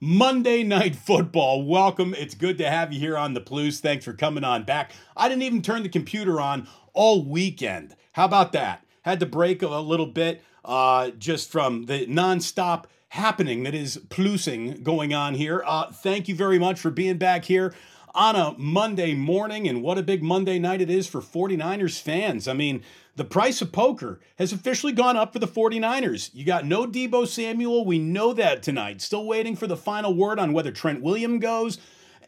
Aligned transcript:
Monday 0.00 0.62
Night 0.62 0.96
Football. 0.96 1.66
Welcome. 1.66 2.14
It's 2.14 2.34
good 2.34 2.58
to 2.58 2.70
have 2.70 2.92
you 2.92 3.00
here 3.00 3.16
on 3.16 3.34
the 3.34 3.40
Plus. 3.40 3.80
Thanks 3.80 4.04
for 4.04 4.12
coming 4.12 4.44
on 4.44 4.64
back. 4.64 4.92
I 5.16 5.28
didn't 5.28 5.42
even 5.42 5.62
turn 5.62 5.82
the 5.82 5.88
computer 5.88 6.40
on 6.40 6.68
all 6.92 7.24
weekend. 7.24 7.96
How 8.12 8.24
about 8.24 8.52
that? 8.52 8.84
Had 9.02 9.20
to 9.20 9.26
break 9.26 9.62
a 9.62 9.68
little 9.68 10.06
bit 10.06 10.42
uh, 10.64 11.10
just 11.10 11.50
from 11.50 11.86
the 11.86 12.06
nonstop 12.06 12.84
happening 13.10 13.62
that 13.62 13.74
is 13.74 13.98
plusing 14.08 14.82
going 14.82 15.14
on 15.14 15.34
here. 15.34 15.62
Uh, 15.66 15.90
thank 15.90 16.28
you 16.28 16.34
very 16.34 16.58
much 16.58 16.80
for 16.80 16.90
being 16.90 17.18
back 17.18 17.44
here 17.44 17.74
on 18.14 18.34
a 18.34 18.54
Monday 18.56 19.14
morning, 19.14 19.68
and 19.68 19.82
what 19.82 19.98
a 19.98 20.02
big 20.02 20.22
Monday 20.22 20.58
night 20.58 20.80
it 20.80 20.88
is 20.90 21.06
for 21.06 21.20
49ers 21.20 22.00
fans. 22.00 22.48
I 22.48 22.54
mean, 22.54 22.82
the 23.16 23.24
price 23.24 23.62
of 23.62 23.72
poker 23.72 24.20
has 24.38 24.52
officially 24.52 24.92
gone 24.92 25.16
up 25.16 25.32
for 25.32 25.38
the 25.38 25.46
49ers. 25.46 26.30
You 26.34 26.44
got 26.44 26.66
no 26.66 26.86
Deebo 26.86 27.26
Samuel. 27.26 27.84
We 27.84 27.98
know 27.98 28.32
that 28.34 28.62
tonight. 28.62 29.00
Still 29.00 29.26
waiting 29.26 29.56
for 29.56 29.66
the 29.66 29.76
final 29.76 30.14
word 30.14 30.38
on 30.38 30.52
whether 30.52 30.70
Trent 30.70 31.02
William 31.02 31.38
goes. 31.38 31.78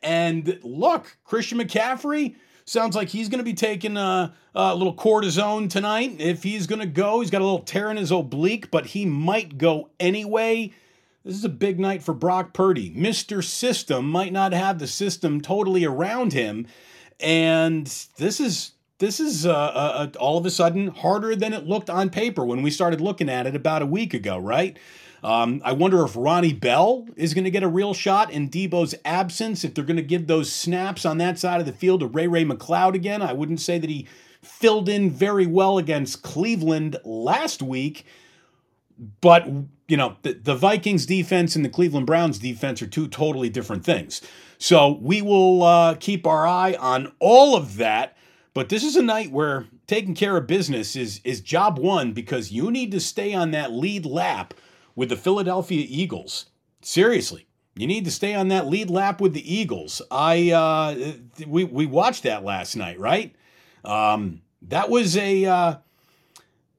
And 0.03 0.59
look, 0.63 1.19
Christian 1.25 1.59
McCaffrey 1.59 2.37
sounds 2.65 2.97
like 2.97 3.09
he's 3.09 3.29
going 3.29 3.39
to 3.39 3.45
be 3.45 3.55
taking 3.55 3.97
a, 3.97 4.35
a, 4.55 4.75
little 4.75 4.95
cortisone 4.95 5.69
tonight. 5.69 6.17
If 6.19 6.43
he's 6.43 6.67
going 6.67 6.81
to 6.81 6.87
go, 6.87 7.21
he's 7.21 7.31
got 7.31 7.43
a 7.43 7.45
little 7.45 7.61
tear 7.61 7.91
in 7.91 7.97
his 7.97 8.11
oblique, 8.11 8.71
but 8.71 8.87
he 8.87 9.05
might 9.05 9.59
go 9.59 9.91
anyway. 10.01 10.73
This 11.25 11.37
is 11.37 11.45
a 11.45 11.51
big 11.51 11.79
night 11.79 12.03
for 12.03 12.15
Brock 12.15 12.55
Purdy. 12.55 12.91
Mr. 12.95 13.45
System 13.45 14.11
might 14.11 14.33
not 14.33 14.53
have 14.53 14.79
the 14.79 14.87
system 14.87 15.41
totally 15.41 15.85
around 15.85 16.33
him. 16.33 16.67
And 17.21 17.87
this 18.17 18.41
is 18.41 18.73
this 18.99 19.21
is 19.21 19.47
uh, 19.47 19.53
uh, 19.53 20.09
uh, 20.15 20.19
all 20.19 20.39
of 20.39 20.47
a 20.47 20.51
sudden 20.51 20.89
harder 20.89 21.37
than 21.37 21.53
it 21.53 21.67
looked 21.67 21.89
on 21.89 22.11
paper 22.11 22.45
when 22.45 22.63
we 22.63 22.71
started 22.71 23.01
looking 23.01 23.29
at 23.29 23.47
it 23.47 23.55
about 23.55 23.83
a 23.83 23.87
week 23.87 24.13
ago, 24.13 24.39
right? 24.39 24.77
Um, 25.23 25.61
I 25.65 25.73
wonder 25.73 26.05
if 26.05 26.17
Ronnie 26.17 26.53
Bell 26.53 27.07
is 27.17 27.35
going 27.35 27.45
to 27.45 27.51
get 27.51 27.63
a 27.63 27.69
real 27.69 27.95
shot 27.95 28.31
in 28.31 28.49
Deebo's 28.49 28.95
absence, 29.05 29.65
if 29.65 29.75
they're 29.75 29.85
going 29.85 29.97
to 29.97 30.03
give 30.03 30.27
those 30.27 30.53
snaps 30.53 31.05
on 31.05 31.19
that 31.19 31.39
side 31.39 31.61
of 31.61 31.67
the 31.67 31.73
field 31.73 32.01
to 32.01 32.07
Ray 32.07 32.29
Ray 32.29 32.45
McCloud 32.45 32.95
again. 32.95 33.23
I 33.23 33.33
wouldn't 33.33 33.61
say 33.61 33.79
that 33.79 33.91
he 33.91 34.07
filled 34.43 34.89
in 34.89 35.11
very 35.11 35.47
well 35.47 35.79
against 35.79 36.23
Cleveland 36.23 36.97
last 37.05 37.63
week, 37.63 38.05
but 39.21 39.49
you 39.89 39.97
know, 39.97 40.17
the, 40.23 40.35
the 40.35 40.55
Vikings 40.55 41.07
defense 41.07 41.57
and 41.57 41.65
the 41.65 41.69
Cleveland 41.69 42.07
Browns 42.07 42.39
defense 42.39 42.83
are 42.83 42.87
two 42.87 43.09
totally 43.09 43.49
different 43.49 43.85
things. 43.85 44.21
So 44.59 44.99
we 45.01 45.23
will 45.23 45.63
uh, 45.63 45.95
keep 45.95 46.27
our 46.27 46.47
eye 46.47 46.77
on 46.79 47.13
all 47.19 47.57
of 47.57 47.77
that. 47.79 48.17
But 48.59 48.71
this 48.71 48.83
is 48.83 48.97
a 48.97 49.03
night 49.03 49.31
where 49.31 49.67
taking 49.87 50.17
care 50.17 50.37
of 50.37 50.49
business 50.49 50.97
is 50.97 51.21
is 51.23 51.41
job 51.41 51.79
one 51.79 52.13
because 52.13 52.51
you 52.51 52.73
need 52.73 52.91
to 52.91 52.99
stay 52.99 53.33
on 53.33 53.53
that 53.53 53.71
lead 53.71 54.05
lap 54.05 54.53
with 54.97 55.11
the 55.11 55.17
Philadelphia 55.17 55.87
Eagles. 55.89 56.47
Seriously, 56.83 57.47
you 57.77 57.87
need 57.87 58.05
to 58.05 58.11
stay 58.11 58.35
on 58.35 58.49
that 58.49 58.67
lead 58.67 58.91
lap 58.91 59.21
with 59.21 59.33
the 59.33 59.55
Eagles. 59.55 60.03
I 60.11 60.51
uh, 60.51 61.13
we 61.47 61.63
we 61.63 61.87
watched 61.87 62.25
that 62.25 62.43
last 62.43 62.75
night, 62.75 62.99
right? 62.99 63.33
Um, 63.85 64.43
that 64.63 64.91
was 64.91 65.17
a 65.17 65.45
uh, 65.45 65.77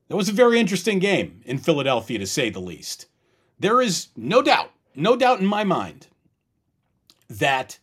that 0.09 0.17
was 0.17 0.27
a 0.27 0.33
very 0.33 0.59
interesting 0.59 0.99
game 0.99 1.41
in 1.45 1.59
Philadelphia, 1.59 2.19
to 2.19 2.27
say 2.27 2.49
the 2.49 2.59
least. 2.59 3.05
There 3.57 3.81
is 3.81 4.09
no 4.17 4.41
doubt, 4.41 4.73
no 4.95 5.15
doubt 5.15 5.39
in 5.39 5.45
my 5.45 5.63
mind 5.63 6.07
that 7.29 7.79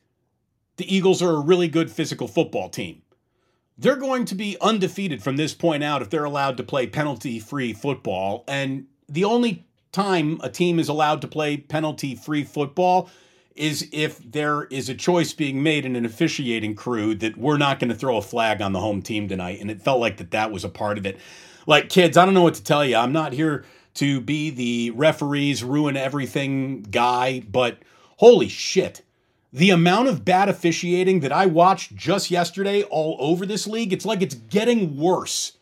the 0.76 0.94
Eagles 0.94 1.22
are 1.22 1.32
a 1.32 1.40
really 1.40 1.68
good 1.68 1.90
physical 1.90 2.28
football 2.28 2.68
team. 2.68 3.00
They're 3.78 3.96
going 3.96 4.24
to 4.26 4.34
be 4.34 4.56
undefeated 4.60 5.22
from 5.22 5.36
this 5.36 5.54
point 5.54 5.84
out 5.84 6.02
if 6.02 6.10
they're 6.10 6.24
allowed 6.24 6.56
to 6.56 6.62
play 6.62 6.86
penalty 6.86 7.38
free 7.38 7.72
football. 7.72 8.44
And 8.48 8.86
the 9.08 9.24
only 9.24 9.66
time 9.92 10.40
a 10.42 10.48
team 10.48 10.78
is 10.78 10.88
allowed 10.88 11.20
to 11.22 11.28
play 11.28 11.56
penalty 11.56 12.14
free 12.14 12.44
football 12.44 13.10
is 13.54 13.88
if 13.92 14.18
there 14.30 14.64
is 14.64 14.88
a 14.88 14.94
choice 14.94 15.32
being 15.32 15.62
made 15.62 15.86
in 15.86 15.96
an 15.96 16.04
officiating 16.04 16.74
crew 16.74 17.14
that 17.14 17.36
we're 17.36 17.56
not 17.56 17.80
going 17.80 17.88
to 17.88 17.94
throw 17.94 18.18
a 18.18 18.22
flag 18.22 18.60
on 18.60 18.72
the 18.72 18.80
home 18.80 19.00
team 19.00 19.28
tonight. 19.28 19.58
And 19.60 19.70
it 19.70 19.80
felt 19.80 20.00
like 20.00 20.18
that 20.18 20.30
that 20.32 20.52
was 20.52 20.64
a 20.64 20.68
part 20.68 20.98
of 20.98 21.06
it. 21.06 21.18
Like, 21.66 21.88
kids, 21.88 22.16
I 22.16 22.24
don't 22.24 22.34
know 22.34 22.42
what 22.42 22.54
to 22.54 22.62
tell 22.62 22.84
you. 22.84 22.96
I'm 22.96 23.12
not 23.12 23.32
here 23.32 23.64
to 23.94 24.20
be 24.20 24.50
the 24.50 24.90
referees 24.90 25.64
ruin 25.64 25.96
everything 25.96 26.82
guy, 26.82 27.40
but 27.40 27.78
holy 28.18 28.48
shit. 28.48 29.02
The 29.56 29.70
amount 29.70 30.08
of 30.08 30.22
bad 30.22 30.50
officiating 30.50 31.20
that 31.20 31.32
I 31.32 31.46
watched 31.46 31.96
just 31.96 32.30
yesterday 32.30 32.82
all 32.82 33.16
over 33.18 33.46
this 33.46 33.66
league, 33.66 33.90
it's 33.90 34.04
like 34.04 34.20
it's 34.20 34.34
getting 34.34 34.98
worse 34.98 35.52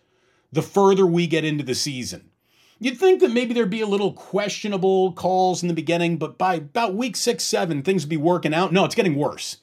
the 0.50 0.62
further 0.62 1.06
we 1.06 1.28
get 1.28 1.44
into 1.44 1.62
the 1.62 1.76
season. 1.76 2.30
You'd 2.80 2.98
think 2.98 3.20
that 3.20 3.30
maybe 3.30 3.54
there'd 3.54 3.70
be 3.70 3.82
a 3.82 3.86
little 3.86 4.12
questionable 4.12 5.12
calls 5.12 5.62
in 5.62 5.68
the 5.68 5.74
beginning, 5.74 6.16
but 6.16 6.36
by 6.38 6.56
about 6.56 6.96
week 6.96 7.14
six, 7.14 7.44
seven, 7.44 7.84
things 7.84 8.02
would 8.02 8.10
be 8.10 8.16
working 8.16 8.52
out. 8.52 8.72
No, 8.72 8.84
it's 8.84 8.96
getting 8.96 9.14
worse. 9.14 9.58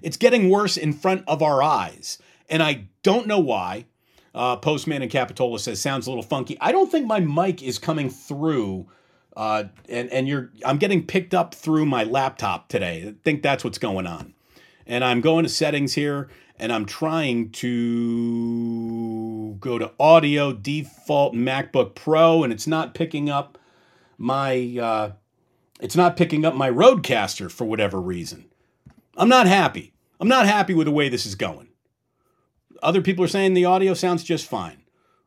It's 0.00 0.16
getting 0.16 0.48
worse 0.48 0.76
in 0.76 0.92
front 0.92 1.24
of 1.26 1.42
our 1.42 1.60
eyes. 1.60 2.18
And 2.48 2.62
I 2.62 2.86
don't 3.02 3.26
know 3.26 3.40
why. 3.40 3.86
Uh, 4.32 4.58
Postman 4.58 5.02
and 5.02 5.10
Capitola 5.10 5.58
says 5.58 5.80
sounds 5.80 6.06
a 6.06 6.10
little 6.10 6.22
funky. 6.22 6.56
I 6.60 6.70
don't 6.70 6.88
think 6.88 7.08
my 7.08 7.18
mic 7.18 7.64
is 7.64 7.80
coming 7.80 8.10
through, 8.10 8.86
uh, 9.36 9.64
and 9.88 10.10
and 10.10 10.28
you're 10.28 10.50
I'm 10.64 10.78
getting 10.78 11.06
picked 11.06 11.34
up 11.34 11.54
through 11.54 11.86
my 11.86 12.04
laptop 12.04 12.68
today. 12.68 13.08
I 13.08 13.14
think 13.24 13.42
that's 13.42 13.64
what's 13.64 13.78
going 13.78 14.06
on. 14.06 14.34
And 14.86 15.04
I'm 15.04 15.20
going 15.20 15.44
to 15.44 15.48
settings 15.48 15.94
here, 15.94 16.28
and 16.58 16.72
I'm 16.72 16.86
trying 16.86 17.50
to 17.52 18.76
go 19.60 19.78
to 19.78 19.92
audio 19.98 20.52
default 20.52 21.34
MacBook 21.34 21.94
Pro, 21.94 22.42
and 22.42 22.52
it's 22.52 22.66
not 22.66 22.94
picking 22.94 23.30
up 23.30 23.58
my 24.18 24.76
uh, 24.80 25.12
it's 25.80 25.96
not 25.96 26.16
picking 26.16 26.44
up 26.44 26.54
my 26.54 26.70
Rodecaster 26.70 27.50
for 27.50 27.64
whatever 27.64 28.00
reason. 28.00 28.46
I'm 29.16 29.28
not 29.28 29.46
happy. 29.46 29.92
I'm 30.20 30.28
not 30.28 30.46
happy 30.46 30.74
with 30.74 30.86
the 30.86 30.92
way 30.92 31.08
this 31.08 31.26
is 31.26 31.34
going. 31.34 31.68
Other 32.82 33.00
people 33.00 33.24
are 33.24 33.28
saying 33.28 33.54
the 33.54 33.64
audio 33.64 33.94
sounds 33.94 34.24
just 34.24 34.48
fine. 34.48 34.81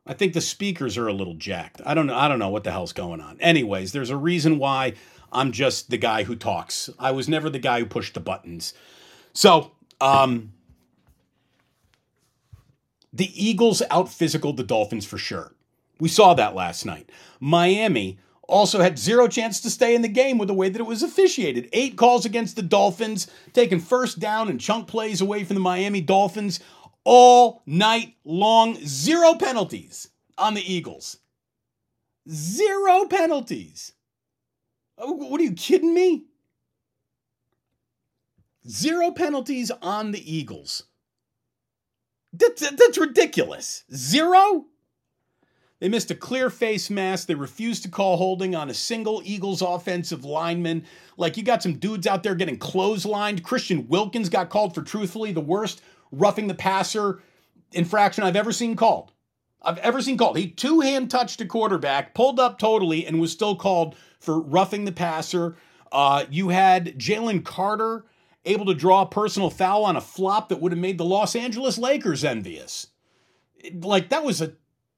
I 0.06 0.14
think 0.14 0.32
the 0.32 0.40
speakers 0.40 0.96
are 0.96 1.08
a 1.08 1.12
little 1.12 1.34
jacked. 1.34 1.80
I 1.84 1.94
don't 1.94 2.06
know. 2.06 2.14
I 2.14 2.28
don't 2.28 2.38
know 2.38 2.48
what 2.48 2.64
the 2.64 2.70
hell's 2.70 2.92
going 2.92 3.20
on. 3.20 3.38
Anyways, 3.40 3.92
there's 3.92 4.10
a 4.10 4.16
reason 4.16 4.58
why 4.58 4.94
I'm 5.32 5.52
just 5.52 5.90
the 5.90 5.98
guy 5.98 6.22
who 6.22 6.36
talks. 6.36 6.88
I 6.98 7.10
was 7.10 7.28
never 7.28 7.50
the 7.50 7.58
guy 7.58 7.80
who 7.80 7.86
pushed 7.86 8.14
the 8.14 8.20
buttons. 8.20 8.72
So, 9.32 9.72
um, 10.00 10.52
the 13.12 13.30
Eagles 13.34 13.82
out 13.90 14.08
physical 14.08 14.52
the 14.52 14.62
Dolphins 14.62 15.06
for 15.06 15.18
sure. 15.18 15.52
We 15.98 16.08
saw 16.08 16.34
that 16.34 16.54
last 16.54 16.84
night. 16.84 17.10
Miami 17.40 18.18
also 18.48 18.80
had 18.80 18.98
zero 18.98 19.26
chance 19.26 19.60
to 19.60 19.70
stay 19.70 19.94
in 19.94 20.02
the 20.02 20.08
game 20.08 20.38
with 20.38 20.48
the 20.48 20.54
way 20.54 20.68
that 20.68 20.80
it 20.80 20.86
was 20.86 21.02
officiated. 21.02 21.68
Eight 21.72 21.96
calls 21.96 22.24
against 22.24 22.54
the 22.54 22.62
Dolphins, 22.62 23.26
taking 23.52 23.80
first 23.80 24.20
down 24.20 24.48
and 24.48 24.60
chunk 24.60 24.86
plays 24.86 25.20
away 25.20 25.42
from 25.42 25.54
the 25.54 25.60
Miami 25.60 26.00
Dolphins 26.00 26.60
all 27.06 27.62
night 27.66 28.16
long. 28.24 28.76
Zero 28.84 29.34
penalties 29.34 30.10
on 30.36 30.54
the 30.54 30.74
Eagles. 30.74 31.18
Zero 32.28 33.06
penalties. 33.06 33.92
Oh, 34.98 35.12
what 35.12 35.40
are 35.40 35.44
you 35.44 35.52
kidding 35.52 35.94
me? 35.94 36.24
Zero 38.68 39.12
penalties 39.12 39.70
on 39.70 40.10
the 40.10 40.34
Eagles. 40.34 40.82
That's, 42.32 42.68
that's 42.68 42.98
ridiculous. 42.98 43.84
Zero? 43.94 44.66
They 45.78 45.88
missed 45.88 46.10
a 46.10 46.14
clear 46.14 46.50
face 46.50 46.90
mask. 46.90 47.28
They 47.28 47.34
refused 47.34 47.84
to 47.84 47.90
call 47.90 48.16
holding 48.16 48.56
on 48.56 48.70
a 48.70 48.74
single 48.74 49.22
Eagles 49.24 49.62
offensive 49.62 50.24
lineman. 50.24 50.84
Like 51.16 51.36
you 51.36 51.44
got 51.44 51.62
some 51.62 51.78
dudes 51.78 52.06
out 52.06 52.24
there 52.24 52.34
getting 52.34 52.58
clotheslined. 52.58 53.44
Christian 53.44 53.86
Wilkins 53.86 54.28
got 54.28 54.50
called 54.50 54.74
for 54.74 54.82
truthfully 54.82 55.30
the 55.32 55.40
worst 55.40 55.82
roughing 56.12 56.46
the 56.46 56.54
passer 56.54 57.22
infraction 57.72 58.24
I've 58.24 58.36
ever 58.36 58.52
seen 58.52 58.76
called. 58.76 59.12
I've 59.62 59.78
ever 59.78 60.00
seen 60.00 60.16
called. 60.16 60.38
He 60.38 60.48
two 60.48 60.80
hand 60.80 61.10
touched 61.10 61.40
a 61.40 61.46
quarterback, 61.46 62.14
pulled 62.14 62.38
up 62.38 62.58
totally, 62.58 63.06
and 63.06 63.20
was 63.20 63.32
still 63.32 63.56
called 63.56 63.96
for 64.20 64.40
roughing 64.40 64.84
the 64.84 64.92
passer. 64.92 65.56
Uh, 65.90 66.24
you 66.30 66.50
had 66.50 66.98
Jalen 66.98 67.44
Carter 67.44 68.04
able 68.44 68.66
to 68.66 68.74
draw 68.74 69.02
a 69.02 69.06
personal 69.06 69.50
foul 69.50 69.84
on 69.84 69.96
a 69.96 70.00
flop 70.00 70.48
that 70.48 70.60
would 70.60 70.72
have 70.72 70.78
made 70.78 70.98
the 70.98 71.04
Los 71.04 71.34
Angeles 71.34 71.78
Lakers 71.78 72.24
envious. 72.24 72.88
Like, 73.72 74.10
that 74.10 74.24
was 74.24 74.40
a 74.40 74.52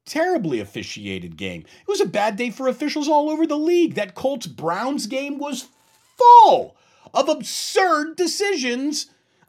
terribly 0.04 0.60
officiated 0.60 1.36
game. 1.36 1.62
It 1.62 1.88
was 1.88 2.00
a 2.00 2.06
bad 2.06 2.36
day 2.36 2.50
for 2.50 2.68
officials 2.68 3.08
all 3.08 3.30
over 3.30 3.46
the 3.46 3.58
league. 3.58 3.94
That 3.94 4.14
Colts 4.14 4.46
Browns 4.46 5.06
game 5.06 5.38
was 5.38 5.68
full 6.16 6.76
of 7.14 7.28
absurd 7.28 8.16
decisions. 8.16 9.06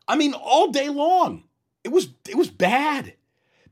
I 0.08 0.16
mean, 0.16 0.34
all 0.34 0.72
day 0.72 0.88
long. 0.88 1.44
It 1.84 1.90
was 1.90 2.10
it 2.28 2.36
was 2.36 2.50
bad. 2.50 3.14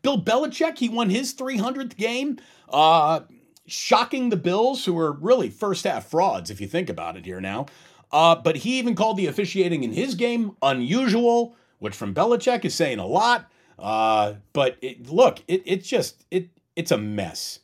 Bill 0.01 0.21
Belichick, 0.21 0.77
he 0.77 0.89
won 0.89 1.09
his 1.09 1.33
300th 1.33 1.97
game, 1.97 2.37
uh, 2.69 3.21
shocking 3.65 4.29
the 4.29 4.37
Bills, 4.37 4.85
who 4.85 4.93
were 4.93 5.11
really 5.11 5.49
first 5.49 5.83
half 5.83 6.09
frauds, 6.09 6.49
if 6.49 6.61
you 6.61 6.67
think 6.67 6.89
about 6.89 7.17
it 7.17 7.25
here 7.25 7.41
now. 7.41 7.65
Uh, 8.11 8.35
but 8.35 8.57
he 8.57 8.79
even 8.79 8.95
called 8.95 9.17
the 9.17 9.27
officiating 9.27 9.83
in 9.83 9.91
his 9.91 10.15
game 10.15 10.55
unusual, 10.61 11.55
which 11.79 11.95
from 11.95 12.13
Belichick 12.13 12.63
is 12.63 12.73
saying 12.73 12.99
a 12.99 13.05
lot. 13.05 13.49
Uh, 13.77 14.35
but 14.53 14.77
it, 14.81 15.09
look, 15.09 15.39
it, 15.47 15.61
it's 15.65 15.87
just 15.87 16.25
it 16.31 16.49
it's 16.75 16.91
a 16.91 16.97
mess. 16.97 17.59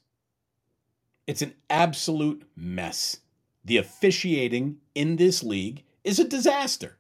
It's 1.26 1.42
an 1.42 1.54
absolute 1.70 2.44
mess. 2.56 3.18
The 3.64 3.78
officiating 3.78 4.78
in 4.94 5.16
this 5.16 5.42
league 5.42 5.84
is 6.04 6.20
a 6.20 6.28
disaster. 6.28 6.98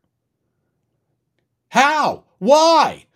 How? 1.69 2.23
Why? 2.37 3.07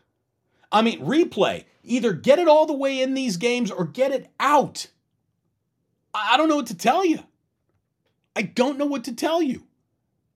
I 0.78 0.84
mean, 0.84 1.04
replay. 1.04 1.66
Either 1.84 2.14
get 2.14 2.38
it 2.38 2.48
all 2.48 2.68
the 2.68 2.74
way 2.74 3.02
in 3.02 3.16
these 3.16 3.38
games 3.38 3.72
or 3.72 3.84
get 3.84 4.12
it 4.12 4.30
out. 4.40 4.90
I 6.14 6.38
don't 6.38 6.50
know 6.50 6.58
what 6.58 6.68
to 6.68 6.78
tell 6.78 7.04
you. 7.04 7.22
I 8.36 8.44
don't 8.44 8.78
know 8.78 8.86
what 8.86 9.04
to 9.06 9.12
tell 9.16 9.42
you. 9.42 9.64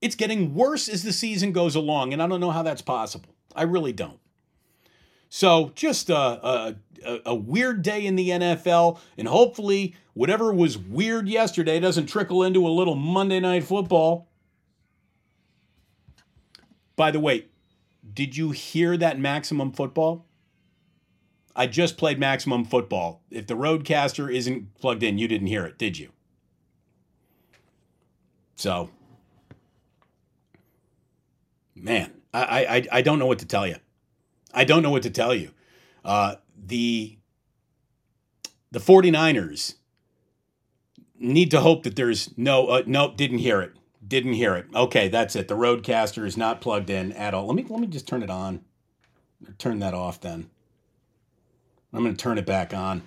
It's 0.00 0.16
getting 0.16 0.52
worse 0.52 0.88
as 0.88 1.04
the 1.04 1.12
season 1.12 1.52
goes 1.52 1.76
along, 1.76 2.12
and 2.12 2.20
I 2.20 2.26
don't 2.26 2.40
know 2.40 2.50
how 2.50 2.64
that's 2.64 2.82
possible. 2.82 3.36
I 3.54 3.62
really 3.62 3.92
don't. 3.92 4.18
So, 5.28 5.70
just 5.76 6.10
a, 6.10 6.16
a, 6.16 6.76
a, 7.24 7.34
weird 7.36 7.82
day 7.82 8.04
in 8.04 8.16
the 8.16 8.30
NFL, 8.30 8.98
and 9.16 9.28
hopefully, 9.28 9.94
whatever 10.12 10.52
was 10.52 10.76
weird 10.76 11.28
yesterday 11.28 11.78
doesn't 11.78 12.06
trickle 12.06 12.42
into 12.42 12.66
a 12.66 12.68
little 12.68 12.96
Monday 12.96 13.38
night 13.38 13.62
football. 13.62 14.28
By 16.96 17.12
the 17.12 17.20
way, 17.20 17.46
did 18.12 18.36
you 18.36 18.50
hear 18.50 18.96
that 18.96 19.20
maximum 19.20 19.70
football? 19.70 20.26
I 21.54 21.66
just 21.66 21.96
played 21.96 22.18
maximum 22.18 22.64
football. 22.64 23.22
If 23.30 23.46
the 23.46 23.54
Rodecaster 23.54 24.32
isn't 24.32 24.74
plugged 24.74 25.02
in, 25.02 25.18
you 25.18 25.28
didn't 25.28 25.48
hear 25.48 25.64
it, 25.64 25.78
did 25.78 25.98
you? 25.98 26.10
So, 28.56 28.90
man, 31.74 32.12
I, 32.32 32.64
I, 32.92 32.98
I 32.98 33.02
don't 33.02 33.18
know 33.18 33.26
what 33.26 33.40
to 33.40 33.46
tell 33.46 33.66
you. 33.66 33.76
I 34.54 34.64
don't 34.64 34.82
know 34.82 34.90
what 34.90 35.02
to 35.02 35.10
tell 35.10 35.34
you. 35.34 35.50
Uh, 36.04 36.36
the 36.56 37.18
the 38.70 38.78
49ers 38.78 39.74
need 41.18 41.50
to 41.50 41.60
hope 41.60 41.82
that 41.84 41.94
there's 41.94 42.36
no 42.36 42.66
uh, 42.68 42.82
nope 42.86 43.16
didn't 43.16 43.38
hear 43.38 43.60
it 43.60 43.72
didn't 44.06 44.32
hear 44.32 44.56
it 44.56 44.66
okay 44.74 45.08
that's 45.08 45.36
it 45.36 45.46
the 45.46 45.54
Rodecaster 45.54 46.26
is 46.26 46.36
not 46.36 46.60
plugged 46.60 46.90
in 46.90 47.12
at 47.12 47.34
all 47.34 47.46
let 47.46 47.54
me 47.54 47.64
let 47.68 47.80
me 47.80 47.86
just 47.86 48.08
turn 48.08 48.22
it 48.22 48.30
on 48.30 48.64
turn 49.58 49.78
that 49.78 49.94
off 49.94 50.20
then 50.20 50.50
i'm 51.92 52.02
going 52.02 52.14
to 52.14 52.22
turn 52.22 52.38
it 52.38 52.46
back 52.46 52.74
on 52.74 53.02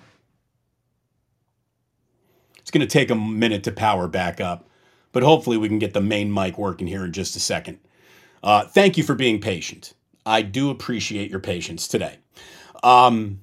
it's 2.58 2.70
going 2.70 2.86
to 2.86 2.92
take 2.92 3.10
a 3.10 3.14
minute 3.14 3.64
to 3.64 3.72
power 3.72 4.08
back 4.08 4.40
up 4.40 4.68
but 5.12 5.22
hopefully 5.22 5.56
we 5.56 5.68
can 5.68 5.78
get 5.78 5.94
the 5.94 6.00
main 6.00 6.32
mic 6.32 6.58
working 6.58 6.86
here 6.86 7.04
in 7.04 7.12
just 7.12 7.36
a 7.36 7.40
second 7.40 7.78
uh, 8.42 8.64
thank 8.64 8.96
you 8.96 9.02
for 9.04 9.14
being 9.14 9.40
patient 9.40 9.94
i 10.24 10.42
do 10.42 10.70
appreciate 10.70 11.30
your 11.30 11.40
patience 11.40 11.88
today 11.88 12.18
um, 12.82 13.40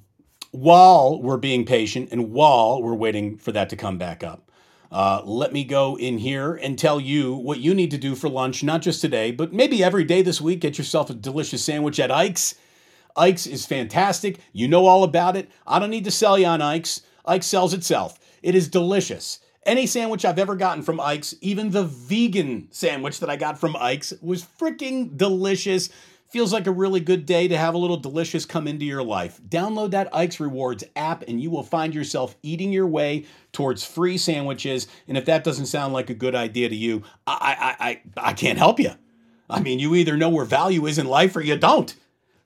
while 0.54 1.20
we're 1.20 1.36
being 1.36 1.64
patient 1.66 2.08
and 2.12 2.30
while 2.30 2.80
we're 2.80 2.94
waiting 2.94 3.36
for 3.36 3.50
that 3.50 3.68
to 3.70 3.76
come 3.76 3.98
back 3.98 4.22
up. 4.22 4.50
Uh, 4.92 5.20
let 5.24 5.52
me 5.52 5.64
go 5.64 5.98
in 5.98 6.18
here 6.18 6.54
and 6.54 6.78
tell 6.78 7.00
you 7.00 7.34
what 7.34 7.58
you 7.58 7.74
need 7.74 7.90
to 7.90 7.98
do 7.98 8.14
for 8.14 8.28
lunch, 8.28 8.62
not 8.62 8.80
just 8.80 9.00
today, 9.00 9.32
but 9.32 9.52
maybe 9.52 9.82
every 9.82 10.04
day 10.04 10.22
this 10.22 10.40
week. 10.40 10.60
Get 10.60 10.78
yourself 10.78 11.10
a 11.10 11.14
delicious 11.14 11.64
sandwich 11.64 11.98
at 11.98 12.12
Ike's. 12.12 12.54
Ike's 13.16 13.46
is 13.46 13.66
fantastic. 13.66 14.38
You 14.52 14.68
know 14.68 14.86
all 14.86 15.04
about 15.04 15.36
it. 15.36 15.50
I 15.66 15.78
don't 15.78 15.90
need 15.90 16.04
to 16.04 16.10
sell 16.10 16.38
you 16.38 16.46
on 16.46 16.60
Ike's. 16.60 17.02
Ike's 17.24 17.46
sells 17.46 17.74
itself. 17.74 18.18
It 18.42 18.54
is 18.54 18.68
delicious. 18.68 19.40
Any 19.64 19.86
sandwich 19.86 20.24
I've 20.24 20.38
ever 20.38 20.56
gotten 20.56 20.82
from 20.82 21.00
Ike's, 21.00 21.34
even 21.40 21.70
the 21.70 21.84
vegan 21.84 22.68
sandwich 22.70 23.20
that 23.20 23.30
I 23.30 23.36
got 23.36 23.58
from 23.58 23.76
Ike's, 23.76 24.12
was 24.20 24.46
freaking 24.60 25.16
delicious. 25.16 25.88
Feels 26.28 26.52
like 26.52 26.66
a 26.66 26.72
really 26.72 27.00
good 27.00 27.24
day 27.24 27.48
to 27.48 27.56
have 27.56 27.74
a 27.74 27.78
little 27.78 27.96
delicious 27.96 28.44
come 28.44 28.66
into 28.66 28.84
your 28.84 29.02
life. 29.02 29.40
Download 29.48 29.92
that 29.92 30.14
Ike's 30.14 30.40
Rewards 30.40 30.84
app 30.96 31.22
and 31.28 31.40
you 31.40 31.50
will 31.50 31.62
find 31.62 31.94
yourself 31.94 32.36
eating 32.42 32.72
your 32.72 32.88
way 32.88 33.24
towards 33.52 33.86
free 33.86 34.18
sandwiches. 34.18 34.88
And 35.06 35.16
if 35.16 35.26
that 35.26 35.44
doesn't 35.44 35.66
sound 35.66 35.94
like 35.94 36.10
a 36.10 36.14
good 36.14 36.34
idea 36.34 36.68
to 36.68 36.74
you, 36.74 37.04
I, 37.26 37.76
I, 37.78 37.88
I, 37.88 38.30
I 38.30 38.32
can't 38.32 38.58
help 38.58 38.80
you. 38.80 38.90
I 39.48 39.60
mean, 39.60 39.78
you 39.78 39.94
either 39.94 40.16
know 40.16 40.28
where 40.28 40.44
value 40.44 40.84
is 40.86 40.98
in 40.98 41.06
life 41.06 41.36
or 41.36 41.40
you 41.40 41.56
don't. 41.56 41.94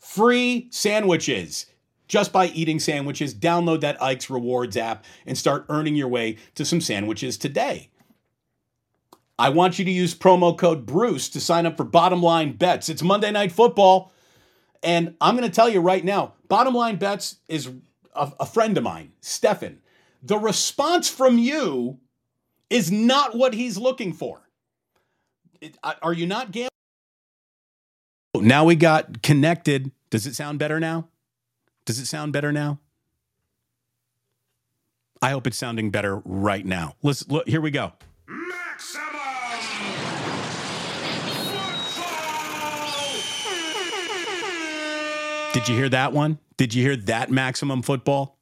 Free 0.09 0.69
sandwiches 0.71 1.67
just 2.07 2.33
by 2.33 2.47
eating 2.47 2.81
sandwiches. 2.81 3.35
Download 3.35 3.83
that 3.83 4.03
Ike's 4.03 4.31
Rewards 4.31 4.75
app 4.75 5.05
and 5.27 5.37
start 5.37 5.67
earning 5.69 5.97
your 5.97 6.09
way 6.09 6.39
to 6.55 6.65
some 6.65 6.81
sandwiches 6.81 7.37
today. 7.37 7.91
I 9.39 9.51
want 9.51 9.79
you 9.79 9.85
to 9.85 9.91
use 9.91 10.15
promo 10.15 10.57
code 10.57 10.87
Bruce 10.87 11.29
to 11.29 11.41
sign 11.43 11.67
up 11.67 11.77
for 11.77 11.85
Bottom 11.85 12.23
Line 12.23 12.55
Bets. 12.55 12.89
It's 12.89 13.03
Monday 13.03 13.31
Night 13.31 13.53
Football. 13.53 14.11
And 14.83 15.15
I'm 15.21 15.37
going 15.37 15.47
to 15.47 15.55
tell 15.55 15.69
you 15.69 15.81
right 15.81 16.03
now 16.03 16.33
Bottom 16.49 16.73
Line 16.73 16.97
Bets 16.97 17.37
is 17.47 17.69
a, 18.15 18.33
a 18.41 18.47
friend 18.47 18.79
of 18.79 18.85
mine, 18.85 19.13
Stefan. 19.21 19.79
The 20.23 20.39
response 20.39 21.11
from 21.11 21.37
you 21.37 21.99
is 22.71 22.91
not 22.91 23.37
what 23.37 23.53
he's 23.53 23.77
looking 23.77 24.15
for. 24.15 24.49
It, 25.61 25.77
are 26.01 26.15
you 26.15 26.27
not 26.27 26.51
gambling? 26.51 26.71
Now 28.35 28.65
we 28.65 28.75
got 28.75 29.23
connected. 29.23 29.93
Does 30.11 30.27
it 30.27 30.35
sound 30.35 30.59
better 30.59 30.81
now? 30.81 31.09
Does 31.85 31.99
it 31.99 32.07
sound 32.07 32.33
better 32.33 32.53
now? 32.53 32.79
I 35.21 35.31
hope 35.31 35.47
it's 35.47 35.59
sounding 35.59 35.91
better 35.91 36.23
right 36.25 36.65
now. 36.65 36.95
Let's 37.03 37.29
look. 37.29 37.49
Here 37.49 37.61
we 37.61 37.71
go. 37.71 37.93
Did 45.53 45.69
you 45.69 45.75
hear 45.75 45.89
that 45.89 46.13
one? 46.13 46.39
Did 46.57 46.75
you 46.75 46.83
hear 46.83 46.97
that 46.97 47.31
maximum 47.31 47.83
football? 47.83 48.39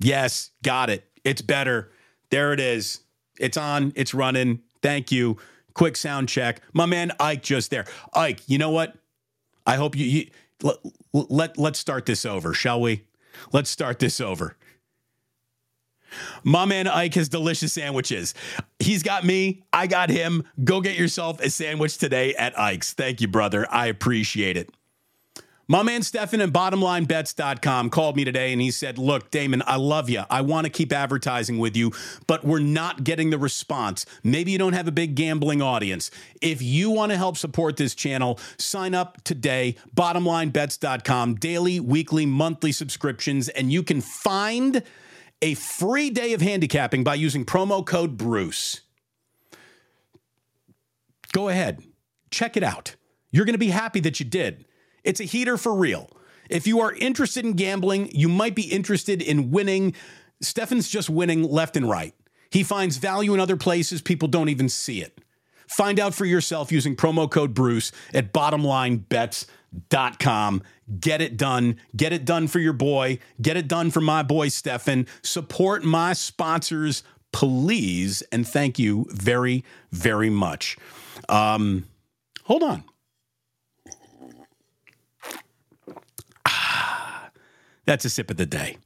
Yes, 0.00 0.50
got 0.62 0.90
it. 0.90 1.04
It's 1.22 1.42
better. 1.42 1.92
There 2.30 2.52
it 2.52 2.60
is. 2.60 3.00
It's 3.38 3.56
on. 3.56 3.92
It's 3.94 4.14
running. 4.14 4.62
Thank 4.82 5.12
you. 5.12 5.36
Quick 5.74 5.96
sound 5.96 6.28
check. 6.28 6.62
My 6.72 6.86
man 6.86 7.12
Ike 7.20 7.42
just 7.42 7.70
there. 7.70 7.84
Ike, 8.14 8.40
you 8.48 8.58
know 8.58 8.70
what? 8.70 8.96
I 9.70 9.76
hope 9.76 9.94
you, 9.96 10.04
you 10.04 10.26
let, 10.64 10.78
let 11.12 11.56
let's 11.56 11.78
start 11.78 12.04
this 12.04 12.26
over, 12.26 12.52
shall 12.52 12.80
we? 12.80 13.04
Let's 13.52 13.70
start 13.70 14.00
this 14.00 14.20
over. 14.20 14.56
My 16.42 16.64
man 16.64 16.88
Ike 16.88 17.14
has 17.14 17.28
delicious 17.28 17.72
sandwiches. 17.72 18.34
He's 18.80 19.04
got 19.04 19.24
me. 19.24 19.62
I 19.72 19.86
got 19.86 20.10
him. 20.10 20.42
Go 20.64 20.80
get 20.80 20.98
yourself 20.98 21.40
a 21.40 21.50
sandwich 21.50 21.98
today 21.98 22.34
at 22.34 22.58
Ike's. 22.58 22.94
Thank 22.94 23.20
you, 23.20 23.28
brother. 23.28 23.64
I 23.70 23.86
appreciate 23.86 24.56
it. 24.56 24.74
My 25.70 25.84
man 25.84 26.02
Stefan 26.02 26.40
at 26.40 26.48
bottomlinebets.com 26.50 27.90
called 27.90 28.16
me 28.16 28.24
today 28.24 28.52
and 28.52 28.60
he 28.60 28.72
said, 28.72 28.98
Look, 28.98 29.30
Damon, 29.30 29.62
I 29.68 29.76
love 29.76 30.10
you. 30.10 30.24
I 30.28 30.40
want 30.40 30.64
to 30.64 30.68
keep 30.68 30.92
advertising 30.92 31.60
with 31.60 31.76
you, 31.76 31.92
but 32.26 32.44
we're 32.44 32.58
not 32.58 33.04
getting 33.04 33.30
the 33.30 33.38
response. 33.38 34.04
Maybe 34.24 34.50
you 34.50 34.58
don't 34.58 34.72
have 34.72 34.88
a 34.88 34.90
big 34.90 35.14
gambling 35.14 35.62
audience. 35.62 36.10
If 36.42 36.60
you 36.60 36.90
want 36.90 37.12
to 37.12 37.16
help 37.16 37.36
support 37.36 37.76
this 37.76 37.94
channel, 37.94 38.40
sign 38.58 38.96
up 38.96 39.22
today, 39.22 39.76
bottomlinebets.com, 39.94 41.36
daily, 41.36 41.78
weekly, 41.78 42.26
monthly 42.26 42.72
subscriptions, 42.72 43.48
and 43.48 43.70
you 43.70 43.84
can 43.84 44.00
find 44.00 44.82
a 45.40 45.54
free 45.54 46.10
day 46.10 46.32
of 46.32 46.40
handicapping 46.40 47.04
by 47.04 47.14
using 47.14 47.44
promo 47.46 47.86
code 47.86 48.16
Bruce. 48.16 48.80
Go 51.30 51.48
ahead, 51.48 51.80
check 52.32 52.56
it 52.56 52.64
out. 52.64 52.96
You're 53.30 53.44
going 53.44 53.54
to 53.54 53.58
be 53.58 53.68
happy 53.68 54.00
that 54.00 54.18
you 54.18 54.26
did. 54.26 54.64
It's 55.04 55.20
a 55.20 55.24
heater 55.24 55.56
for 55.56 55.74
real. 55.74 56.10
If 56.48 56.66
you 56.66 56.80
are 56.80 56.92
interested 56.92 57.44
in 57.44 57.52
gambling, 57.52 58.10
you 58.12 58.28
might 58.28 58.54
be 58.54 58.62
interested 58.62 59.22
in 59.22 59.50
winning. 59.50 59.94
Stefan's 60.40 60.88
just 60.88 61.08
winning 61.08 61.44
left 61.44 61.76
and 61.76 61.88
right. 61.88 62.14
He 62.50 62.64
finds 62.64 62.96
value 62.96 63.32
in 63.32 63.40
other 63.40 63.56
places 63.56 64.02
people 64.02 64.28
don't 64.28 64.48
even 64.48 64.68
see 64.68 65.00
it. 65.00 65.18
Find 65.68 66.00
out 66.00 66.14
for 66.14 66.24
yourself 66.24 66.72
using 66.72 66.96
promo 66.96 67.30
code 67.30 67.54
Bruce 67.54 67.92
at 68.12 68.32
bottomlinebets.com. 68.32 70.62
Get 70.98 71.20
it 71.20 71.36
done. 71.36 71.76
Get 71.96 72.12
it 72.12 72.24
done 72.24 72.48
for 72.48 72.58
your 72.58 72.72
boy. 72.72 73.20
Get 73.40 73.56
it 73.56 73.68
done 73.68 73.92
for 73.92 74.00
my 74.00 74.24
boy 74.24 74.48
Stefan. 74.48 75.06
Support 75.22 75.84
my 75.84 76.12
sponsors, 76.12 77.04
please. 77.30 78.22
And 78.32 78.48
thank 78.48 78.80
you 78.80 79.06
very, 79.10 79.62
very 79.92 80.30
much. 80.30 80.76
Um, 81.28 81.86
hold 82.42 82.64
on. 82.64 82.82
That's 87.90 88.04
a 88.04 88.08
sip 88.08 88.30
of 88.30 88.36
the 88.36 88.46
day. 88.46 88.76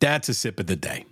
That's 0.00 0.28
a 0.28 0.34
sip 0.34 0.58
of 0.58 0.66
the 0.66 0.74
day. 0.74 1.04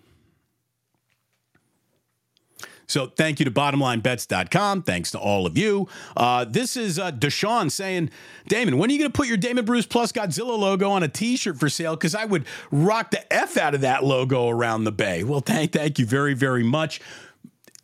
So 2.88 3.06
thank 3.06 3.38
you 3.38 3.44
to 3.44 3.52
bottomlinebets.com. 3.52 4.82
Thanks 4.82 5.12
to 5.12 5.18
all 5.20 5.46
of 5.46 5.56
you. 5.56 5.86
Uh, 6.16 6.44
this 6.44 6.76
is 6.76 6.98
uh, 6.98 7.12
Deshaun 7.12 7.70
saying, 7.70 8.10
Damon, 8.48 8.78
when 8.78 8.90
are 8.90 8.92
you 8.92 8.98
going 8.98 9.12
to 9.12 9.16
put 9.16 9.28
your 9.28 9.36
Damon 9.36 9.64
Bruce 9.64 9.86
Plus 9.86 10.10
Godzilla 10.10 10.58
logo 10.58 10.90
on 10.90 11.04
a 11.04 11.08
t-shirt 11.08 11.56
for 11.56 11.68
sale? 11.68 11.94
Because 11.94 12.16
I 12.16 12.24
would 12.24 12.44
rock 12.72 13.12
the 13.12 13.32
F 13.32 13.56
out 13.56 13.76
of 13.76 13.82
that 13.82 14.02
logo 14.02 14.48
around 14.48 14.82
the 14.82 14.92
bay. 14.92 15.22
Well, 15.22 15.42
thank, 15.42 15.70
thank 15.70 16.00
you 16.00 16.06
very, 16.06 16.34
very 16.34 16.64
much. 16.64 17.00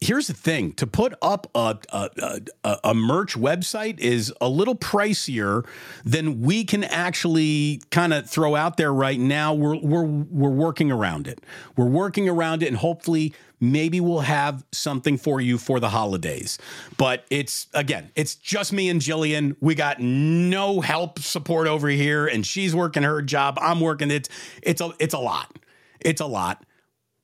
Here's 0.03 0.27
the 0.27 0.35
thing. 0.35 0.73
To 0.75 0.87
put 0.87 1.15
up 1.23 1.49
a, 1.55 1.79
a, 1.91 2.41
a, 2.65 2.79
a, 2.85 2.95
merch 2.95 3.39
website 3.39 4.01
is 4.01 4.33
a 4.41 4.49
little 4.49 4.75
pricier 4.75 5.65
than 6.05 6.43
we 6.43 6.65
can 6.65 6.83
actually 6.85 7.81
kind 7.91 8.13
of 8.13 8.29
throw 8.29 8.57
out 8.57 8.77
there 8.77 8.93
right 8.93 9.19
now. 9.19 9.55
We're, 9.55 9.77
we're, 9.77 10.05
we're 10.05 10.51
working 10.51 10.91
around 10.91 11.29
it. 11.29 11.41
We're 11.77 11.87
working 11.87 12.29
around 12.29 12.63
it 12.63 12.69
and 12.69 12.77
hopefully 12.77 13.33
maybe 13.61 14.01
we'll 14.01 14.21
have 14.21 14.65
something 14.73 15.17
for 15.17 15.41
you 15.41 15.57
for 15.57 15.79
the 15.79 15.91
holidays. 15.91 16.59
But 16.97 17.25
it's 17.31 17.69
again 17.73 18.11
it's 18.17 18.35
just 18.35 18.73
me 18.73 18.89
and 18.89 19.01
jillian. 19.01 19.57
We 19.61 19.77
got 19.77 20.01
no 20.01 20.81
help 20.81 21.21
support 21.21 21.69
over 21.69 21.89
here 21.89 22.27
and 22.27 22.45
she's 22.45 22.75
working 22.75 23.05
her 23.05 23.23
job. 23.23 23.57
I'm 23.61 23.81
working 23.81 24.11
it. 24.11 24.29
It's 24.63 24.81
a 24.81 24.93
it's 24.99 25.15
a 25.15 25.19
lot. 25.19 25.57
It's 26.01 26.21
a 26.21 26.27
lot 26.27 26.65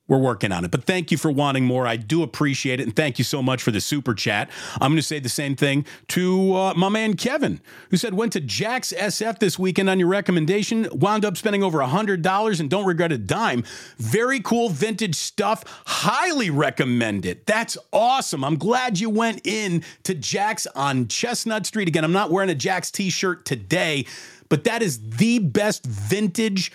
we're 0.08 0.18
working 0.18 0.50
on 0.50 0.64
it. 0.64 0.70
But 0.70 0.84
thank 0.84 1.12
you 1.12 1.18
for 1.18 1.30
wanting 1.30 1.64
more. 1.64 1.86
I 1.86 1.96
do 1.96 2.22
appreciate 2.22 2.80
it. 2.80 2.84
And 2.84 2.96
thank 2.96 3.18
you 3.18 3.24
so 3.24 3.42
much 3.42 3.62
for 3.62 3.70
the 3.70 3.80
super 3.80 4.14
chat. 4.14 4.50
I'm 4.80 4.90
going 4.90 4.96
to 4.96 5.02
say 5.02 5.20
the 5.20 5.28
same 5.28 5.54
thing 5.54 5.84
to 6.08 6.54
uh, 6.54 6.74
my 6.74 6.88
man 6.88 7.14
Kevin, 7.14 7.60
who 7.90 7.96
said, 7.98 8.14
went 8.14 8.32
to 8.32 8.40
Jack's 8.40 8.92
SF 8.92 9.38
this 9.38 9.58
weekend 9.58 9.90
on 9.90 9.98
your 9.98 10.08
recommendation, 10.08 10.88
wound 10.92 11.24
up 11.24 11.36
spending 11.36 11.62
over 11.62 11.78
$100 11.78 12.60
and 12.60 12.70
don't 12.70 12.86
regret 12.86 13.12
a 13.12 13.18
dime. 13.18 13.62
Very 13.98 14.40
cool 14.40 14.70
vintage 14.70 15.14
stuff. 15.14 15.62
Highly 15.86 16.48
recommend 16.50 17.26
it. 17.26 17.46
That's 17.46 17.76
awesome. 17.92 18.44
I'm 18.44 18.56
glad 18.56 18.98
you 18.98 19.10
went 19.10 19.46
in 19.46 19.84
to 20.04 20.14
Jack's 20.14 20.66
on 20.68 21.08
Chestnut 21.08 21.66
Street. 21.66 21.86
Again, 21.86 22.04
I'm 22.04 22.12
not 22.12 22.30
wearing 22.30 22.50
a 22.50 22.54
Jack's 22.54 22.90
t 22.90 23.10
shirt 23.10 23.44
today, 23.44 24.06
but 24.48 24.64
that 24.64 24.82
is 24.82 24.98
the 25.16 25.38
best 25.38 25.84
vintage 25.84 26.72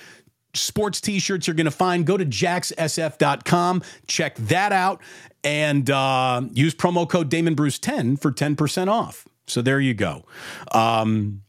sports 0.54 1.02
t-shirts 1.02 1.48
you're 1.48 1.56
going 1.56 1.66
to 1.66 1.72
find 1.72 2.06
go 2.06 2.18
to 2.18 2.26
jackssf.com 2.26 3.82
check 4.08 4.36
that 4.36 4.72
out 4.72 5.02
and 5.44 5.90
uh, 5.90 6.42
use 6.52 6.74
promo 6.74 7.10
code 7.10 7.30
damon 7.30 7.56
bruce 7.56 7.80
10 7.80 8.18
for 8.18 8.32
10% 8.32 8.88
off. 8.88 9.28
So 9.48 9.62
there 9.62 9.80
you 9.80 9.94
go. 9.94 10.26
Um, 10.72 11.42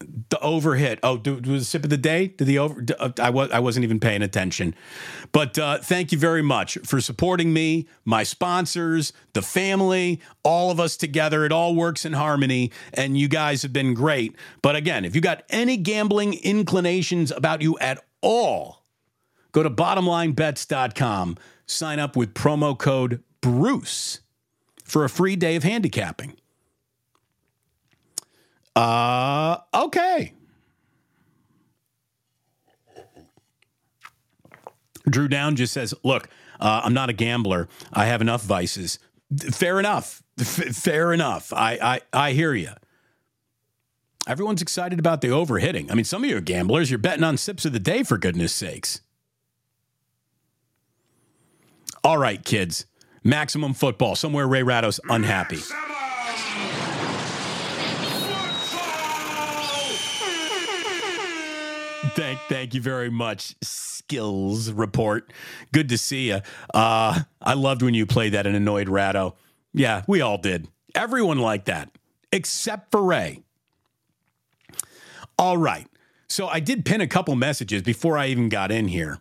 the 0.00 0.38
overhit. 0.42 0.98
Oh, 1.02 1.16
do, 1.16 1.34
was 1.34 1.62
the 1.62 1.64
sip 1.64 1.84
of 1.84 1.90
the 1.90 1.96
day? 1.96 2.28
Did 2.28 2.46
the 2.46 2.58
over? 2.58 2.84
Uh, 2.98 3.10
I 3.20 3.30
was 3.30 3.50
I 3.50 3.60
wasn't 3.60 3.84
even 3.84 4.00
paying 4.00 4.22
attention, 4.22 4.74
but 5.32 5.58
uh, 5.58 5.78
thank 5.78 6.12
you 6.12 6.18
very 6.18 6.42
much 6.42 6.78
for 6.84 7.00
supporting 7.00 7.52
me, 7.52 7.86
my 8.04 8.22
sponsors, 8.22 9.12
the 9.32 9.42
family, 9.42 10.20
all 10.42 10.70
of 10.70 10.80
us 10.80 10.96
together. 10.96 11.44
It 11.44 11.52
all 11.52 11.74
works 11.74 12.04
in 12.04 12.14
harmony, 12.14 12.72
and 12.94 13.18
you 13.18 13.28
guys 13.28 13.62
have 13.62 13.72
been 13.72 13.94
great. 13.94 14.34
But 14.62 14.76
again, 14.76 15.04
if 15.04 15.14
you 15.14 15.20
got 15.20 15.44
any 15.48 15.76
gambling 15.76 16.34
inclinations 16.34 17.30
about 17.30 17.62
you 17.62 17.78
at 17.78 18.04
all, 18.20 18.84
go 19.52 19.62
to 19.62 19.70
bottomlinebets.com, 19.70 21.36
sign 21.66 21.98
up 21.98 22.16
with 22.16 22.34
promo 22.34 22.76
code 22.76 23.22
Bruce 23.40 24.20
for 24.84 25.04
a 25.04 25.08
free 25.08 25.36
day 25.36 25.56
of 25.56 25.62
handicapping. 25.62 26.36
Uh, 28.76 29.56
okay. 29.74 30.32
Drew 35.08 35.28
Down 35.28 35.56
just 35.56 35.72
says, 35.72 35.94
"Look, 36.04 36.28
uh, 36.60 36.82
I'm 36.84 36.92
not 36.94 37.08
a 37.08 37.12
gambler. 37.12 37.68
I 37.92 38.06
have 38.06 38.20
enough 38.20 38.42
vices. 38.42 38.98
Fair 39.52 39.80
enough. 39.80 40.22
F- 40.38 40.76
fair 40.76 41.12
enough. 41.12 41.52
I, 41.52 41.78
I 41.80 42.00
I 42.28 42.32
hear 42.32 42.52
you. 42.54 42.70
Everyone's 44.28 44.60
excited 44.60 44.98
about 44.98 45.20
the 45.20 45.28
overhitting. 45.28 45.90
I 45.90 45.94
mean, 45.94 46.04
some 46.04 46.24
of 46.24 46.28
you 46.30 46.36
are 46.36 46.40
gamblers. 46.40 46.90
You're 46.90 46.98
betting 46.98 47.24
on 47.24 47.36
sips 47.36 47.64
of 47.64 47.72
the 47.72 47.78
day 47.78 48.02
for 48.02 48.18
goodness 48.18 48.52
sakes. 48.52 49.00
All 52.04 52.18
right, 52.18 52.44
kids. 52.44 52.86
Maximum 53.24 53.72
football. 53.72 54.16
Somewhere 54.16 54.46
Ray 54.46 54.62
Ratto's 54.62 55.00
unhappy. 55.08 55.60
Thank, 62.16 62.38
thank 62.48 62.72
you 62.72 62.80
very 62.80 63.10
much, 63.10 63.54
Skills 63.62 64.72
Report. 64.72 65.30
Good 65.70 65.90
to 65.90 65.98
see 65.98 66.28
you. 66.28 66.40
Uh, 66.72 67.20
I 67.42 67.52
loved 67.52 67.82
when 67.82 67.92
you 67.92 68.06
played 68.06 68.32
that 68.32 68.46
in 68.46 68.54
Annoyed 68.54 68.88
Ratto. 68.88 69.36
Yeah, 69.74 70.02
we 70.08 70.22
all 70.22 70.38
did. 70.38 70.66
Everyone 70.94 71.38
liked 71.38 71.66
that, 71.66 71.90
except 72.32 72.90
for 72.90 73.02
Ray. 73.02 73.42
All 75.38 75.58
right. 75.58 75.86
So 76.26 76.48
I 76.48 76.58
did 76.58 76.86
pin 76.86 77.02
a 77.02 77.06
couple 77.06 77.36
messages 77.36 77.82
before 77.82 78.16
I 78.16 78.28
even 78.28 78.48
got 78.48 78.72
in 78.72 78.88
here. 78.88 79.18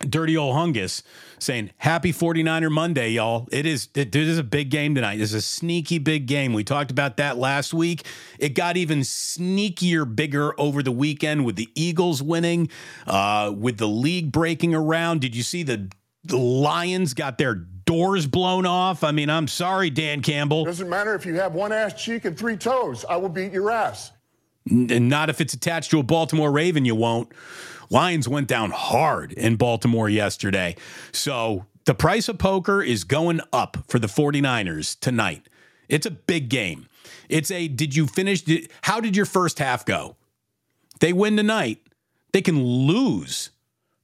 Dirty 0.00 0.36
old 0.36 0.54
Hungus 0.54 1.02
saying, 1.38 1.70
Happy 1.78 2.12
49er 2.12 2.70
Monday, 2.70 3.10
y'all. 3.10 3.48
It 3.50 3.64
is 3.64 3.88
it, 3.94 4.14
it 4.14 4.16
is 4.16 4.36
a 4.38 4.44
big 4.44 4.68
game 4.68 4.94
tonight. 4.94 5.20
It's 5.20 5.32
a 5.32 5.40
sneaky 5.40 5.98
big 5.98 6.26
game. 6.26 6.52
We 6.52 6.64
talked 6.64 6.90
about 6.90 7.16
that 7.16 7.38
last 7.38 7.72
week. 7.72 8.04
It 8.38 8.50
got 8.50 8.76
even 8.76 9.00
sneakier, 9.00 10.04
bigger 10.14 10.58
over 10.60 10.82
the 10.82 10.92
weekend 10.92 11.46
with 11.46 11.56
the 11.56 11.70
Eagles 11.74 12.22
winning, 12.22 12.68
uh, 13.06 13.54
with 13.56 13.78
the 13.78 13.88
league 13.88 14.32
breaking 14.32 14.74
around. 14.74 15.22
Did 15.22 15.34
you 15.34 15.42
see 15.42 15.62
the, 15.62 15.90
the 16.24 16.36
Lions 16.36 17.14
got 17.14 17.38
their 17.38 17.54
doors 17.54 18.26
blown 18.26 18.66
off? 18.66 19.02
I 19.02 19.12
mean, 19.12 19.30
I'm 19.30 19.48
sorry, 19.48 19.88
Dan 19.88 20.20
Campbell. 20.20 20.66
Doesn't 20.66 20.90
matter 20.90 21.14
if 21.14 21.24
you 21.24 21.36
have 21.36 21.54
one 21.54 21.72
ass 21.72 21.94
cheek 21.94 22.26
and 22.26 22.36
three 22.36 22.58
toes. 22.58 23.06
I 23.08 23.16
will 23.16 23.30
beat 23.30 23.52
your 23.52 23.70
ass. 23.70 24.12
And 24.68 25.08
not 25.08 25.30
if 25.30 25.40
it's 25.40 25.54
attached 25.54 25.90
to 25.92 26.00
a 26.00 26.02
Baltimore 26.02 26.50
Raven, 26.50 26.84
you 26.84 26.96
won't. 26.96 27.32
Lions 27.90 28.28
went 28.28 28.48
down 28.48 28.70
hard 28.70 29.32
in 29.32 29.56
Baltimore 29.56 30.08
yesterday. 30.08 30.76
So 31.12 31.66
the 31.84 31.94
price 31.94 32.28
of 32.28 32.38
poker 32.38 32.82
is 32.82 33.04
going 33.04 33.40
up 33.52 33.78
for 33.88 33.98
the 33.98 34.06
49ers 34.06 34.98
tonight. 34.98 35.48
It's 35.88 36.06
a 36.06 36.10
big 36.10 36.48
game. 36.48 36.88
It's 37.28 37.50
a 37.50 37.68
did 37.68 37.94
you 37.94 38.06
finish? 38.06 38.42
Did, 38.42 38.70
how 38.82 39.00
did 39.00 39.16
your 39.16 39.26
first 39.26 39.58
half 39.58 39.84
go? 39.84 40.16
They 41.00 41.12
win 41.12 41.36
tonight. 41.36 41.80
They 42.32 42.42
can 42.42 42.62
lose 42.62 43.50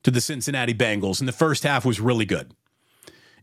to 0.03 0.11
the 0.11 0.21
Cincinnati 0.21 0.75
Bengals, 0.75 1.21
and 1.21 1.29
the 1.29 1.33
first 1.33 1.63
half 1.63 1.85
was 1.85 2.01
really 2.01 2.25
good. 2.25 2.55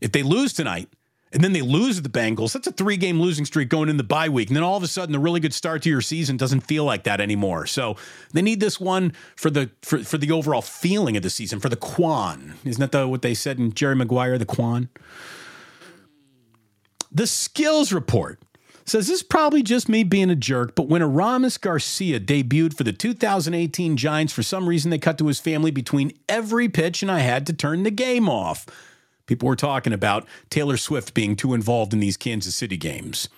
If 0.00 0.12
they 0.12 0.22
lose 0.22 0.52
tonight, 0.52 0.88
and 1.32 1.44
then 1.44 1.52
they 1.52 1.62
lose 1.62 2.02
the 2.02 2.08
Bengals. 2.08 2.52
That's 2.52 2.66
a 2.66 2.72
three 2.72 2.96
game 2.96 3.20
losing 3.20 3.44
streak 3.44 3.68
going 3.68 3.88
in 3.88 3.96
the 3.96 4.04
bye 4.04 4.28
week. 4.28 4.48
And 4.48 4.56
then 4.56 4.64
all 4.64 4.76
of 4.76 4.82
a 4.82 4.88
sudden, 4.88 5.12
the 5.12 5.18
really 5.18 5.40
good 5.40 5.54
start 5.54 5.82
to 5.82 5.88
your 5.88 6.00
season 6.00 6.36
doesn't 6.36 6.60
feel 6.62 6.84
like 6.84 7.04
that 7.04 7.20
anymore. 7.20 7.66
So 7.66 7.96
they 8.32 8.42
need 8.42 8.60
this 8.60 8.80
one 8.80 9.12
for 9.36 9.50
the 9.50 9.70
for, 9.82 9.98
for 9.98 10.18
the 10.18 10.32
overall 10.32 10.62
feeling 10.62 11.16
of 11.16 11.22
the 11.22 11.30
season, 11.30 11.60
for 11.60 11.68
the 11.68 11.76
Quan. 11.76 12.54
Isn't 12.64 12.80
that 12.80 12.92
the, 12.92 13.06
what 13.06 13.22
they 13.22 13.34
said 13.34 13.58
in 13.58 13.72
Jerry 13.72 13.94
Maguire, 13.94 14.38
the 14.38 14.46
Quan? 14.46 14.88
The 17.12 17.26
skills 17.26 17.92
report 17.92 18.40
says 18.84 19.06
this 19.06 19.18
is 19.18 19.22
probably 19.22 19.62
just 19.62 19.88
me 19.88 20.02
being 20.02 20.30
a 20.30 20.36
jerk, 20.36 20.74
but 20.74 20.88
when 20.88 21.02
Aramis 21.02 21.58
Garcia 21.58 22.18
debuted 22.18 22.76
for 22.76 22.82
the 22.82 22.92
2018 22.92 23.96
Giants, 23.96 24.32
for 24.32 24.42
some 24.42 24.68
reason 24.68 24.90
they 24.90 24.98
cut 24.98 25.16
to 25.18 25.28
his 25.28 25.38
family 25.38 25.70
between 25.70 26.12
every 26.28 26.68
pitch, 26.68 27.02
and 27.02 27.10
I 27.10 27.20
had 27.20 27.46
to 27.46 27.52
turn 27.52 27.84
the 27.84 27.92
game 27.92 28.28
off. 28.28 28.66
People 29.30 29.46
were 29.46 29.54
talking 29.54 29.92
about 29.92 30.26
Taylor 30.50 30.76
Swift 30.76 31.14
being 31.14 31.36
too 31.36 31.54
involved 31.54 31.92
in 31.92 32.00
these 32.00 32.16
Kansas 32.16 32.56
City 32.56 32.76
games. 32.76 33.28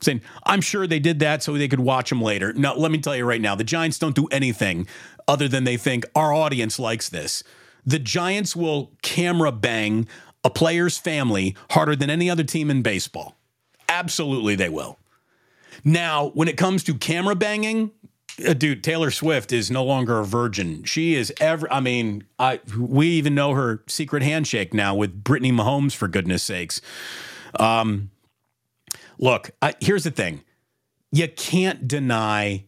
Saying, 0.00 0.22
I'm 0.44 0.60
sure 0.60 0.86
they 0.86 1.00
did 1.00 1.18
that 1.18 1.42
so 1.42 1.54
they 1.54 1.66
could 1.66 1.80
watch 1.80 2.10
them 2.10 2.22
later. 2.22 2.52
No, 2.52 2.76
let 2.76 2.92
me 2.92 2.98
tell 2.98 3.16
you 3.16 3.24
right 3.24 3.40
now, 3.40 3.56
the 3.56 3.64
Giants 3.64 3.98
don't 3.98 4.14
do 4.14 4.28
anything 4.28 4.86
other 5.26 5.48
than 5.48 5.64
they 5.64 5.76
think 5.76 6.04
our 6.14 6.32
audience 6.32 6.78
likes 6.78 7.08
this. 7.08 7.42
The 7.84 7.98
Giants 7.98 8.54
will 8.54 8.92
camera 9.02 9.50
bang 9.50 10.06
a 10.44 10.50
player's 10.50 10.96
family 10.96 11.56
harder 11.70 11.96
than 11.96 12.08
any 12.08 12.30
other 12.30 12.44
team 12.44 12.70
in 12.70 12.80
baseball. 12.82 13.36
Absolutely, 13.88 14.54
they 14.54 14.68
will. 14.68 15.00
Now, 15.82 16.28
when 16.34 16.46
it 16.46 16.56
comes 16.56 16.84
to 16.84 16.94
camera 16.94 17.34
banging, 17.34 17.90
dude, 18.36 18.82
Taylor 18.82 19.10
Swift 19.10 19.52
is 19.52 19.70
no 19.70 19.84
longer 19.84 20.18
a 20.18 20.24
virgin. 20.24 20.84
She 20.84 21.14
is 21.14 21.32
ever. 21.40 21.72
I 21.72 21.80
mean, 21.80 22.24
I 22.38 22.60
we 22.78 23.08
even 23.08 23.34
know 23.34 23.54
her 23.54 23.82
secret 23.86 24.22
handshake 24.22 24.74
now 24.74 24.94
with 24.94 25.24
Brittany 25.24 25.52
Mahomes. 25.52 25.94
For 25.94 26.08
goodness 26.08 26.42
sakes, 26.42 26.80
um, 27.58 28.10
look. 29.18 29.50
I, 29.62 29.74
here's 29.80 30.04
the 30.04 30.10
thing: 30.10 30.42
you 31.12 31.28
can't 31.28 31.86
deny 31.86 32.64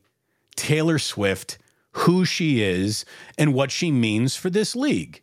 Taylor 0.57 0.99
Swift 0.99 1.59
who 1.97 2.25
she 2.27 2.63
is 2.63 3.07
and 3.39 3.55
what 3.55 3.71
she 3.71 3.91
means 3.91 4.37
for 4.37 4.51
this 4.51 4.77
league. 4.77 5.23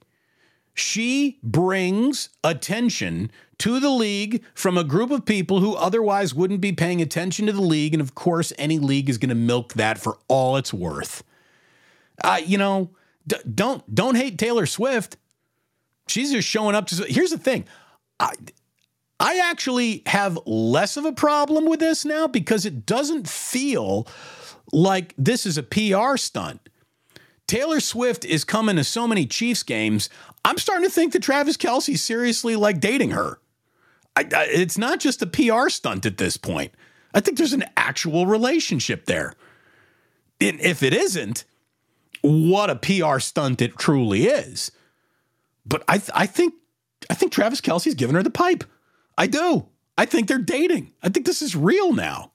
She 0.74 1.38
brings 1.44 2.30
attention 2.44 3.32
to 3.64 3.80
the 3.80 3.90
league 3.90 4.44
from 4.54 4.78
a 4.78 4.84
group 4.84 5.10
of 5.10 5.24
people 5.24 5.62
who 5.62 5.74
otherwise 5.74 6.34
wouldn't 6.34 6.60
be 6.60 6.74
paying 6.74 7.02
attention 7.02 7.46
to 7.46 7.54
the 7.54 7.62
league. 7.62 7.94
And 7.94 8.02
of 8.02 8.14
course, 8.14 8.52
any 8.58 8.78
league 8.78 9.10
is 9.10 9.18
going 9.18 9.30
to 9.30 9.36
milk 9.36 9.76
that 9.76 9.98
for 9.98 10.18
all 10.28 10.58
it's 10.58 10.74
worth. 10.74 11.24
Uh, 12.22 12.42
you 12.46 12.58
know, 12.58 12.90
d- 13.26 13.38
don't 13.56 13.96
don't 13.96 14.16
hate 14.16 14.38
Taylor 14.38 14.66
Swift. 14.66 15.16
She's 16.10 16.34
just 16.34 16.46
showing 16.46 16.76
up 16.76 16.88
to. 16.88 17.06
Here's 17.06 17.30
the 17.30 17.38
thing, 17.38 17.64
I 18.20 18.34
I 19.18 19.40
actually 19.50 20.04
have 20.08 20.38
less 20.46 20.98
of 20.98 21.06
a 21.06 21.14
problem 21.14 21.66
with 21.66 21.80
this 21.80 22.04
now 22.04 22.28
because 22.28 22.66
it 22.66 22.86
doesn't 22.86 23.30
feel 23.30 24.06
like 24.74 25.14
this 25.18 25.46
is 25.46 25.58
a 25.58 25.64
PR 25.64 26.18
stunt. 26.18 26.68
Taylor 27.48 27.80
Swift 27.80 28.26
is 28.26 28.44
coming 28.44 28.76
to 28.76 28.84
so 28.84 29.08
many 29.08 29.26
Chiefs 29.26 29.64
games. 29.64 30.10
I'm 30.44 30.58
starting 30.58 30.86
to 30.86 30.94
think 30.94 31.14
that 31.14 31.24
Travis 31.24 31.56
Kelce's 31.56 32.04
seriously 32.04 32.58
like 32.58 32.82
dating 32.82 33.12
her. 33.12 33.40
I, 34.16 34.22
I, 34.22 34.44
it's 34.46 34.78
not 34.78 35.00
just 35.00 35.22
a 35.22 35.28
PR 35.28 35.70
stunt 35.70 36.06
at 36.06 36.18
this 36.18 36.38
point. 36.38 36.74
I 37.14 37.20
think 37.20 37.38
there's 37.38 37.54
an 37.54 37.66
actual 37.78 38.26
relationship 38.26 39.06
there. 39.06 39.34
And 40.42 40.60
if 40.60 40.84
it 40.84 40.94
isn't, 40.94 41.46
what 42.22 42.70
a 42.70 42.76
PR 42.76 43.20
stunt 43.20 43.62
it 43.62 43.78
truly 43.78 44.26
is. 44.26 44.72
But 45.66 45.84
I, 45.88 45.98
th- 45.98 46.12
I 46.14 46.26
think, 46.26 46.56
I 47.10 47.14
think 47.14 47.32
Travis 47.32 47.62
Kelce's 47.62 47.96
giving 47.96 48.16
her 48.16 48.24
the 48.24 48.30
pipe. 48.30 48.64
I 49.18 49.28
do. 49.28 49.68
I 49.98 50.06
think 50.06 50.28
they're 50.28 50.40
dating. 50.40 50.94
I 51.02 51.10
think 51.10 51.26
this 51.26 51.42
is 51.42 51.56
real 51.56 51.94
now. 51.94 52.32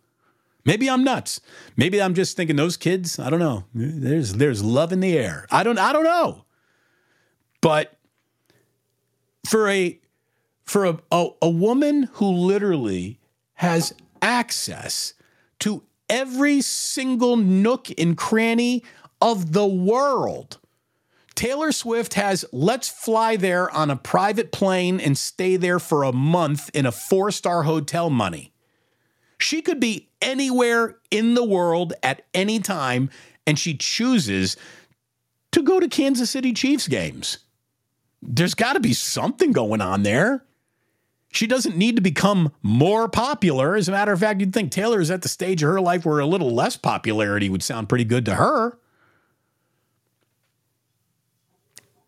Maybe 0.65 0.91
I'm 0.91 1.03
nuts. 1.03 1.41
Maybe 1.77 2.01
I'm 2.01 2.15
just 2.15 2.37
thinking 2.37 2.57
those 2.57 2.77
kids. 2.77 3.19
I 3.19 3.31
don't 3.31 3.39
know. 3.39 3.65
There's 3.75 4.35
there's 4.35 4.63
love 4.63 4.93
in 4.93 5.01
the 5.01 5.17
air. 5.17 5.47
I 5.51 5.63
don't 5.63 5.79
I 5.79 5.95
don't 5.95 6.05
know. 6.05 6.45
But 7.63 7.97
for 9.47 9.69
a 9.69 9.99
for 10.69 10.85
a, 10.85 10.99
a, 11.11 11.29
a 11.43 11.49
woman 11.49 12.11
who 12.15 12.31
literally 12.31 13.19
has 13.55 13.95
access 14.21 15.15
to 15.61 15.83
every 16.11 16.61
single 16.61 17.37
nook 17.39 17.89
and 17.99 18.17
cranny 18.17 18.85
of 19.21 19.53
the 19.53 19.67
world. 19.67 20.59
Taylor 21.35 21.73
Swift 21.73 22.15
has 22.15 22.45
let's 22.53 22.89
fly 22.89 23.37
there 23.37 23.71
on 23.71 23.91
a 23.91 23.97
private 23.97 24.53
plane 24.53 25.01
and 25.01 25.17
stay 25.17 25.57
there 25.57 25.79
for 25.79 26.03
a 26.03 26.13
month 26.13 26.71
in 26.75 26.85
a 26.85 26.93
four 26.93 27.31
star 27.31 27.63
hotel 27.63 28.11
money. 28.11 28.53
She 29.39 29.63
could 29.63 29.81
be 29.81 30.11
anywhere 30.21 30.97
in 31.11 31.35
the 31.35 31.45
world 31.45 31.95
at 32.03 32.27
any 32.35 32.59
time, 32.59 33.09
and 33.47 33.59
she 33.59 33.75
chooses 33.75 34.57
to 35.53 35.63
go 35.63 35.81
to 35.81 35.89
Kansas 35.89 36.29
City 36.29 36.53
Chiefs 36.53 36.89
games. 36.89 37.39
There's 38.21 38.55
got 38.55 38.75
to 38.75 38.81
be 38.81 38.93
something 38.93 39.53
going 39.53 39.81
on 39.81 40.03
there. 40.03 40.45
She 41.31 41.47
doesn't 41.47 41.77
need 41.77 41.97
to 41.97 42.03
become 42.03 42.53
more 42.63 43.09
popular. 43.09 43.77
As 43.77 43.89
a 43.89 43.93
matter 43.93 44.13
of 44.13 44.21
fact, 44.21 44.41
you'd 44.41 44.55
think 44.55 44.71
Taylor 44.71 45.01
is 45.01 45.11
at 45.11 45.23
the 45.23 45.29
stage 45.29 45.63
of 45.63 45.69
her 45.69 45.81
life 45.81 46.07
where 46.07 46.21
a 46.21 46.27
little 46.27 46.51
less 46.51 46.77
popularity 46.77 47.51
would 47.51 47.63
sound 47.63 47.89
pretty 47.89 48.05
good 48.05 48.25
to 48.25 48.37
her. 48.37 48.79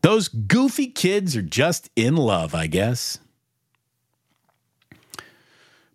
Those 0.02 0.28
goofy 0.28 0.86
kids 0.86 1.36
are 1.36 1.42
just 1.42 1.90
in 1.94 2.16
love, 2.16 2.54
I 2.54 2.66
guess. 2.66 3.18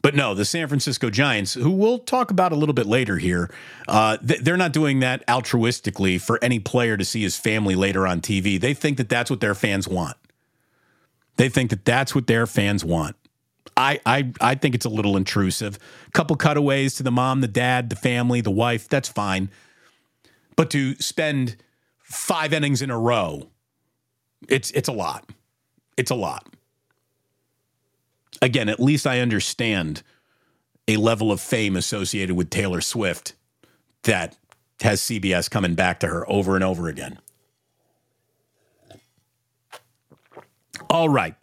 But 0.03 0.13
no, 0.13 0.36
the 0.36 0.46
San 0.46 0.67
Francisco 0.67 1.10
Giants, 1.10 1.55
who 1.55 1.72
we'll 1.72 1.98
talk 1.98 2.29
about 2.29 2.51
a 2.51 2.55
little 2.55 2.75
bit 2.75 2.86
later 2.86 3.17
here, 3.17 3.50
uh, 3.88 4.17
they're 4.22 4.55
not 4.55 4.72
doing 4.72 5.00
that 5.00 5.25
altruistically 5.25 6.22
for 6.22 6.38
any 6.44 6.60
player 6.60 6.96
to 6.96 7.03
see 7.03 7.24
his 7.24 7.38
family 7.38 7.74
later 7.74 8.05
on 8.05 8.22
TV. 8.22 8.62
They 8.62 8.75
think 8.75 8.98
that 8.98 9.10
that's 9.10 9.32
what 9.32 9.39
their 9.39 9.55
fans 9.55 9.88
want. 9.88 10.15
They 11.38 11.50
think 11.50 11.70
that 11.70 11.86
that's 11.86 12.15
what 12.15 12.27
their 12.27 12.48
fans 12.48 12.84
want. 12.86 13.15
I, 13.77 14.00
I, 14.06 14.32
I 14.39 14.56
think 14.56 14.74
it's 14.74 14.86
a 14.86 14.89
little 14.89 15.18
intrusive. 15.18 15.77
A 16.08 16.12
couple 16.12 16.36
cutaways 16.38 16.96
to 16.96 17.04
the 17.04 17.12
mom, 17.12 17.42
the 17.42 17.48
dad, 17.48 17.89
the 17.89 17.96
family, 17.96 18.39
the 18.42 18.51
wife, 18.51 18.88
that's 18.88 19.10
fine. 19.10 19.50
But 20.56 20.70
to 20.72 20.96
spend 20.96 21.58
five 22.00 22.54
innings 22.54 22.82
in 22.82 22.89
a 22.89 22.98
row, 22.98 23.50
it's 24.48 24.72
it's 24.72 24.88
a 24.88 24.94
lot. 24.94 25.30
It's 25.98 26.12
a 26.12 26.15
lot 26.15 26.48
again, 28.42 28.70
at 28.70 28.79
least 28.79 29.05
I 29.07 29.20
understand 29.20 30.03
a 30.88 30.98
level 30.98 31.31
of 31.31 31.42
fame 31.42 31.75
associated 31.75 32.36
with 32.36 32.50
Taylor 32.50 32.81
Swift 32.81 33.33
that 34.03 34.38
has 34.81 35.01
CBS 35.01 35.50
coming 35.50 35.74
back 35.74 36.00
to 36.01 36.07
her 36.07 36.29
over 36.29 36.55
and 36.55 36.64
over 36.64 36.88
again. 36.88 37.18
All 40.89 41.09
right. 41.09 41.35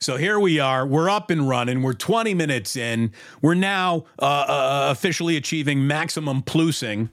So 0.00 0.16
here 0.16 0.38
we 0.38 0.60
are. 0.60 0.86
We're 0.86 1.10
up 1.10 1.30
and 1.30 1.48
running. 1.48 1.82
We're 1.82 1.92
20 1.92 2.34
minutes 2.34 2.76
in. 2.76 3.12
We're 3.42 3.54
now 3.54 4.04
uh, 4.20 4.24
uh, 4.24 4.88
officially 4.90 5.36
achieving 5.36 5.86
maximum 5.86 6.42
plusing, 6.42 7.10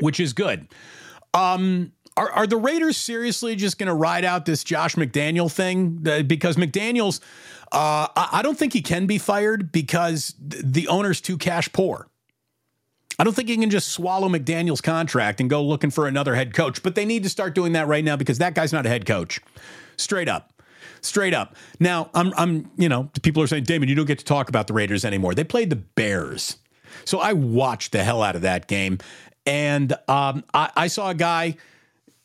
which 0.00 0.20
is 0.20 0.32
good. 0.32 0.68
Um, 1.34 1.92
are, 2.16 2.30
are 2.30 2.46
the 2.46 2.56
Raiders 2.56 2.96
seriously 2.96 3.56
just 3.56 3.78
going 3.78 3.88
to 3.88 3.94
ride 3.94 4.24
out 4.24 4.46
this 4.46 4.64
Josh 4.64 4.94
McDaniel 4.94 5.50
thing? 5.52 5.96
Because 6.26 6.56
McDaniels, 6.56 7.20
uh, 7.72 8.06
I 8.14 8.40
don't 8.42 8.56
think 8.56 8.72
he 8.72 8.80
can 8.80 9.06
be 9.06 9.18
fired 9.18 9.72
because 9.72 10.34
the 10.38 10.88
owner's 10.88 11.20
too 11.20 11.36
cash 11.36 11.70
poor. 11.72 12.08
I 13.18 13.24
don't 13.24 13.34
think 13.34 13.48
he 13.48 13.56
can 13.56 13.70
just 13.70 13.88
swallow 13.88 14.28
McDaniel's 14.28 14.80
contract 14.80 15.40
and 15.40 15.48
go 15.48 15.62
looking 15.62 15.90
for 15.90 16.06
another 16.06 16.34
head 16.34 16.54
coach, 16.54 16.82
but 16.82 16.94
they 16.94 17.04
need 17.04 17.22
to 17.22 17.28
start 17.30 17.54
doing 17.54 17.72
that 17.72 17.86
right 17.86 18.04
now 18.04 18.16
because 18.16 18.38
that 18.38 18.54
guy's 18.54 18.72
not 18.72 18.84
a 18.86 18.88
head 18.88 19.06
coach. 19.06 19.40
Straight 19.96 20.28
up. 20.28 20.52
Straight 21.00 21.34
up. 21.34 21.56
Now, 21.78 22.10
I'm 22.14 22.32
I'm, 22.36 22.70
you 22.76 22.88
know, 22.88 23.10
people 23.22 23.42
are 23.42 23.46
saying, 23.46 23.64
"Damon, 23.64 23.88
you 23.88 23.94
don't 23.94 24.06
get 24.06 24.18
to 24.18 24.24
talk 24.24 24.48
about 24.48 24.66
the 24.66 24.72
Raiders 24.72 25.04
anymore." 25.04 25.34
They 25.34 25.44
played 25.44 25.70
the 25.70 25.76
Bears. 25.76 26.58
So 27.04 27.18
I 27.18 27.32
watched 27.32 27.92
the 27.92 28.02
hell 28.02 28.22
out 28.22 28.36
of 28.36 28.42
that 28.42 28.66
game. 28.66 28.98
And 29.44 29.92
um, 30.08 30.42
I, 30.52 30.70
I 30.74 30.86
saw 30.88 31.10
a 31.10 31.14
guy 31.14 31.56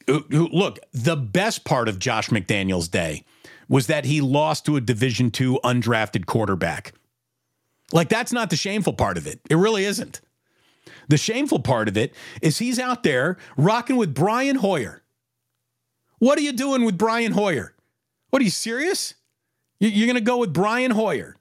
look, 0.08 0.80
the 0.94 1.16
best 1.16 1.64
part 1.64 1.88
of 1.88 2.00
Josh 2.00 2.30
McDaniel's 2.30 2.88
day 2.88 3.24
was 3.70 3.88
that 3.88 4.06
he 4.06 4.22
lost 4.22 4.66
to 4.66 4.76
a 4.76 4.82
Division 4.82 5.32
two 5.32 5.60
undrafted 5.64 6.26
quarterback. 6.26 6.94
Like, 7.94 8.10
that's 8.10 8.32
not 8.32 8.50
the 8.50 8.56
shameful 8.56 8.94
part 8.94 9.18
of 9.18 9.28
it. 9.28 9.42
It 9.50 9.56
really 9.56 9.86
isn't. 9.86 10.22
The 11.08 11.18
shameful 11.18 11.60
part 11.60 11.88
of 11.88 11.98
it 11.98 12.14
is 12.42 12.58
he's 12.58 12.80
out 12.80 13.04
there 13.04 13.38
rocking 13.58 13.98
with 13.98 14.14
Brian 14.14 14.58
Hoyer. 14.58 15.01
What 16.22 16.38
are 16.38 16.44
you 16.44 16.52
doing 16.52 16.86
with 16.86 17.00
Brian 17.00 17.32
Hoyer? 17.32 17.74
What 18.30 18.44
are 18.44 18.46
you 18.46 18.52
serious? 18.52 19.16
You're 19.80 20.06
going 20.06 20.14
to 20.14 20.22
go 20.22 20.38
with 20.38 20.54
Brian 20.54 20.92
Hoyer, 20.92 21.36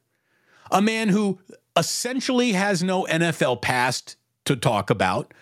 a 0.70 0.80
man 0.80 1.10
who 1.10 1.38
essentially 1.76 2.52
has 2.52 2.82
no 2.82 3.04
NFL 3.04 3.60
past 3.60 4.16
to 4.46 4.56
talk 4.56 4.88
about. 4.88 5.34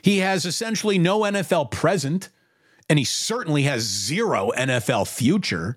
He 0.00 0.18
has 0.18 0.44
essentially 0.44 0.96
no 0.96 1.22
NFL 1.22 1.72
present 1.72 2.28
and 2.88 3.00
he 3.00 3.04
certainly 3.04 3.64
has 3.64 3.82
zero 3.82 4.52
NFL 4.56 5.08
future. 5.08 5.76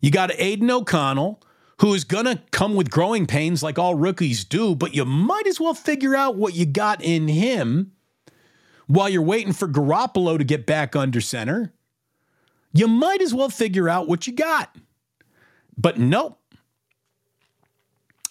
You 0.00 0.10
got 0.10 0.32
Aidan 0.40 0.70
O'Connell, 0.70 1.42
who 1.80 1.92
is 1.92 2.04
going 2.04 2.24
to 2.24 2.40
come 2.50 2.74
with 2.74 2.88
growing 2.88 3.26
pains 3.26 3.62
like 3.62 3.78
all 3.78 3.94
rookies 3.94 4.42
do, 4.42 4.74
but 4.74 4.94
you 4.94 5.04
might 5.04 5.46
as 5.46 5.60
well 5.60 5.74
figure 5.74 6.16
out 6.16 6.36
what 6.36 6.54
you 6.54 6.64
got 6.64 7.04
in 7.04 7.28
him 7.28 7.92
while 8.86 9.10
you're 9.10 9.20
waiting 9.20 9.52
for 9.52 9.68
Garoppolo 9.68 10.38
to 10.38 10.44
get 10.44 10.64
back 10.64 10.96
under 10.96 11.20
center. 11.20 11.74
You 12.76 12.88
might 12.88 13.22
as 13.22 13.32
well 13.32 13.48
figure 13.48 13.88
out 13.88 14.08
what 14.08 14.26
you 14.26 14.32
got. 14.32 14.76
But 15.76 15.98
nope. 15.98 16.38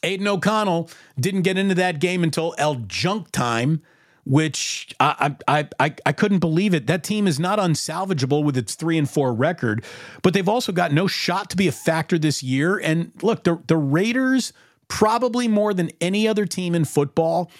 Aidan 0.03 0.27
O'Connell 0.27 0.89
didn't 1.19 1.41
get 1.41 1.57
into 1.57 1.75
that 1.75 1.99
game 1.99 2.23
until 2.23 2.53
El 2.57 2.75
Junk 2.75 3.31
time 3.31 3.81
which 4.25 4.93
I, 4.99 5.35
I 5.47 5.69
I 5.77 5.95
I 6.05 6.11
couldn't 6.11 6.39
believe 6.39 6.73
it. 6.73 6.87
That 6.87 7.03
team 7.03 7.27
is 7.27 7.39
not 7.39 7.59
unsalvageable 7.59 8.43
with 8.43 8.57
its 8.57 8.75
three 8.75 8.97
and 8.97 9.09
four 9.09 9.33
record, 9.33 9.85
but 10.23 10.33
they've 10.33 10.49
also 10.49 10.71
got 10.71 10.91
no 10.91 11.07
shot 11.07 11.49
to 11.51 11.57
be 11.57 11.67
a 11.67 11.71
factor 11.71 12.17
this 12.17 12.41
year. 12.41 12.77
And 12.77 13.11
look, 13.21 13.43
the 13.43 13.61
the 13.67 13.77
Raiders 13.77 14.51
probably 14.87 15.47
more 15.47 15.73
than 15.73 15.91
any 16.01 16.27
other 16.27 16.45
team 16.45 16.73
in 16.75 16.85
football 16.85 17.51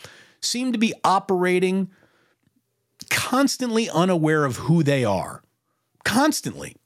seem 0.41 0.71
to 0.71 0.77
be 0.77 0.93
operating 1.03 1.91
constantly 3.09 3.89
unaware 3.89 4.43
of 4.43 4.57
who 4.57 4.81
they 4.81 5.05
are. 5.05 5.43
Constantly. 6.05 6.77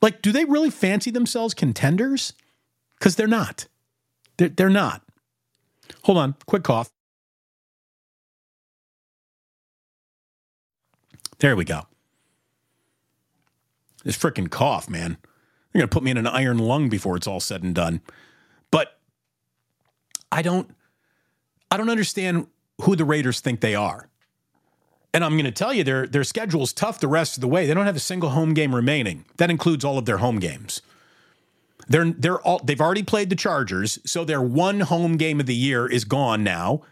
Like, 0.00 0.22
do 0.22 0.32
they 0.32 0.46
really 0.46 0.70
fancy 0.70 1.10
themselves 1.10 1.52
contenders? 1.52 2.32
Because 2.98 3.16
they're 3.16 3.26
not. 3.26 3.66
They're, 4.38 4.48
they're 4.48 4.70
not. 4.70 5.02
Hold 6.04 6.18
on, 6.18 6.36
quick 6.46 6.62
cough. 6.62 6.90
There 11.38 11.56
we 11.56 11.64
go. 11.64 11.82
This 14.04 14.16
freaking 14.16 14.50
cough, 14.50 14.88
man. 14.88 15.18
They're 15.72 15.80
going 15.80 15.88
to 15.88 15.92
put 15.92 16.02
me 16.02 16.10
in 16.10 16.16
an 16.16 16.26
iron 16.26 16.58
lung 16.58 16.88
before 16.88 17.16
it's 17.16 17.26
all 17.26 17.40
said 17.40 17.62
and 17.62 17.74
done. 17.74 18.00
But 18.70 18.98
I 20.30 20.42
don't 20.42 20.74
I 21.70 21.76
don't 21.76 21.90
understand 21.90 22.46
who 22.82 22.96
the 22.96 23.04
Raiders 23.04 23.40
think 23.40 23.60
they 23.60 23.74
are. 23.74 24.08
And 25.14 25.24
I'm 25.24 25.32
going 25.32 25.44
to 25.44 25.50
tell 25.50 25.74
you 25.74 25.84
their 25.84 26.06
their 26.06 26.24
schedule's 26.24 26.72
tough 26.72 27.00
the 27.00 27.08
rest 27.08 27.36
of 27.36 27.40
the 27.40 27.48
way. 27.48 27.66
They 27.66 27.74
don't 27.74 27.86
have 27.86 27.96
a 27.96 28.00
single 28.00 28.30
home 28.30 28.54
game 28.54 28.74
remaining. 28.74 29.24
That 29.36 29.50
includes 29.50 29.84
all 29.84 29.98
of 29.98 30.06
their 30.06 30.18
home 30.18 30.38
games. 30.38 30.80
They're 31.88 32.10
they're 32.10 32.40
all 32.40 32.60
they've 32.64 32.80
already 32.80 33.02
played 33.02 33.28
the 33.28 33.36
Chargers, 33.36 33.98
so 34.04 34.24
their 34.24 34.40
one 34.40 34.80
home 34.80 35.16
game 35.16 35.40
of 35.40 35.46
the 35.46 35.54
year 35.54 35.86
is 35.86 36.04
gone 36.04 36.42
now. 36.42 36.82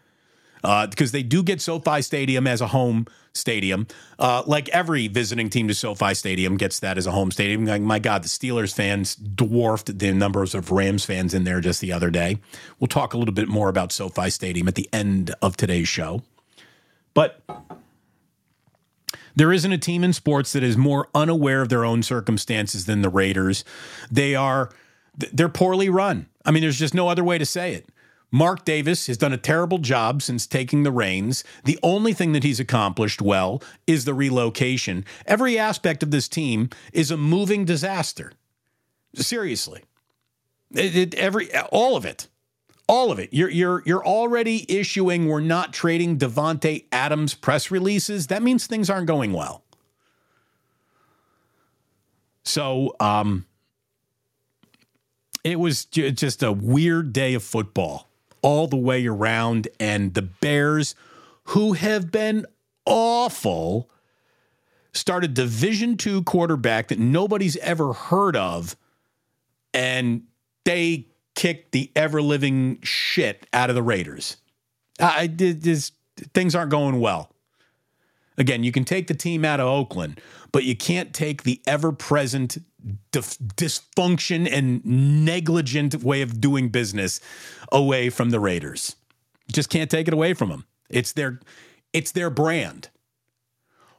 Uh, 0.63 0.87
because 0.87 1.11
they 1.11 1.23
do 1.23 1.43
get 1.43 1.59
SoFi 1.59 2.03
Stadium 2.03 2.47
as 2.47 2.61
a 2.61 2.67
home 2.67 3.07
stadium. 3.33 3.87
Uh, 4.19 4.43
like 4.47 4.69
every 4.71 5.09
visiting 5.09 5.49
team 5.49 5.69
to 5.69 5.75
SoFi 5.75 6.13
Stadium 6.13 6.59
gets 6.59 6.81
that 6.81 6.99
as 6.99 7.07
a 7.07 7.13
home 7.13 7.31
stadium. 7.31 7.65
Like, 7.65 7.81
my 7.81 7.99
God, 7.99 8.25
the 8.25 8.29
Steelers 8.29 8.75
fans 8.75 9.15
dwarfed 9.15 9.99
the 9.99 10.13
numbers 10.13 10.55
of 10.55 10.71
Rams 10.71 11.05
fans 11.05 11.33
in 11.33 11.45
there 11.45 11.61
just 11.61 11.81
the 11.81 11.93
other 11.93 12.11
day. 12.11 12.41
We'll 12.79 12.89
talk 12.89 13.15
a 13.15 13.19
little 13.19 13.33
bit 13.33 13.49
more 13.49 13.71
about 13.71 13.91
SoFi 13.91 14.29
Stadium 14.29 14.69
at 14.69 14.75
the 14.75 14.89
end 14.93 15.35
of 15.41 15.57
today's 15.57 15.89
show. 15.89 16.23
But 17.15 17.41
There 19.41 19.55
isn't 19.55 19.73
a 19.73 19.79
team 19.79 20.05
in 20.05 20.13
sports 20.13 20.53
that 20.53 20.63
is 20.63 20.77
more 20.77 21.09
unaware 21.15 21.63
of 21.63 21.71
their 21.71 21.83
own 21.83 22.03
circumstances 22.03 22.85
than 22.85 23.01
the 23.01 23.09
Raiders. 23.09 23.65
They 24.11 24.35
are 24.35 24.69
they're 25.17 25.49
poorly 25.49 25.89
run. 25.89 26.27
I 26.45 26.51
mean, 26.51 26.61
there's 26.61 26.79
just 26.79 26.93
no 26.93 27.09
other 27.09 27.25
way 27.25 27.39
to 27.39 27.47
say 27.47 27.73
it. 27.73 27.89
Mark 28.31 28.67
Davis 28.67 29.07
has 29.07 29.17
done 29.17 29.33
a 29.33 29.39
terrible 29.39 29.79
job 29.79 30.21
since 30.21 30.47
taking 30.47 30.83
the 30.83 30.93
reins. 30.93 31.43
The 31.65 31.79
only 31.83 32.13
thing 32.13 32.33
that 32.33 32.45
he's 32.45 32.61
accomplished 32.61 33.23
well 33.23 33.63
is 33.87 34.05
the 34.05 34.13
relocation. 34.13 35.07
Every 35.25 35.59
aspect 35.59 36.03
of 36.03 36.11
this 36.11 36.29
team 36.29 36.69
is 36.93 37.11
a 37.11 37.17
moving 37.17 37.65
disaster. 37.65 38.35
Seriously. 39.15 39.85
It, 40.71 40.95
it, 40.95 41.15
every 41.15 41.49
all 41.73 41.97
of 41.97 42.05
it. 42.05 42.29
All 42.91 43.13
of 43.13 43.21
it. 43.21 43.29
You're 43.31 43.51
you're 43.51 43.85
you're 43.87 44.05
already 44.05 44.67
issuing 44.69 45.29
we're 45.29 45.39
not 45.39 45.73
trading 45.73 46.19
Davante 46.19 46.87
Adams 46.91 47.35
press 47.35 47.71
releases. 47.71 48.27
That 48.27 48.43
means 48.43 48.67
things 48.67 48.91
aren't 48.91 49.07
going 49.07 49.33
well. 49.33 49.63
So, 52.43 52.97
um 52.99 53.47
it 55.45 55.61
was 55.61 55.85
just 55.85 56.43
a 56.43 56.51
weird 56.51 57.13
day 57.13 57.35
of 57.35 57.45
football 57.45 58.11
all 58.43 58.67
the 58.67 58.77
way 58.77 59.07
around. 59.07 59.69
And 59.79 60.13
the 60.15 60.23
Bears, 60.23 60.97
who 61.45 61.75
have 61.75 62.11
been 62.11 62.45
awful, 62.87 63.89
started 64.93 65.35
Division 65.35 65.97
two 65.97 66.25
quarterback 66.25 66.89
that 66.89 66.99
nobody's 66.99 67.57
ever 67.59 67.93
heard 67.93 68.35
of, 68.35 68.77
and 69.73 70.25
they 70.65 71.07
kicked 71.41 71.73
the 71.73 71.91
ever 71.97 72.21
living 72.21 72.79
shit 72.83 73.47
out 73.55 73.71
of 73.71 73.75
the 73.75 73.83
Raiders. 73.83 74.37
I. 75.01 75.27
Things 76.35 76.55
aren't 76.55 76.71
going 76.71 77.01
well. 77.01 77.31
Again, 78.37 78.63
you 78.63 78.73
can 78.73 78.85
take 78.85 79.07
the 79.07 79.15
team 79.15 79.43
out 79.43 79.59
of 79.59 79.67
Oakland, 79.67 80.21
but 80.53 80.65
you 80.65 80.77
can't 80.77 81.15
take 81.15 81.45
the 81.45 81.63
ever 81.67 81.93
present 81.93 82.59
dif- 83.11 83.39
dysfunction 83.39 84.47
and 84.53 84.85
negligent 84.85 85.95
way 86.03 86.21
of 86.21 86.43
doing 86.43 86.69
business 86.69 87.21
away 87.73 88.11
from 88.11 88.29
the 88.29 88.41
Raiders. 88.41 88.97
Just 89.51 89.71
can't 89.71 89.91
take 89.91 90.09
it 90.09 90.13
away 90.13 90.35
from 90.35 90.51
them. 90.51 90.67
It's 90.91 91.13
their 91.13 91.41
it's 91.95 92.13
their 92.13 92.29
brand. 92.29 92.91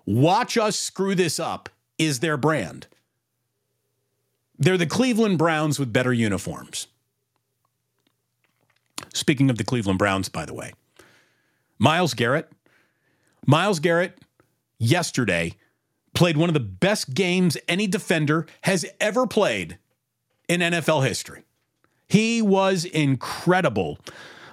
Watch 0.06 0.60
us 0.60 0.78
screw 0.78 1.16
this 1.16 1.40
up 1.40 1.70
is 1.98 2.20
their 2.20 2.38
brand. 2.38 2.86
They're 4.60 4.78
the 4.78 4.86
Cleveland 4.86 5.40
Browns 5.40 5.80
with 5.80 5.92
better 5.92 6.14
uniforms. 6.14 6.86
Speaking 9.14 9.50
of 9.50 9.58
the 9.58 9.64
Cleveland 9.64 10.00
Browns, 10.00 10.30
by 10.30 10.46
the 10.46 10.54
way, 10.54 10.74
Myles 11.78 12.14
Garrett, 12.14 12.50
Myles 13.46 13.80
Garrett 13.80 14.20
yesterday 14.78 15.54
played 16.14 16.38
one 16.38 16.50
of 16.50 16.54
the 16.54 16.60
best 16.60 17.14
games 17.14 17.58
any 17.68 17.88
defender 17.88 18.46
has 18.62 18.86
ever 19.00 19.26
played 19.26 19.78
in 20.48 20.60
NFL 20.60 21.06
history. 21.08 21.44
He 22.08 22.42
was 22.42 22.84
incredible. 22.84 23.98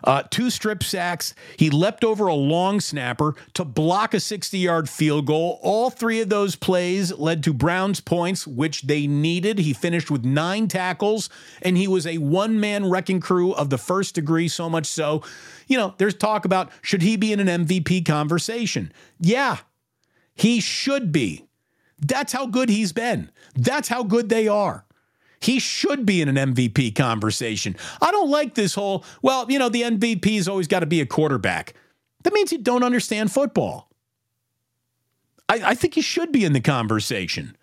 Uh, 0.05 0.23
two 0.31 0.51
strip 0.51 0.83
sacks. 0.83 1.35
He 1.57 1.71
leapt 1.71 2.05
over 2.05 2.27
a 2.27 2.35
long 2.35 2.81
snapper 2.81 3.35
to 3.55 3.65
block 3.65 4.15
a 4.15 4.21
60 4.21 4.59
yard 4.59 4.89
field 4.89 5.27
goal. 5.27 5.59
All 5.63 5.91
three 5.91 6.21
of 6.21 6.29
those 6.29 6.57
plays 6.57 7.13
led 7.13 7.43
to 7.45 7.53
Browns 7.53 8.01
points, 8.01 8.47
which 8.47 8.83
they 8.83 9.07
needed. 9.07 9.59
He 9.59 9.73
finished 9.73 10.11
with 10.11 10.25
nine 10.25 10.69
tackles, 10.69 11.29
and 11.63 11.77
he 11.77 11.89
was 11.89 12.07
a 12.07 12.19
one 12.19 12.61
man 12.61 12.89
wrecking 12.89 13.21
crew 13.21 13.53
of 13.53 13.71
the 13.71 13.79
first 13.79 14.15
degree, 14.15 14.49
so 14.49 14.69
much 14.69 14.87
so. 14.87 15.23
You 15.67 15.79
know, 15.79 15.95
there's 15.99 16.15
talk 16.15 16.45
about 16.45 16.71
should 16.83 17.03
he 17.03 17.17
be 17.17 17.33
in 17.33 17.47
an 17.47 17.67
MVP 17.67 18.07
conversation? 18.07 18.93
Yeah, 19.21 19.59
he 20.35 20.61
should 20.61 21.13
be. 21.13 21.47
That's 21.99 22.33
how 22.33 22.47
good 22.47 22.69
he's 22.69 22.93
been. 22.93 23.31
That's 23.55 23.89
how 23.89 24.05
good 24.05 24.29
they 24.29 24.47
are. 24.47 24.85
He 25.41 25.59
should 25.59 26.05
be 26.05 26.21
in 26.21 26.29
an 26.29 26.55
MVP 26.55 26.95
conversation. 26.95 27.77
I 28.01 28.11
don't 28.11 28.31
like 28.31 28.55
this 28.55 28.75
whole, 28.75 29.05
well, 29.23 29.51
you 29.51 29.59
know, 29.59 29.69
the 29.69 29.83
MVP's 29.83 30.49
always 30.49 30.67
got 30.67 30.81
to 30.81 30.87
be 30.87 31.01
a 31.01 31.07
quarterback. 31.07 31.75
That 32.25 32.33
means 32.33 32.53
you 32.53 32.59
don't 32.59 32.83
understand 32.83 33.31
football. 33.31 33.89
I, 35.49 35.61
I 35.65 35.75
think 35.75 35.95
he 35.95 36.03
should 36.03 36.33
be 36.33 36.45
in 36.45 36.53
the 36.53 36.61
conversation. 36.61 37.57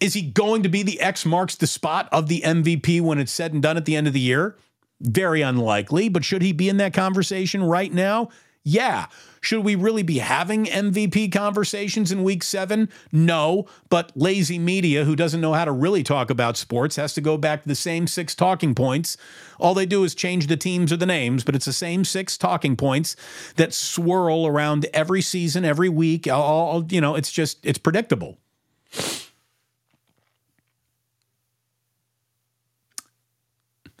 Is 0.00 0.14
he 0.14 0.22
going 0.22 0.62
to 0.62 0.68
be 0.68 0.82
the 0.82 1.00
X 1.00 1.26
marks 1.26 1.56
the 1.56 1.66
spot 1.66 2.08
of 2.12 2.28
the 2.28 2.42
MVP 2.42 3.00
when 3.00 3.18
it's 3.18 3.32
said 3.32 3.52
and 3.52 3.62
done 3.62 3.76
at 3.76 3.84
the 3.84 3.96
end 3.96 4.06
of 4.06 4.12
the 4.12 4.20
year? 4.20 4.56
Very 5.00 5.42
unlikely, 5.42 6.08
but 6.08 6.24
should 6.24 6.42
he 6.42 6.52
be 6.52 6.68
in 6.68 6.76
that 6.76 6.92
conversation 6.92 7.62
right 7.62 7.92
now? 7.92 8.28
Yeah. 8.64 9.06
Should 9.40 9.64
we 9.64 9.74
really 9.76 10.02
be 10.02 10.18
having 10.18 10.66
MVP 10.66 11.32
conversations 11.32 12.10
in 12.12 12.22
week 12.22 12.42
seven? 12.42 12.88
No, 13.12 13.66
but 13.88 14.12
lazy 14.14 14.58
media 14.58 15.04
who 15.04 15.16
doesn't 15.16 15.40
know 15.40 15.52
how 15.52 15.64
to 15.64 15.72
really 15.72 16.02
talk 16.02 16.28
about 16.28 16.56
sports 16.56 16.96
has 16.96 17.14
to 17.14 17.20
go 17.20 17.36
back 17.38 17.62
to 17.62 17.68
the 17.68 17.74
same 17.74 18.06
six 18.06 18.34
talking 18.34 18.74
points. 18.74 19.16
All 19.58 19.74
they 19.74 19.86
do 19.86 20.04
is 20.04 20.14
change 20.14 20.48
the 20.48 20.56
teams 20.56 20.92
or 20.92 20.96
the 20.96 21.06
names, 21.06 21.44
but 21.44 21.54
it's 21.54 21.64
the 21.66 21.72
same 21.72 22.04
six 22.04 22.36
talking 22.36 22.76
points 22.76 23.16
that 23.56 23.72
swirl 23.72 24.46
around 24.46 24.86
every 24.92 25.22
season, 25.22 25.64
every 25.64 25.88
week. 25.88 26.26
All, 26.26 26.84
you 26.90 27.00
know, 27.00 27.14
it's 27.14 27.30
just, 27.30 27.64
it's 27.64 27.78
predictable. 27.78 28.38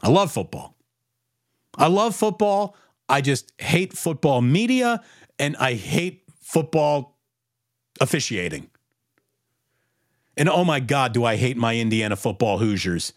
I 0.02 0.08
love 0.08 0.32
football. 0.32 0.74
I 1.76 1.86
love 1.88 2.14
football. 2.14 2.76
I 3.08 3.20
just 3.20 3.52
hate 3.58 3.96
football 3.96 4.42
media 4.42 5.02
and 5.38 5.56
I 5.56 5.74
hate 5.74 6.24
football 6.40 7.18
officiating. 8.00 8.70
And 10.36 10.48
oh 10.48 10.64
my 10.64 10.80
God, 10.80 11.12
do 11.12 11.24
I 11.24 11.36
hate 11.36 11.56
my 11.56 11.76
Indiana 11.76 12.16
football 12.16 12.58
Hoosiers. 12.58 13.12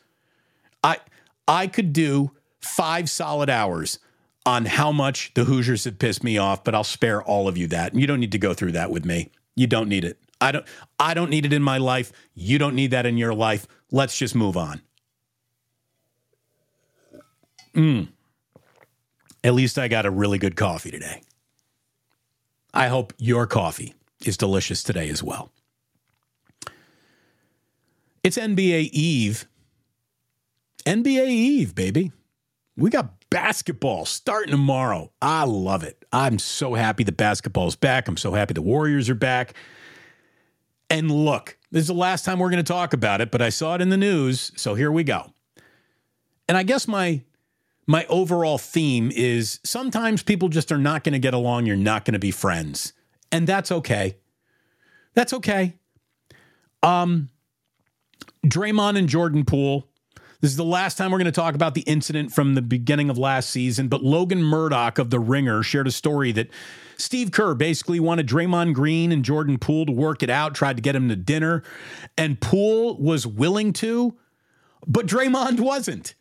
I 0.83 0.97
I 1.47 1.67
could 1.67 1.93
do 1.93 2.31
five 2.59 3.09
solid 3.09 3.49
hours 3.49 3.99
on 4.45 4.65
how 4.65 4.91
much 4.91 5.33
the 5.35 5.43
Hoosiers 5.43 5.85
have 5.85 5.99
pissed 5.99 6.23
me 6.23 6.37
off, 6.37 6.63
but 6.63 6.73
I'll 6.73 6.83
spare 6.83 7.21
all 7.21 7.47
of 7.47 7.57
you 7.57 7.67
that. 7.67 7.91
And 7.91 8.01
You 8.01 8.07
don't 8.07 8.19
need 8.19 8.31
to 8.31 8.39
go 8.39 8.53
through 8.53 8.71
that 8.71 8.89
with 8.89 9.05
me. 9.05 9.29
You 9.55 9.67
don't 9.67 9.87
need 9.87 10.03
it. 10.03 10.17
I 10.39 10.51
don't 10.51 10.65
I 10.99 11.13
don't 11.13 11.29
need 11.29 11.45
it 11.45 11.53
in 11.53 11.61
my 11.61 11.77
life. 11.77 12.11
You 12.33 12.57
don't 12.57 12.75
need 12.75 12.91
that 12.91 13.05
in 13.05 13.17
your 13.17 13.33
life. 13.33 13.67
Let's 13.91 14.17
just 14.17 14.33
move 14.35 14.57
on. 14.57 14.81
Mm. 17.75 18.09
At 19.43 19.53
least 19.53 19.79
I 19.79 19.87
got 19.87 20.05
a 20.05 20.11
really 20.11 20.37
good 20.37 20.55
coffee 20.55 20.91
today. 20.91 21.21
I 22.73 22.87
hope 22.87 23.13
your 23.17 23.47
coffee 23.47 23.95
is 24.25 24.37
delicious 24.37 24.83
today 24.83 25.09
as 25.09 25.23
well. 25.23 25.51
It's 28.23 28.37
NBA 28.37 28.89
Eve. 28.91 29.47
NBA 30.85 31.27
Eve, 31.27 31.75
baby. 31.75 32.11
We 32.77 32.89
got 32.89 33.13
basketball 33.29 34.05
starting 34.05 34.51
tomorrow. 34.51 35.11
I 35.21 35.43
love 35.45 35.83
it. 35.83 36.05
I'm 36.13 36.37
so 36.39 36.75
happy 36.75 37.03
the 37.03 37.11
basketball's 37.11 37.75
back. 37.75 38.07
I'm 38.07 38.17
so 38.17 38.33
happy 38.33 38.53
the 38.53 38.61
Warriors 38.61 39.09
are 39.09 39.15
back. 39.15 39.53
And 40.89 41.09
look, 41.09 41.57
this 41.71 41.81
is 41.81 41.87
the 41.87 41.93
last 41.93 42.25
time 42.25 42.39
we're 42.39 42.49
going 42.49 42.63
to 42.63 42.73
talk 42.73 42.93
about 42.93 43.21
it, 43.21 43.31
but 43.31 43.41
I 43.41 43.49
saw 43.49 43.75
it 43.75 43.81
in 43.81 43.89
the 43.89 43.97
news, 43.97 44.51
so 44.55 44.75
here 44.75 44.91
we 44.91 45.03
go. 45.03 45.33
And 46.47 46.57
I 46.57 46.63
guess 46.63 46.87
my 46.87 47.21
my 47.87 48.05
overall 48.05 48.57
theme 48.57 49.11
is 49.13 49.59
sometimes 49.63 50.23
people 50.23 50.49
just 50.49 50.71
are 50.71 50.77
not 50.77 51.03
going 51.03 51.13
to 51.13 51.19
get 51.19 51.33
along. 51.33 51.65
You're 51.65 51.75
not 51.75 52.05
going 52.05 52.13
to 52.13 52.19
be 52.19 52.31
friends. 52.31 52.93
And 53.31 53.47
that's 53.47 53.71
okay. 53.71 54.17
That's 55.13 55.33
okay. 55.33 55.75
Um, 56.83 57.29
Draymond 58.45 58.97
and 58.97 59.07
Jordan 59.07 59.45
Poole. 59.45 59.87
This 60.41 60.49
is 60.49 60.57
the 60.57 60.63
last 60.63 60.97
time 60.97 61.11
we're 61.11 61.19
going 61.19 61.25
to 61.25 61.31
talk 61.31 61.53
about 61.53 61.75
the 61.75 61.81
incident 61.81 62.33
from 62.33 62.55
the 62.55 62.63
beginning 62.63 63.11
of 63.11 63.17
last 63.17 63.51
season, 63.51 63.87
but 63.87 64.03
Logan 64.03 64.41
Murdock 64.41 64.97
of 64.97 65.11
The 65.11 65.19
Ringer 65.19 65.61
shared 65.61 65.85
a 65.85 65.91
story 65.91 66.31
that 66.31 66.49
Steve 66.97 67.31
Kerr 67.31 67.53
basically 67.53 67.99
wanted 67.99 68.27
Draymond 68.27 68.73
Green 68.73 69.11
and 69.11 69.23
Jordan 69.23 69.59
Poole 69.59 69.85
to 69.85 69.91
work 69.91 70.23
it 70.23 70.31
out, 70.31 70.55
tried 70.55 70.77
to 70.77 70.81
get 70.81 70.95
him 70.95 71.09
to 71.09 71.15
dinner, 71.15 71.61
and 72.17 72.41
Poole 72.41 72.97
was 72.97 73.27
willing 73.27 73.71
to, 73.73 74.17
but 74.87 75.05
Draymond 75.05 75.59
wasn't 75.59 76.15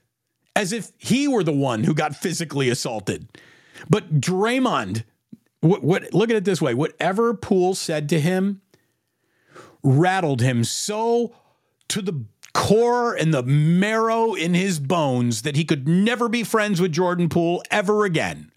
as 0.54 0.72
if 0.72 0.92
he 0.98 1.28
were 1.28 1.44
the 1.44 1.52
one 1.52 1.84
who 1.84 1.94
got 1.94 2.16
physically 2.16 2.68
assaulted. 2.68 3.28
But 3.88 4.20
Draymond, 4.20 5.04
what, 5.60 5.82
what 5.82 6.12
look 6.12 6.30
at 6.30 6.36
it 6.36 6.44
this 6.44 6.62
way: 6.62 6.74
whatever 6.74 7.34
Poole 7.34 7.74
said 7.74 8.08
to 8.10 8.20
him 8.20 8.60
rattled 9.82 10.40
him 10.40 10.64
so 10.64 11.34
to 11.88 12.02
the 12.02 12.24
core 12.52 13.14
and 13.14 13.32
the 13.32 13.42
marrow 13.42 14.34
in 14.34 14.54
his 14.54 14.78
bones 14.78 15.42
that 15.42 15.56
he 15.56 15.64
could 15.64 15.88
never 15.88 16.28
be 16.28 16.42
friends 16.42 16.80
with 16.80 16.92
Jordan 16.92 17.28
Poole 17.28 17.62
ever 17.70 18.04
again. 18.04 18.52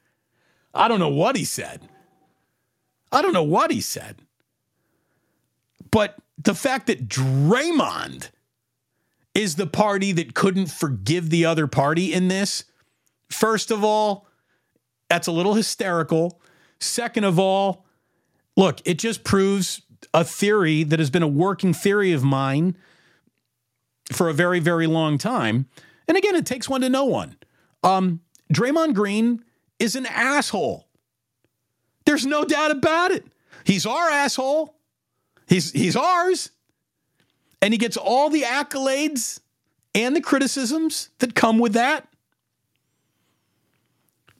I 0.73 0.87
don't 0.87 0.99
know 0.99 1.09
what 1.09 1.35
he 1.35 1.45
said. 1.45 1.87
I 3.11 3.21
don't 3.21 3.33
know 3.33 3.43
what 3.43 3.71
he 3.71 3.79
said. 3.79 4.23
But 5.91 6.17
the 6.37 6.55
fact 6.55 6.87
that 6.87 7.07
Draymond 7.07 8.31
is 9.33 9.55
the 9.55 9.67
party 9.67 10.11
that 10.11 10.35
couldn't 10.35 10.67
forgive 10.67 11.29
the 11.29 11.45
other 11.45 11.67
party 11.67 12.13
in 12.13 12.27
this. 12.27 12.65
First 13.29 13.71
of 13.71 13.83
all, 13.83 14.27
that's 15.09 15.27
a 15.27 15.31
little 15.31 15.55
hysterical. 15.55 16.41
Second 16.79 17.23
of 17.23 17.39
all, 17.39 17.85
look, 18.55 18.79
it 18.85 18.99
just 18.99 19.23
proves 19.23 19.81
a 20.13 20.23
theory 20.23 20.83
that 20.83 20.99
has 20.99 21.09
been 21.09 21.23
a 21.23 21.27
working 21.27 21.73
theory 21.73 22.11
of 22.11 22.23
mine 22.23 22.77
for 24.11 24.29
a 24.29 24.33
very, 24.33 24.59
very 24.59 24.87
long 24.87 25.17
time. 25.17 25.67
And 26.07 26.17
again, 26.17 26.35
it 26.35 26.45
takes 26.45 26.69
one 26.69 26.81
to 26.81 26.89
know 26.89 27.05
one. 27.05 27.37
Um, 27.83 28.21
Draymond 28.53 28.93
Green 28.93 29.43
is 29.79 29.95
an 29.95 30.05
asshole. 30.05 30.87
There's 32.05 32.25
no 32.25 32.43
doubt 32.43 32.71
about 32.71 33.11
it. 33.11 33.25
He's 33.63 33.85
our 33.85 34.09
asshole. 34.09 34.75
He's 35.47 35.71
he's 35.71 35.95
ours. 35.95 36.51
And 37.63 37.73
he 37.73 37.77
gets 37.77 37.95
all 37.95 38.29
the 38.29 38.41
accolades 38.41 39.39
and 39.95 40.13
the 40.13 40.19
criticisms 40.19 41.09
that 41.19 41.33
come 41.33 41.59
with 41.59 41.71
that. 41.73 42.05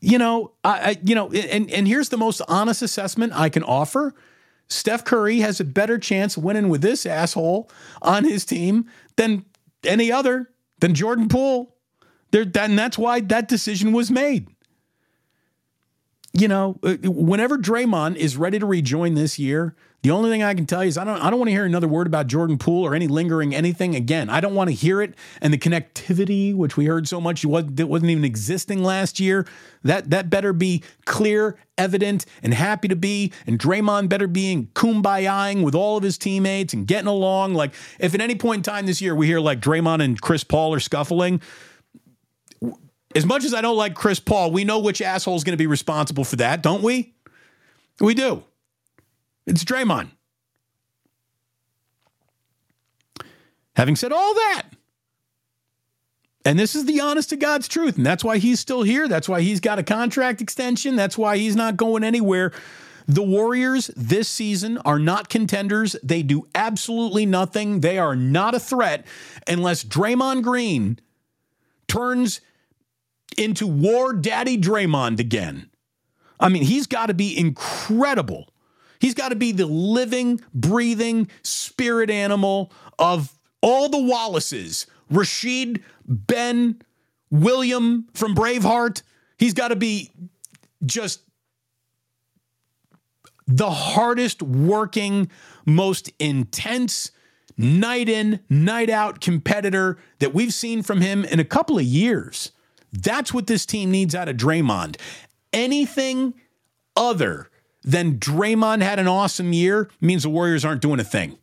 You 0.01 0.17
know, 0.17 0.51
I, 0.65 0.69
I 0.69 0.97
you 1.05 1.15
know, 1.15 1.31
and 1.31 1.71
and 1.71 1.87
here's 1.87 2.09
the 2.09 2.17
most 2.17 2.41
honest 2.49 2.81
assessment 2.81 3.31
I 3.33 3.47
can 3.47 3.63
offer. 3.63 4.13
Steph 4.67 5.05
Curry 5.05 5.39
has 5.39 5.61
a 5.61 5.63
better 5.63 5.97
chance 5.97 6.37
winning 6.37 6.67
with 6.67 6.81
this 6.81 7.05
asshole 7.05 7.71
on 8.01 8.25
his 8.25 8.43
team 8.43 8.89
than 9.15 9.45
any 9.85 10.11
other, 10.11 10.49
than 10.81 10.93
Jordan 10.93 11.29
Poole. 11.29 11.73
There, 12.31 12.45
and 12.59 12.77
that's 12.77 12.97
why 12.97 13.21
that 13.21 13.47
decision 13.47 13.93
was 13.93 14.11
made 14.11 14.49
you 16.33 16.47
know, 16.47 16.79
uh, 16.83 16.95
whenever 17.03 17.57
Draymond 17.57 18.15
is 18.15 18.37
ready 18.37 18.57
to 18.59 18.65
rejoin 18.65 19.13
this 19.13 19.37
year, 19.37 19.75
the 20.01 20.11
only 20.11 20.29
thing 20.29 20.43
I 20.43 20.53
can 20.53 20.65
tell 20.65 20.83
you 20.83 20.89
is 20.89 20.97
I 20.97 21.05
don't 21.05 21.21
I 21.21 21.29
don't 21.29 21.39
want 21.39 21.47
to 21.47 21.53
hear 21.53 21.63
another 21.63 21.87
word 21.87 22.07
about 22.07 22.27
Jordan 22.27 22.57
Poole 22.57 22.83
or 22.85 22.93
any 22.93 23.07
lingering 23.07 23.55
anything 23.55 23.95
again. 23.95 24.29
I 24.29 24.41
don't 24.41 24.53
want 24.53 24.69
to 24.69 24.75
hear 24.75 25.01
it. 25.01 25.15
And 25.41 25.53
the 25.53 25.57
connectivity, 25.57 26.53
which 26.53 26.75
we 26.75 26.85
heard 26.85 27.07
so 27.07 27.21
much 27.21 27.43
that 27.43 27.87
wasn't 27.87 28.11
even 28.11 28.25
existing 28.25 28.83
last 28.83 29.21
year, 29.21 29.47
that 29.83 30.09
that 30.09 30.29
better 30.29 30.51
be 30.51 30.83
clear, 31.05 31.57
evident, 31.77 32.25
and 32.41 32.53
happy 32.53 32.89
to 32.89 32.97
be. 32.97 33.31
And 33.47 33.57
Draymond 33.57 34.09
better 34.09 34.27
be 34.27 34.67
kumbayaing 34.73 35.63
with 35.63 35.73
all 35.73 35.95
of 35.95 36.03
his 36.03 36.17
teammates 36.17 36.73
and 36.73 36.85
getting 36.85 37.07
along. 37.07 37.53
Like 37.53 37.73
if 37.97 38.13
at 38.13 38.19
any 38.19 38.35
point 38.35 38.67
in 38.67 38.73
time 38.73 38.85
this 38.87 39.01
year 39.01 39.15
we 39.15 39.27
hear 39.27 39.39
like 39.39 39.61
Draymond 39.61 40.03
and 40.03 40.19
Chris 40.19 40.43
Paul 40.43 40.73
are 40.73 40.81
scuffling, 40.81 41.39
as 43.15 43.25
much 43.25 43.43
as 43.43 43.53
I 43.53 43.61
don't 43.61 43.77
like 43.77 43.95
Chris 43.95 44.19
Paul, 44.19 44.51
we 44.51 44.63
know 44.63 44.79
which 44.79 45.01
asshole 45.01 45.35
is 45.35 45.43
going 45.43 45.53
to 45.53 45.57
be 45.57 45.67
responsible 45.67 46.23
for 46.23 46.35
that, 46.37 46.61
don't 46.61 46.83
we? 46.83 47.13
We 47.99 48.13
do. 48.13 48.43
It's 49.45 49.63
Draymond. 49.63 50.09
Having 53.75 53.95
said 53.95 54.11
all 54.11 54.33
that, 54.35 54.63
and 56.45 56.59
this 56.59 56.75
is 56.75 56.85
the 56.85 56.99
honest 56.99 57.29
to 57.29 57.37
God's 57.37 57.67
truth, 57.67 57.97
and 57.97 58.05
that's 58.05 58.23
why 58.23 58.37
he's 58.37 58.59
still 58.59 58.83
here. 58.83 59.07
That's 59.07 59.29
why 59.29 59.41
he's 59.41 59.59
got 59.59 59.79
a 59.79 59.83
contract 59.83 60.41
extension. 60.41 60.95
That's 60.95 61.17
why 61.17 61.37
he's 61.37 61.55
not 61.55 61.77
going 61.77 62.03
anywhere. 62.03 62.51
The 63.07 63.23
Warriors 63.23 63.87
this 63.95 64.27
season 64.27 64.77
are 64.79 64.99
not 64.99 65.29
contenders. 65.29 65.95
They 66.03 66.21
do 66.23 66.47
absolutely 66.53 67.25
nothing. 67.25 67.81
They 67.81 67.97
are 67.97 68.15
not 68.15 68.55
a 68.55 68.59
threat 68.59 69.05
unless 69.47 69.83
Draymond 69.83 70.43
Green 70.43 70.99
turns 71.87 72.41
into 73.37 73.67
War 73.67 74.13
Daddy 74.13 74.57
Draymond 74.57 75.19
again. 75.19 75.69
I 76.39 76.49
mean, 76.49 76.63
he's 76.63 76.87
got 76.87 77.07
to 77.07 77.13
be 77.13 77.37
incredible. 77.37 78.49
He's 78.99 79.13
got 79.13 79.29
to 79.29 79.35
be 79.35 79.51
the 79.51 79.65
living, 79.65 80.41
breathing 80.53 81.27
spirit 81.41 82.09
animal 82.09 82.71
of 82.97 83.37
all 83.61 83.89
the 83.89 84.01
Wallaces 84.01 84.87
Rasheed, 85.11 85.83
Ben, 86.05 86.81
William 87.29 88.07
from 88.13 88.35
Braveheart. 88.35 89.03
He's 89.37 89.53
got 89.53 89.69
to 89.69 89.75
be 89.75 90.11
just 90.85 91.21
the 93.47 93.71
hardest 93.71 94.41
working, 94.41 95.29
most 95.65 96.11
intense, 96.19 97.11
night 97.57 98.09
in, 98.09 98.39
night 98.49 98.89
out 98.89 99.21
competitor 99.21 99.97
that 100.19 100.33
we've 100.33 100.53
seen 100.53 100.81
from 100.81 101.01
him 101.01 101.25
in 101.25 101.39
a 101.39 101.45
couple 101.45 101.77
of 101.77 101.83
years. 101.83 102.51
That's 102.93 103.33
what 103.33 103.47
this 103.47 103.65
team 103.65 103.91
needs 103.91 104.13
out 104.13 104.29
of 104.29 104.37
Draymond. 104.37 104.97
Anything 105.51 106.35
other 106.95 107.49
than 107.83 108.17
Draymond 108.17 108.81
had 108.81 108.99
an 108.99 109.07
awesome 109.07 109.51
year 109.51 109.89
means 109.99 110.23
the 110.23 110.29
Warriors 110.29 110.63
aren't 110.63 110.81
doing 110.81 110.99
a 110.99 111.03
thing. 111.03 111.37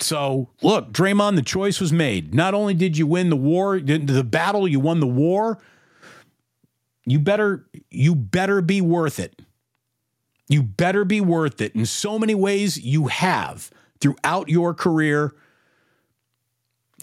So, 0.00 0.48
look, 0.62 0.92
Draymond, 0.92 1.36
the 1.36 1.42
choice 1.42 1.80
was 1.80 1.92
made. 1.92 2.34
Not 2.34 2.54
only 2.54 2.74
did 2.74 2.96
you 2.96 3.06
win 3.06 3.30
the 3.30 3.36
war, 3.36 3.78
the 3.78 4.24
battle, 4.24 4.66
you 4.66 4.80
won 4.80 5.00
the 5.00 5.06
war. 5.06 5.58
You 7.04 7.18
better 7.18 7.66
you 7.90 8.14
better 8.14 8.62
be 8.62 8.80
worth 8.80 9.18
it. 9.18 9.42
You 10.48 10.62
better 10.62 11.04
be 11.04 11.20
worth 11.20 11.60
it. 11.60 11.74
In 11.74 11.86
so 11.86 12.18
many 12.18 12.34
ways 12.34 12.78
you 12.78 13.08
have 13.08 13.70
throughout 14.00 14.48
your 14.48 14.72
career 14.74 15.34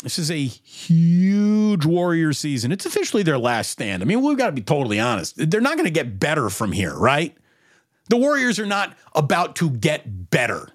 this 0.04 0.18
is 0.18 0.32
a 0.32 0.38
huge 0.38 1.86
Warrior 1.86 2.34
season. 2.34 2.72
It's 2.72 2.86
officially 2.86 3.24
their 3.24 3.38
last 3.38 3.70
stand. 3.70 4.02
I 4.02 4.06
mean, 4.06 4.22
we've 4.22 4.38
got 4.38 4.48
to 4.48 4.52
be 4.54 4.62
totally 4.62 5.00
honest. 5.00 5.36
They're 5.38 5.62
not 5.62 5.76
going 5.76 5.86
to 5.86 5.92
get 5.92 6.20
better 6.20 6.50
from 6.50 6.72
here, 6.72 6.96
right? 6.96 7.36
The 8.10 8.18
Warriors 8.18 8.60
are 8.60 8.66
not 8.66 8.98
about 9.14 9.56
to 9.58 9.70
get 9.70 10.30
better. 10.30 10.70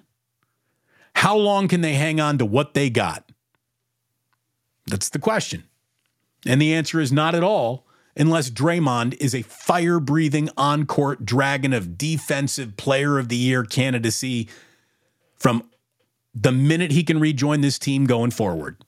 How 1.15 1.35
long 1.35 1.67
can 1.67 1.81
they 1.81 1.95
hang 1.95 2.19
on 2.19 2.37
to 2.37 2.45
what 2.45 2.73
they 2.73 2.89
got? 2.89 3.31
That's 4.87 5.09
the 5.09 5.19
question. 5.19 5.63
And 6.45 6.61
the 6.61 6.73
answer 6.73 6.99
is 6.99 7.11
not 7.11 7.33
at 7.33 7.43
all, 7.43 7.87
unless 8.15 8.51
Draymond 8.51 9.15
is 9.19 9.33
a 9.33 9.41
fire 9.41 9.99
breathing 9.99 10.49
on 10.55 10.85
court 10.85 11.25
dragon 11.25 11.73
of 11.73 11.97
defensive 11.97 12.77
player 12.77 13.17
of 13.17 13.29
the 13.29 13.35
year 13.35 13.63
candidacy 13.63 14.47
from 15.35 15.69
the 16.33 16.51
minute 16.51 16.91
he 16.91 17.03
can 17.03 17.19
rejoin 17.19 17.61
this 17.61 17.79
team 17.79 18.05
going 18.05 18.31
forward. 18.31 18.83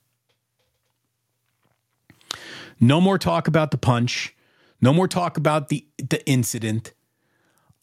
No 2.80 3.00
more 3.00 3.18
talk 3.18 3.48
about 3.48 3.70
the 3.70 3.78
punch. 3.78 4.34
No 4.80 4.92
more 4.92 5.08
talk 5.08 5.36
about 5.36 5.68
the, 5.68 5.86
the 5.98 6.24
incident. 6.28 6.92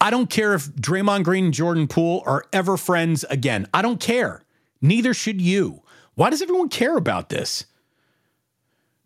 I 0.00 0.10
don't 0.10 0.30
care 0.30 0.54
if 0.54 0.66
Draymond 0.68 1.24
Green 1.24 1.46
and 1.46 1.54
Jordan 1.54 1.88
Poole 1.88 2.22
are 2.26 2.44
ever 2.52 2.76
friends 2.76 3.24
again. 3.24 3.66
I 3.72 3.82
don't 3.82 4.00
care. 4.00 4.44
Neither 4.80 5.14
should 5.14 5.40
you. 5.40 5.82
Why 6.14 6.30
does 6.30 6.42
everyone 6.42 6.68
care 6.68 6.96
about 6.96 7.28
this? 7.28 7.66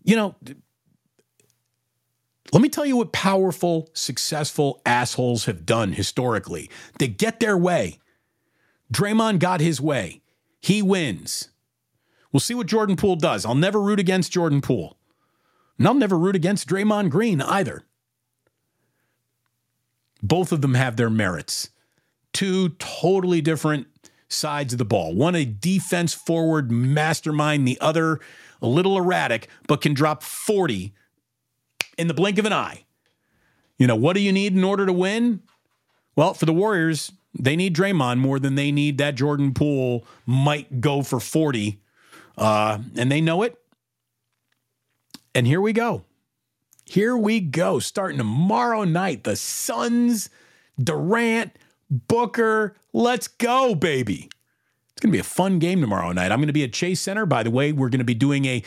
You 0.03 0.17
know, 0.17 0.35
let 2.53 2.63
me 2.63 2.69
tell 2.69 2.87
you 2.87 2.97
what 2.97 3.13
powerful, 3.13 3.91
successful 3.93 4.81
assholes 4.85 5.45
have 5.45 5.65
done 5.65 5.93
historically. 5.93 6.71
They 6.99 7.09
get 7.09 7.41
their 7.41 7.57
way. 7.57 7.99
Draymond 8.93 9.39
got 9.39 9.61
his 9.61 9.81
way. 9.81 10.23
He 10.61 10.83
wins. 10.83 11.51
We'll 12.33 12.41
see 12.41 12.55
what 12.55 12.67
Jordan 12.67 12.97
Poole 12.97 13.17
does. 13.17 13.45
I'll 13.45 13.55
never 13.55 13.81
root 13.81 14.01
against 14.01 14.33
Jordan 14.33 14.61
Poole. 14.61 14.97
And 15.81 15.89
I'll 15.89 15.95
never 15.95 16.19
root 16.19 16.37
against 16.37 16.69
Draymond 16.69 17.09
Green 17.09 17.41
either. 17.41 17.85
Both 20.23 20.53
of 20.53 20.61
them 20.61 20.75
have 20.75 20.97
their 20.97 21.09
merits. 21.09 21.71
Two 22.35 22.69
totally 22.79 23.41
different 23.41 23.87
sides 24.29 24.75
of 24.75 24.79
the 24.79 24.85
ball. 24.85 25.15
One 25.15 25.35
a 25.35 25.47
defense 25.47 26.13
forward 26.13 26.71
mastermind, 26.71 27.67
the 27.67 27.81
other 27.81 28.21
a 28.61 28.67
little 28.67 28.99
erratic, 28.99 29.49
but 29.69 29.81
can 29.81 29.95
drop 29.95 30.23
40 30.23 30.93
in 31.97 32.09
the 32.09 32.15
blink 32.15 32.37
of 32.37 32.45
an 32.45 32.53
eye. 32.53 32.85
You 33.79 33.87
know, 33.87 33.97
what 33.97 34.13
do 34.13 34.21
you 34.21 34.33
need 34.33 34.55
in 34.55 34.63
order 34.63 34.85
to 34.85 34.93
win? 34.93 35.41
Well, 36.15 36.35
for 36.35 36.45
the 36.45 36.53
Warriors, 36.53 37.11
they 37.33 37.57
need 37.57 37.75
Draymond 37.75 38.19
more 38.19 38.39
than 38.39 38.55
they 38.55 38.71
need 38.71 38.99
that 38.99 39.15
Jordan 39.15 39.55
Poole 39.55 40.05
might 40.27 40.83
go 40.83 41.03
for 41.03 41.21
40. 41.21 41.81
Uh, 42.37 42.81
and 42.97 43.11
they 43.11 43.23
know 43.23 43.43
it. 43.43 43.57
And 45.35 45.47
here 45.47 45.61
we 45.61 45.73
go. 45.73 46.05
Here 46.85 47.17
we 47.17 47.41
go. 47.41 47.79
Starting 47.79 48.19
tomorrow 48.19 48.85
night, 48.85 49.25
the 49.25 49.37
Suns, 49.37 50.29
Durant, 50.83 51.57
Booker. 51.89 52.77
Let's 52.93 53.29
go, 53.29 53.75
baby. 53.75 54.29
It's 54.93 55.01
going 55.01 55.13
to 55.13 55.17
be 55.17 55.21
a 55.21 55.25
fun 55.25 55.61
game 55.61 55.81
tomorrow 55.81 56.13
night. 56.13 56.33
I'm 56.33 56.39
going 56.39 56.49
to 56.49 56.53
be 56.53 56.65
at 56.65 56.73
Chase 56.73 57.01
Center. 57.01 57.27
By 57.27 57.43
the 57.43 57.51
way, 57.51 57.73
we're 57.73 57.91
going 57.91 58.01
to 58.01 58.05
be 58.05 58.15
doing 58.15 58.45
a 58.45 58.63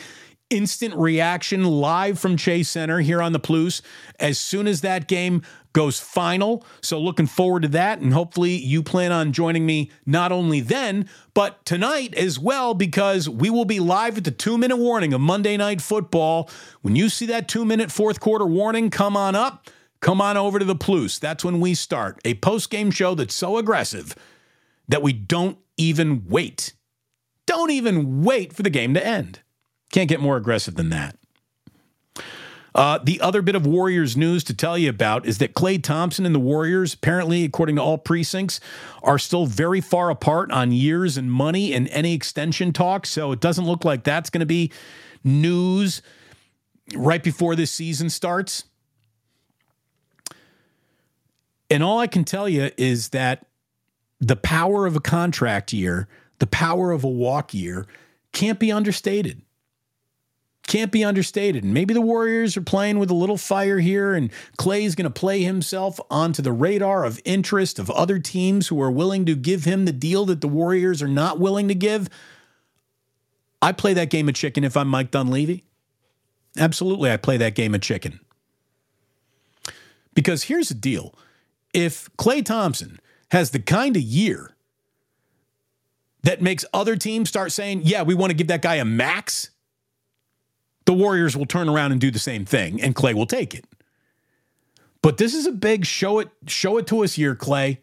instant 0.54 0.94
reaction 0.94 1.64
live 1.64 2.18
from 2.18 2.36
Chase 2.36 2.70
Center 2.70 3.00
here 3.00 3.20
on 3.20 3.32
the 3.32 3.38
Plus 3.38 3.82
as 4.20 4.38
soon 4.38 4.66
as 4.66 4.80
that 4.82 5.08
game 5.08 5.42
goes 5.72 5.98
final. 5.98 6.64
So 6.80 6.98
looking 7.00 7.26
forward 7.26 7.62
to 7.62 7.68
that. 7.68 7.98
And 7.98 8.14
hopefully 8.14 8.52
you 8.52 8.82
plan 8.82 9.12
on 9.12 9.32
joining 9.32 9.66
me 9.66 9.90
not 10.06 10.32
only 10.32 10.60
then, 10.60 11.08
but 11.34 11.64
tonight 11.66 12.14
as 12.14 12.38
well, 12.38 12.72
because 12.72 13.28
we 13.28 13.50
will 13.50 13.64
be 13.64 13.80
live 13.80 14.16
at 14.16 14.24
the 14.24 14.30
two 14.30 14.56
minute 14.56 14.76
warning 14.76 15.12
of 15.12 15.20
Monday 15.20 15.56
Night 15.56 15.82
Football. 15.82 16.48
When 16.82 16.96
you 16.96 17.08
see 17.08 17.26
that 17.26 17.48
two 17.48 17.64
minute 17.64 17.90
fourth 17.92 18.20
quarter 18.20 18.46
warning, 18.46 18.88
come 18.88 19.16
on 19.16 19.34
up. 19.34 19.68
Come 20.00 20.20
on 20.20 20.36
over 20.36 20.58
to 20.58 20.64
the 20.64 20.74
Plus. 20.74 21.18
That's 21.18 21.44
when 21.44 21.60
we 21.60 21.74
start 21.74 22.20
a 22.24 22.34
post 22.34 22.70
game 22.70 22.90
show 22.90 23.14
that's 23.14 23.34
so 23.34 23.58
aggressive 23.58 24.14
that 24.88 25.02
we 25.02 25.12
don't 25.12 25.58
even 25.76 26.24
wait. 26.28 26.74
Don't 27.46 27.70
even 27.70 28.22
wait 28.22 28.52
for 28.52 28.62
the 28.62 28.70
game 28.70 28.94
to 28.94 29.04
end. 29.04 29.40
Can't 29.94 30.08
get 30.08 30.18
more 30.18 30.36
aggressive 30.36 30.74
than 30.74 30.88
that. 30.88 31.16
Uh, 32.74 32.98
the 33.04 33.20
other 33.20 33.42
bit 33.42 33.54
of 33.54 33.64
Warriors 33.64 34.16
news 34.16 34.42
to 34.42 34.52
tell 34.52 34.76
you 34.76 34.90
about 34.90 35.24
is 35.24 35.38
that 35.38 35.54
Klay 35.54 35.80
Thompson 35.80 36.26
and 36.26 36.34
the 36.34 36.40
Warriors, 36.40 36.94
apparently, 36.94 37.44
according 37.44 37.76
to 37.76 37.82
all 37.82 37.96
precincts, 37.96 38.58
are 39.04 39.20
still 39.20 39.46
very 39.46 39.80
far 39.80 40.10
apart 40.10 40.50
on 40.50 40.72
years 40.72 41.16
and 41.16 41.30
money 41.30 41.72
and 41.72 41.86
any 41.90 42.12
extension 42.12 42.72
talks. 42.72 43.08
So 43.08 43.30
it 43.30 43.38
doesn't 43.38 43.66
look 43.66 43.84
like 43.84 44.02
that's 44.02 44.30
going 44.30 44.40
to 44.40 44.46
be 44.46 44.72
news 45.22 46.02
right 46.96 47.22
before 47.22 47.54
this 47.54 47.70
season 47.70 48.10
starts. 48.10 48.64
And 51.70 51.84
all 51.84 52.00
I 52.00 52.08
can 52.08 52.24
tell 52.24 52.48
you 52.48 52.72
is 52.76 53.10
that 53.10 53.46
the 54.18 54.34
power 54.34 54.86
of 54.86 54.96
a 54.96 55.00
contract 55.00 55.72
year, 55.72 56.08
the 56.40 56.48
power 56.48 56.90
of 56.90 57.04
a 57.04 57.08
walk 57.08 57.54
year, 57.54 57.86
can't 58.32 58.58
be 58.58 58.72
understated 58.72 59.40
can't 60.66 60.92
be 60.92 61.04
understated. 61.04 61.64
And 61.64 61.74
maybe 61.74 61.94
the 61.94 62.00
Warriors 62.00 62.56
are 62.56 62.62
playing 62.62 62.98
with 62.98 63.10
a 63.10 63.14
little 63.14 63.36
fire 63.36 63.78
here, 63.78 64.14
and 64.14 64.30
Klay's 64.58 64.94
going 64.94 65.04
to 65.04 65.10
play 65.10 65.42
himself 65.42 66.00
onto 66.10 66.42
the 66.42 66.52
radar 66.52 67.04
of 67.04 67.20
interest 67.24 67.78
of 67.78 67.90
other 67.90 68.18
teams 68.18 68.68
who 68.68 68.80
are 68.80 68.90
willing 68.90 69.24
to 69.26 69.34
give 69.34 69.64
him 69.64 69.84
the 69.84 69.92
deal 69.92 70.24
that 70.26 70.40
the 70.40 70.48
Warriors 70.48 71.02
are 71.02 71.08
not 71.08 71.38
willing 71.38 71.68
to 71.68 71.74
give. 71.74 72.08
I 73.60 73.72
play 73.72 73.94
that 73.94 74.10
game 74.10 74.28
of 74.28 74.34
chicken 74.34 74.64
if 74.64 74.76
I'm 74.76 74.88
Mike 74.88 75.10
Dunleavy. 75.10 75.64
Absolutely, 76.58 77.10
I 77.10 77.16
play 77.16 77.36
that 77.36 77.54
game 77.54 77.74
of 77.74 77.80
chicken. 77.80 78.20
Because 80.14 80.44
here's 80.44 80.68
the 80.68 80.74
deal 80.74 81.14
if 81.72 82.08
Klay 82.16 82.44
Thompson 82.44 83.00
has 83.32 83.50
the 83.50 83.58
kind 83.58 83.96
of 83.96 84.02
year 84.02 84.54
that 86.22 86.40
makes 86.40 86.64
other 86.72 86.96
teams 86.96 87.28
start 87.28 87.52
saying, 87.52 87.82
yeah, 87.84 88.02
we 88.02 88.14
want 88.14 88.30
to 88.30 88.34
give 88.34 88.46
that 88.46 88.62
guy 88.62 88.76
a 88.76 88.84
max 88.84 89.50
the 90.86 90.92
Warriors 90.92 91.36
will 91.36 91.46
turn 91.46 91.68
around 91.68 91.92
and 91.92 92.00
do 92.00 92.10
the 92.10 92.18
same 92.18 92.44
thing, 92.44 92.80
and 92.80 92.94
Klay 92.94 93.14
will 93.14 93.26
take 93.26 93.54
it. 93.54 93.64
But 95.02 95.18
this 95.18 95.34
is 95.34 95.46
a 95.46 95.52
big 95.52 95.84
show 95.84 96.18
it 96.18 96.30
show 96.46 96.78
it 96.78 96.86
to 96.88 97.04
us 97.04 97.18
year, 97.18 97.34
Klay. 97.34 97.78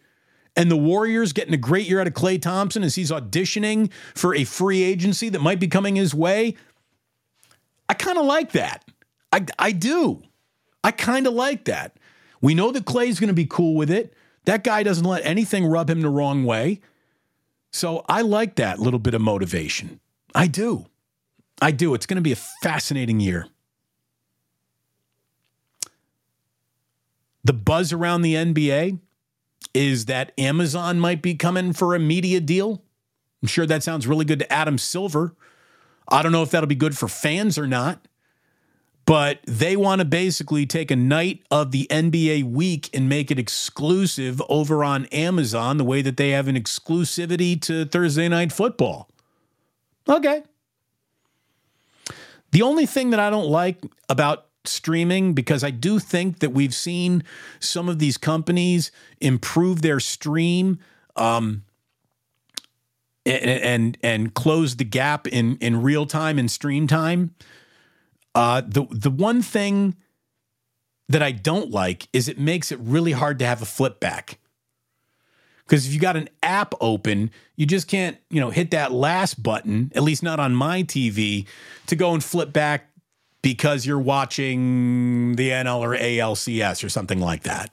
And 0.55 0.69
the 0.69 0.77
Warriors 0.77 1.31
getting 1.31 1.53
a 1.53 1.57
great 1.57 1.87
year 1.87 2.01
out 2.01 2.07
of 2.07 2.13
Klay 2.13 2.41
Thompson 2.41 2.83
as 2.83 2.95
he's 2.95 3.09
auditioning 3.09 3.91
for 4.15 4.35
a 4.35 4.43
free 4.43 4.83
agency 4.83 5.29
that 5.29 5.39
might 5.39 5.59
be 5.59 5.67
coming 5.67 5.95
his 5.95 6.13
way. 6.13 6.55
I 7.87 7.93
kind 7.93 8.17
of 8.17 8.25
like 8.25 8.51
that. 8.51 8.83
I, 9.31 9.45
I 9.57 9.71
do. 9.71 10.23
I 10.83 10.91
kind 10.91 11.25
of 11.25 11.33
like 11.33 11.65
that. 11.65 11.95
We 12.41 12.53
know 12.53 12.71
that 12.71 12.85
Klay's 12.85 13.19
going 13.19 13.29
to 13.29 13.33
be 13.33 13.45
cool 13.45 13.75
with 13.75 13.89
it. 13.89 14.13
That 14.45 14.63
guy 14.63 14.83
doesn't 14.83 15.05
let 15.05 15.25
anything 15.25 15.65
rub 15.65 15.89
him 15.89 16.01
the 16.01 16.09
wrong 16.09 16.43
way. 16.43 16.81
So 17.71 18.03
I 18.09 18.21
like 18.21 18.55
that 18.55 18.79
little 18.79 18.99
bit 18.99 19.13
of 19.13 19.21
motivation. 19.21 19.99
I 20.33 20.47
do. 20.47 20.87
I 21.61 21.71
do. 21.71 21.93
It's 21.93 22.07
going 22.07 22.15
to 22.15 22.21
be 22.21 22.31
a 22.31 22.37
fascinating 22.63 23.19
year. 23.19 23.47
The 27.43 27.53
buzz 27.53 27.93
around 27.93 28.23
the 28.23 28.35
NBA 28.35 28.99
is 29.73 30.05
that 30.05 30.31
Amazon 30.37 30.99
might 30.99 31.21
be 31.21 31.35
coming 31.35 31.73
for 31.73 31.95
a 31.95 31.99
media 31.99 32.39
deal. 32.39 32.83
I'm 33.41 33.47
sure 33.47 33.65
that 33.65 33.83
sounds 33.83 34.07
really 34.07 34.25
good 34.25 34.39
to 34.39 34.51
Adam 34.51 34.77
Silver. 34.77 35.35
I 36.07 36.21
don't 36.21 36.31
know 36.31 36.43
if 36.43 36.51
that'll 36.51 36.67
be 36.67 36.75
good 36.75 36.97
for 36.97 37.07
fans 37.07 37.57
or 37.57 37.67
not, 37.67 38.07
but 39.05 39.39
they 39.45 39.75
want 39.75 39.99
to 39.99 40.05
basically 40.05 40.65
take 40.65 40.91
a 40.91 40.95
night 40.95 41.43
of 41.49 41.71
the 41.71 41.87
NBA 41.89 42.43
week 42.43 42.89
and 42.93 43.07
make 43.07 43.31
it 43.31 43.39
exclusive 43.39 44.41
over 44.49 44.83
on 44.83 45.05
Amazon 45.07 45.77
the 45.77 45.83
way 45.83 46.01
that 46.01 46.17
they 46.17 46.31
have 46.31 46.47
an 46.47 46.55
exclusivity 46.55 47.59
to 47.61 47.85
Thursday 47.85 48.27
night 48.27 48.51
football. 48.51 49.09
Okay. 50.07 50.43
The 52.51 52.61
only 52.61 52.85
thing 52.85 53.11
that 53.11 53.19
I 53.19 53.29
don't 53.29 53.47
like 53.47 53.81
about 54.09 54.47
streaming 54.65 55.33
because 55.33 55.63
I 55.63 55.71
do 55.71 55.99
think 55.99 56.39
that 56.39 56.51
we've 56.51 56.73
seen 56.73 57.23
some 57.59 57.89
of 57.89 57.99
these 57.99 58.17
companies 58.17 58.91
improve 59.19 59.81
their 59.81 59.99
stream 59.99 60.79
um, 61.15 61.63
and, 63.25 63.45
and 63.45 63.97
and 64.03 64.33
close 64.33 64.75
the 64.75 64.83
gap 64.83 65.27
in 65.27 65.57
in 65.57 65.81
real 65.81 66.05
time 66.05 66.37
and 66.37 66.49
stream 66.49 66.87
time. 66.87 67.33
Uh, 68.35 68.61
the 68.61 68.85
the 68.91 69.11
one 69.11 69.41
thing 69.41 69.95
that 71.09 71.21
I 71.21 71.31
don't 71.31 71.71
like 71.71 72.07
is 72.13 72.27
it 72.27 72.39
makes 72.39 72.71
it 72.71 72.79
really 72.79 73.11
hard 73.11 73.39
to 73.39 73.45
have 73.45 73.61
a 73.61 73.65
flip 73.65 73.99
back. 73.99 74.39
Because 75.71 75.87
if 75.87 75.93
you 75.93 76.01
got 76.01 76.17
an 76.17 76.27
app 76.43 76.73
open, 76.81 77.31
you 77.55 77.65
just 77.65 77.87
can't, 77.87 78.17
you 78.29 78.41
know, 78.41 78.49
hit 78.49 78.71
that 78.71 78.91
last 78.91 79.41
button, 79.41 79.89
at 79.95 80.03
least 80.03 80.21
not 80.21 80.37
on 80.37 80.53
my 80.53 80.83
TV, 80.83 81.47
to 81.87 81.95
go 81.95 82.13
and 82.13 82.21
flip 82.21 82.51
back 82.51 82.89
because 83.41 83.85
you're 83.85 83.97
watching 83.97 85.37
the 85.37 85.47
NL 85.47 85.79
or 85.79 85.95
ALCS 85.95 86.83
or 86.83 86.89
something 86.89 87.21
like 87.21 87.43
that. 87.43 87.69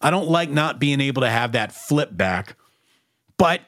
I 0.00 0.08
don't 0.08 0.30
like 0.30 0.48
not 0.48 0.80
being 0.80 1.02
able 1.02 1.20
to 1.20 1.28
have 1.28 1.52
that 1.52 1.72
flip 1.72 2.08
back, 2.16 2.56
but 3.36 3.60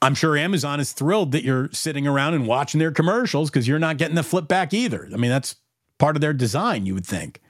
I'm 0.00 0.14
sure 0.14 0.34
Amazon 0.34 0.80
is 0.80 0.92
thrilled 0.92 1.32
that 1.32 1.44
you're 1.44 1.68
sitting 1.72 2.06
around 2.06 2.32
and 2.32 2.46
watching 2.46 2.78
their 2.78 2.90
commercials 2.90 3.50
because 3.50 3.68
you're 3.68 3.78
not 3.78 3.98
getting 3.98 4.16
the 4.16 4.22
flip 4.22 4.48
back 4.48 4.72
either. 4.72 5.06
I 5.12 5.18
mean, 5.18 5.30
that's 5.30 5.56
part 5.98 6.16
of 6.16 6.22
their 6.22 6.32
design, 6.32 6.86
you 6.86 6.94
would 6.94 7.06
think. 7.06 7.42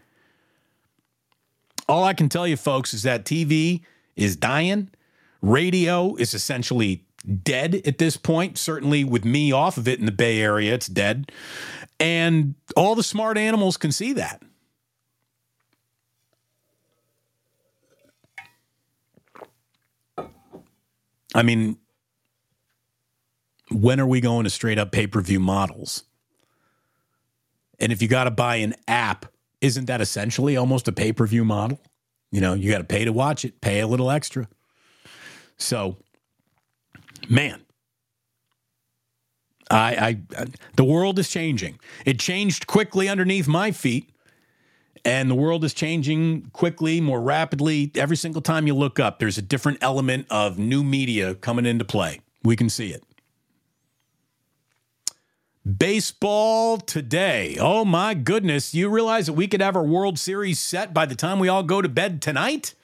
All 1.89 2.03
I 2.03 2.13
can 2.13 2.29
tell 2.29 2.45
you, 2.45 2.57
folks, 2.57 2.93
is 2.93 3.05
that 3.05 3.25
TV 3.25 3.83
is 4.19 4.37
dying. 4.37 4.91
Radio 5.41 6.17
is 6.17 6.35
essentially 6.35 7.05
dead 7.43 7.77
at 7.87 7.99
this 7.99 8.17
point. 8.17 8.59
Certainly, 8.59 9.05
with 9.05 9.25
me 9.25 9.53
off 9.53 9.79
of 9.79 9.89
it 9.89 9.99
in 9.99 10.07
the 10.07 10.13
Bay 10.13 10.41
Area, 10.41 10.75
it's 10.75 10.89
dead. 10.89 11.31
And 12.01 12.55
all 12.77 12.95
the 12.95 13.03
smart 13.03 13.39
animals 13.39 13.77
can 13.77 13.93
see 13.93 14.13
that. 14.15 14.43
I 21.35 21.43
mean, 21.43 21.77
when 23.71 24.01
are 24.01 24.07
we 24.07 24.21
going 24.21 24.45
to 24.45 24.51
straight 24.51 24.79
up 24.79 24.93
pay 24.93 25.07
per 25.07 25.21
view 25.21 25.41
models? 25.41 26.05
And 27.79 27.93
if 27.93 28.03
you 28.03 28.09
got 28.09 28.25
to 28.25 28.31
buy 28.31 28.57
an 28.57 28.75
app, 28.89 29.27
isn't 29.61 29.85
that 29.87 30.01
essentially 30.01 30.57
almost 30.57 30.89
a 30.89 30.93
pay 30.93 31.13
per 31.13 31.27
view 31.27 31.45
model? 31.45 31.81
You 32.31 32.41
know, 32.41 32.55
you 32.55 32.71
got 32.71 32.79
to 32.79 32.85
pay 32.85 33.05
to 33.05 33.13
watch 33.13 33.45
it, 33.45 33.61
pay 33.61 33.81
a 33.81 33.87
little 33.87 34.11
extra. 34.11 34.49
So, 35.57 35.97
man, 37.29 37.63
I, 39.71 40.21
I, 40.37 40.47
the 40.77 40.85
world 40.85 41.19
is 41.19 41.29
changing. 41.29 41.79
It 42.05 42.19
changed 42.19 42.67
quickly 42.67 43.09
underneath 43.09 43.49
my 43.49 43.73
feet, 43.73 44.11
and 45.05 45.31
the 45.31 45.35
world 45.35 45.65
is 45.65 45.75
changing 45.75 46.51
quickly, 46.53 47.01
more 47.01 47.21
rapidly. 47.21 47.91
Every 47.95 48.17
single 48.17 48.43
time 48.43 48.67
you 48.67 48.75
look 48.75 49.01
up, 49.01 49.19
there's 49.19 49.39
a 49.39 49.43
different 49.43 49.79
element 49.81 50.27
of 50.31 50.59
new 50.59 50.85
media 50.85 51.35
coming 51.35 51.67
into 51.67 51.85
play. 51.85 52.21
We 52.43 52.57
can 52.57 52.69
see 52.69 52.93
it. 52.93 53.03
Baseball 55.77 56.79
today. 56.79 57.57
Oh 57.61 57.85
my 57.85 58.15
goodness. 58.15 58.73
You 58.73 58.89
realize 58.89 59.27
that 59.27 59.35
we 59.35 59.47
could 59.47 59.61
have 59.61 59.77
our 59.77 59.85
World 59.85 60.19
Series 60.19 60.59
set 60.59 60.95
by 60.95 61.05
the 61.05 61.15
time 61.15 61.39
we 61.39 61.49
all 61.49 61.63
go 61.63 61.83
to 61.83 61.89
bed 61.91 62.23
tonight? 62.23 62.75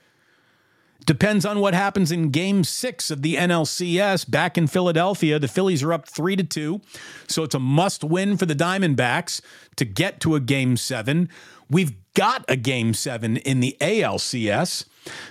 Depends 1.06 1.46
on 1.46 1.60
what 1.60 1.72
happens 1.72 2.12
in 2.12 2.30
game 2.30 2.62
six 2.62 3.10
of 3.10 3.22
the 3.22 3.36
NLCS 3.36 4.30
back 4.30 4.58
in 4.58 4.66
Philadelphia. 4.66 5.38
The 5.38 5.48
Phillies 5.48 5.82
are 5.82 5.94
up 5.94 6.06
three 6.06 6.36
to 6.36 6.44
two. 6.44 6.82
So 7.26 7.42
it's 7.42 7.54
a 7.54 7.60
must 7.60 8.04
win 8.04 8.36
for 8.36 8.44
the 8.44 8.54
Diamondbacks 8.54 9.40
to 9.76 9.86
get 9.86 10.20
to 10.20 10.34
a 10.34 10.40
game 10.40 10.76
seven. 10.76 11.30
We've 11.70 11.94
got 12.12 12.44
a 12.48 12.56
game 12.56 12.92
seven 12.92 13.38
in 13.38 13.60
the 13.60 13.76
ALCS. 13.80 14.84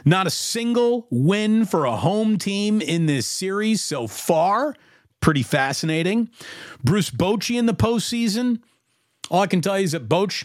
Not 0.05 0.25
a 0.25 0.31
single 0.31 1.07
win 1.11 1.65
for 1.65 1.85
a 1.85 1.97
home 1.97 2.39
team 2.39 2.81
in 2.81 3.05
this 3.05 3.27
series 3.27 3.81
so 3.81 4.07
far 4.07 4.75
pretty 5.23 5.41
fascinating. 5.41 6.29
Bruce 6.83 7.09
Bochy 7.09 7.57
in 7.57 7.65
the 7.65 7.73
postseason. 7.73 8.61
All 9.31 9.41
I 9.41 9.47
can 9.47 9.61
tell 9.61 9.79
you 9.79 9.85
is 9.85 9.93
that 9.93 10.09
Boch, 10.09 10.43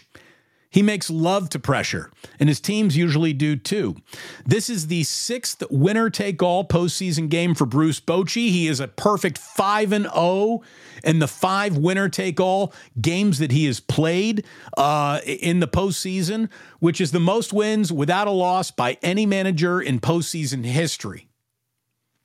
he 0.69 0.81
makes 0.81 1.09
love 1.09 1.49
to 1.49 1.59
pressure, 1.59 2.09
and 2.39 2.47
his 2.47 2.61
teams 2.61 2.95
usually 2.95 3.33
do 3.33 3.57
too. 3.57 3.97
This 4.45 4.69
is 4.69 4.87
the 4.87 5.03
sixth 5.03 5.63
winner 5.69 6.09
take 6.09 6.41
all 6.41 6.63
postseason 6.63 7.27
game 7.27 7.55
for 7.55 7.65
Bruce 7.65 7.99
Bochy. 7.99 8.49
He 8.49 8.67
is 8.69 8.79
a 8.79 8.87
perfect 8.87 9.37
5 9.37 9.91
and 9.91 10.05
0 10.05 10.61
in 11.03 11.19
the 11.19 11.27
five 11.27 11.75
winner 11.75 12.07
take 12.07 12.39
all 12.39 12.73
games 13.01 13.39
that 13.39 13.51
he 13.51 13.65
has 13.65 13.81
played 13.81 14.45
uh, 14.77 15.19
in 15.25 15.59
the 15.59 15.67
postseason, 15.67 16.49
which 16.79 17.01
is 17.01 17.11
the 17.11 17.19
most 17.19 17.51
wins 17.51 17.91
without 17.91 18.27
a 18.27 18.31
loss 18.31 18.71
by 18.71 18.97
any 19.03 19.25
manager 19.25 19.81
in 19.81 19.99
postseason 19.99 20.63
history. 20.63 21.27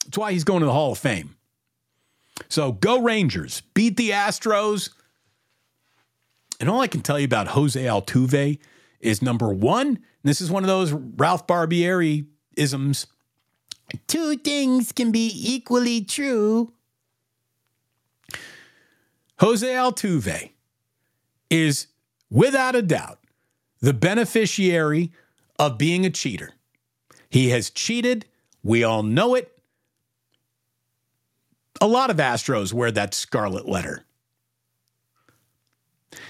That's 0.05 0.19
why 0.19 0.33
he's 0.33 0.45
going 0.45 0.61
to 0.61 0.67
the 0.67 0.73
Hall 0.73 0.93
of 0.93 0.99
Fame. 0.99 1.35
So 2.49 2.73
go 2.73 3.01
Rangers, 3.01 3.63
beat 3.75 3.97
the 3.97 4.11
Astros. 4.11 4.91
And 6.61 6.69
all 6.69 6.81
I 6.81 6.87
can 6.87 7.01
tell 7.01 7.19
you 7.19 7.25
about 7.25 7.49
Jose 7.49 7.83
Altuve 7.83 8.59
is 9.01 9.23
number 9.23 9.53
one, 9.53 9.99
this 10.23 10.41
is 10.41 10.51
one 10.51 10.65
of 10.65 10.69
those 10.69 10.93
Ralph 10.93 11.47
Barbieri 11.47 12.27
isms. 12.57 13.07
Two 14.07 14.37
things 14.37 14.93
can 14.93 15.13
be 15.13 15.31
equally 15.35 16.03
true. 16.03 16.73
Jose 19.41 19.67
Altuve 19.67 20.51
is 21.51 21.89
without 22.31 22.75
a 22.75 22.83
doubt, 22.83 23.19
the 23.81 23.93
beneficiary 23.93 25.13
of 25.59 25.77
being 25.77 26.07
a 26.07 26.11
cheater. 26.11 26.53
He 27.29 27.51
has 27.51 27.69
cheated. 27.69 28.27
We 28.63 28.83
all 28.83 29.03
know 29.03 29.35
it. 29.35 29.54
A 31.81 31.87
lot 31.87 32.11
of 32.11 32.17
Astros 32.17 32.73
wear 32.73 32.91
that 32.93 33.15
scarlet 33.15 33.69
letter. 33.69 34.05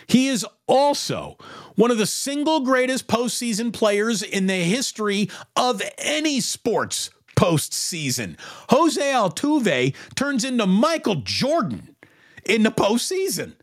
He 0.06 0.28
is 0.28 0.46
also 0.66 1.36
one 1.76 1.90
of 1.90 1.98
the 1.98 2.06
single 2.06 2.60
greatest 2.60 3.06
postseason 3.06 3.72
players 3.72 4.22
in 4.22 4.46
the 4.46 4.54
history 4.54 5.28
of 5.56 5.82
any 5.98 6.40
sports 6.40 7.10
postseason. 7.36 8.36
Jose 8.70 9.00
Altuve 9.00 9.94
turns 10.14 10.44
into 10.44 10.66
Michael 10.66 11.16
Jordan 11.16 11.96
in 12.44 12.62
the 12.62 12.70
postseason. 12.70 13.54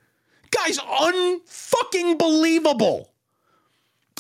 Guy's 0.52 0.78
unfucking 0.80 2.18
believable. 2.18 3.12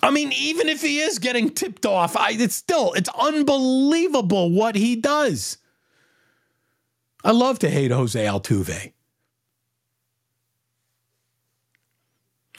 I 0.03 0.09
mean, 0.09 0.31
even 0.31 0.69
if 0.69 0.81
he 0.81 0.99
is 0.99 1.19
getting 1.19 1.51
tipped 1.51 1.85
off, 1.85 2.17
I, 2.17 2.31
it's 2.31 2.55
still 2.55 2.93
it's 2.93 3.09
unbelievable 3.09 4.49
what 4.49 4.75
he 4.75 4.95
does. 4.95 5.57
I 7.23 7.31
love 7.31 7.59
to 7.59 7.69
hate 7.69 7.91
Jose 7.91 8.23
Altuve. 8.23 8.93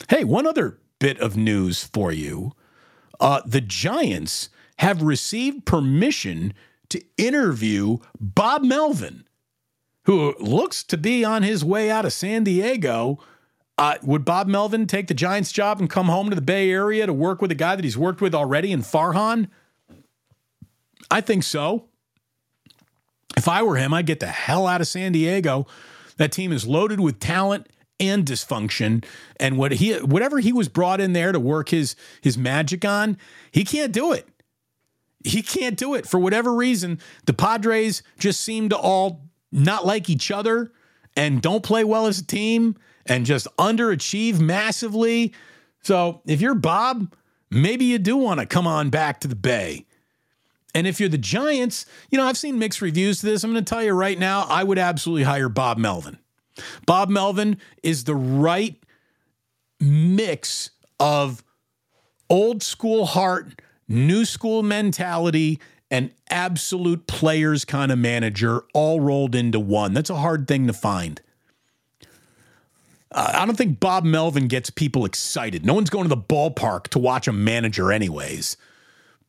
Hey, 0.09 0.25
one 0.25 0.47
other 0.47 0.79
bit 0.99 1.19
of 1.21 1.37
news 1.37 1.85
for 1.85 2.13
you. 2.13 2.53
Uh, 3.19 3.41
the 3.45 3.61
Giants 3.61 4.49
have 4.79 5.03
received 5.03 5.65
permission 5.65 6.55
to 6.89 7.03
interview 7.17 7.99
Bob 8.21 8.63
Melvin, 8.63 9.25
who 10.05 10.35
looks 10.39 10.83
to 10.85 10.97
be 10.97 11.25
on 11.25 11.43
his 11.43 11.65
way 11.65 11.91
out 11.91 12.05
of 12.05 12.13
San 12.13 12.45
Diego. 12.45 13.19
Uh, 13.79 13.97
would 14.03 14.25
Bob 14.25 14.47
Melvin 14.47 14.87
take 14.87 15.09
the 15.09 15.15
Giants 15.15 15.51
job 15.53 15.81
and 15.81 15.89
come 15.89 16.07
home 16.07 16.29
to 16.31 16.37
the 16.37 16.43
Bay 16.43 16.71
Area 16.71 17.07
to 17.07 17.13
work 17.13 17.41
with 17.41 17.51
a 17.51 17.57
guy 17.57 17.75
that 17.75 17.85
he's 17.85 17.97
worked 17.99 18.21
with 18.21 18.35
already 18.35 18.71
in 18.71 18.83
Farhan? 18.83 19.49
I 21.11 21.21
think 21.21 21.43
so. 21.43 21.89
If 23.37 23.49
I 23.49 23.63
were 23.63 23.77
him, 23.77 23.95
I'd 23.95 24.07
get 24.07 24.21
the 24.21 24.27
hell 24.27 24.67
out 24.67 24.81
of 24.81 24.87
San 24.87 25.13
Diego. 25.13 25.67
That 26.17 26.33
team 26.33 26.53
is 26.53 26.67
loaded 26.67 27.01
with 27.01 27.19
talent 27.19 27.69
and 27.99 28.25
dysfunction. 28.25 29.05
And 29.39 29.57
what 29.57 29.73
he 29.73 29.95
whatever 29.95 30.41
he 30.41 30.53
was 30.53 30.69
brought 30.69 31.01
in 31.01 31.13
there 31.13 31.33
to 31.33 31.41
work 31.41 31.71
his 31.71 31.97
his 32.21 32.37
magic 32.37 32.85
on, 32.85 33.17
he 33.51 33.65
can't 33.65 33.93
do 33.93 34.13
it. 34.13 34.29
He 35.25 35.43
can't 35.43 35.77
do 35.77 35.95
it 35.95 36.07
for 36.07 36.19
whatever 36.19 36.53
reason. 36.53 36.99
The 37.27 37.33
Padres 37.33 38.03
just 38.19 38.41
seem 38.41 38.69
to 38.71 38.77
all 38.77 39.29
not 39.53 39.87
like 39.87 40.11
each 40.11 40.31
other 40.31 40.73
and 41.17 41.41
don't 41.41 41.63
play 41.63 41.85
well 41.85 42.07
as 42.07 42.19
a 42.19 42.27
team 42.27 42.77
and 43.07 43.25
just 43.25 43.47
underachieve 43.57 44.41
massively. 44.41 45.33
So 45.83 46.23
if 46.27 46.41
you're 46.41 46.55
Bob, 46.55 47.15
maybe 47.51 47.85
you 47.85 47.99
do 47.99 48.17
want 48.17 48.41
to 48.41 48.47
come 48.47 48.67
on 48.67 48.91
back 48.91 49.21
to 49.21 49.29
the 49.29 49.37
Bay. 49.37 49.87
And 50.75 50.87
if 50.87 50.99
you're 51.01 51.09
the 51.09 51.19
Giants, 51.19 51.85
you 52.11 52.19
know, 52.19 52.25
I've 52.25 52.39
seen 52.39 52.59
mixed 52.59 52.81
reviews 52.81 53.21
to 53.21 53.27
this. 53.27 53.45
I'm 53.45 53.53
going 53.53 53.65
to 53.65 53.69
tell 53.69 53.83
you 53.83 53.93
right 53.93 54.19
now, 54.19 54.47
I 54.49 54.65
would 54.65 54.79
absolutely 54.79 55.25
hire 55.25 55.49
Bob 55.49 55.79
Melvin. 55.79 56.19
Bob 56.87 57.09
Melvin 57.09 57.59
is 57.83 58.05
the 58.05 58.15
right 58.15 58.77
mix 59.81 60.71
of 60.99 61.43
old 62.31 62.63
school 62.63 63.07
heart, 63.07 63.61
new 63.89 64.25
school 64.25 64.63
mentality, 64.63 65.61
and 65.91 66.11
absolute 66.31 67.07
players 67.07 67.65
kind 67.65 67.93
of 67.93 67.99
manager 67.99 68.63
all 68.73 69.01
rolled 69.01 69.35
into 69.35 69.61
one. 69.61 69.93
That's 69.93 70.09
a 70.09 70.17
hard 70.17 70.49
thing 70.49 70.67
to 70.67 70.73
find. 70.73 71.21
Uh, 73.11 73.33
I 73.35 73.45
don't 73.45 73.57
think 73.57 73.79
Bob 73.79 74.05
Melvin 74.05 74.49
gets 74.49 74.71
people 74.71 75.05
excited. 75.05 75.67
No 75.67 75.75
one's 75.75 75.91
going 75.91 76.05
to 76.05 76.15
the 76.15 76.17
ballpark 76.17 76.89
to 76.89 76.99
watch 76.99 77.29
a 77.29 77.33
manager, 77.33 77.93
anyways. 77.93 78.57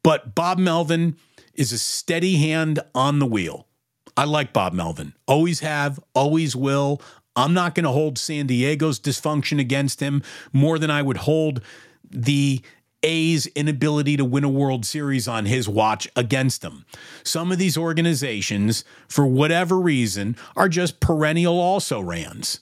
But 0.03 0.35
Bob 0.35 0.57
Melvin 0.57 1.17
is 1.53 1.71
a 1.71 1.79
steady 1.79 2.37
hand 2.37 2.79
on 2.93 3.19
the 3.19 3.25
wheel. 3.25 3.67
I 4.15 4.25
like 4.25 4.53
Bob 4.53 4.73
Melvin. 4.73 5.13
Always 5.27 5.61
have, 5.61 5.99
always 6.13 6.55
will. 6.55 7.01
I'm 7.35 7.53
not 7.53 7.73
going 7.73 7.85
to 7.85 7.91
hold 7.91 8.17
San 8.17 8.47
Diego's 8.47 8.99
dysfunction 8.99 9.59
against 9.59 9.99
him 9.99 10.21
more 10.51 10.77
than 10.77 10.91
I 10.91 11.01
would 11.01 11.17
hold 11.17 11.61
the 12.09 12.61
A's 13.01 13.47
inability 13.47 14.15
to 14.17 14.25
win 14.25 14.43
a 14.43 14.49
World 14.49 14.85
Series 14.85 15.27
on 15.27 15.45
his 15.45 15.67
watch 15.67 16.07
against 16.15 16.63
him. 16.63 16.85
Some 17.23 17.51
of 17.51 17.57
these 17.57 17.77
organizations, 17.77 18.85
for 19.07 19.25
whatever 19.25 19.79
reason, 19.79 20.37
are 20.55 20.69
just 20.69 20.99
perennial 20.99 21.59
also 21.59 21.99
rans. 21.99 22.59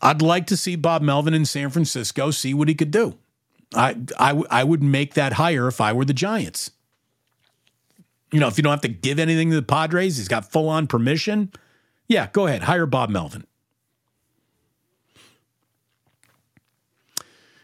I'd 0.00 0.22
like 0.22 0.46
to 0.46 0.56
see 0.56 0.76
Bob 0.76 1.02
Melvin 1.02 1.34
in 1.34 1.44
San 1.44 1.70
Francisco 1.70 2.30
see 2.30 2.54
what 2.54 2.68
he 2.68 2.74
could 2.74 2.90
do. 2.90 3.18
I, 3.74 3.96
I, 4.18 4.42
I 4.50 4.64
would 4.64 4.82
make 4.82 5.14
that 5.14 5.34
hire 5.34 5.66
if 5.66 5.80
I 5.80 5.92
were 5.92 6.04
the 6.04 6.14
Giants 6.14 6.70
you 8.34 8.40
know, 8.40 8.48
if 8.48 8.58
you 8.58 8.64
don't 8.64 8.72
have 8.72 8.80
to 8.80 8.88
give 8.88 9.20
anything 9.20 9.50
to 9.50 9.56
the 9.56 9.62
Padres, 9.62 10.16
he's 10.16 10.26
got 10.26 10.50
full 10.50 10.68
on 10.68 10.88
permission. 10.88 11.52
Yeah, 12.08 12.26
go 12.32 12.48
ahead, 12.48 12.64
hire 12.64 12.84
Bob 12.84 13.08
Melvin. 13.08 13.46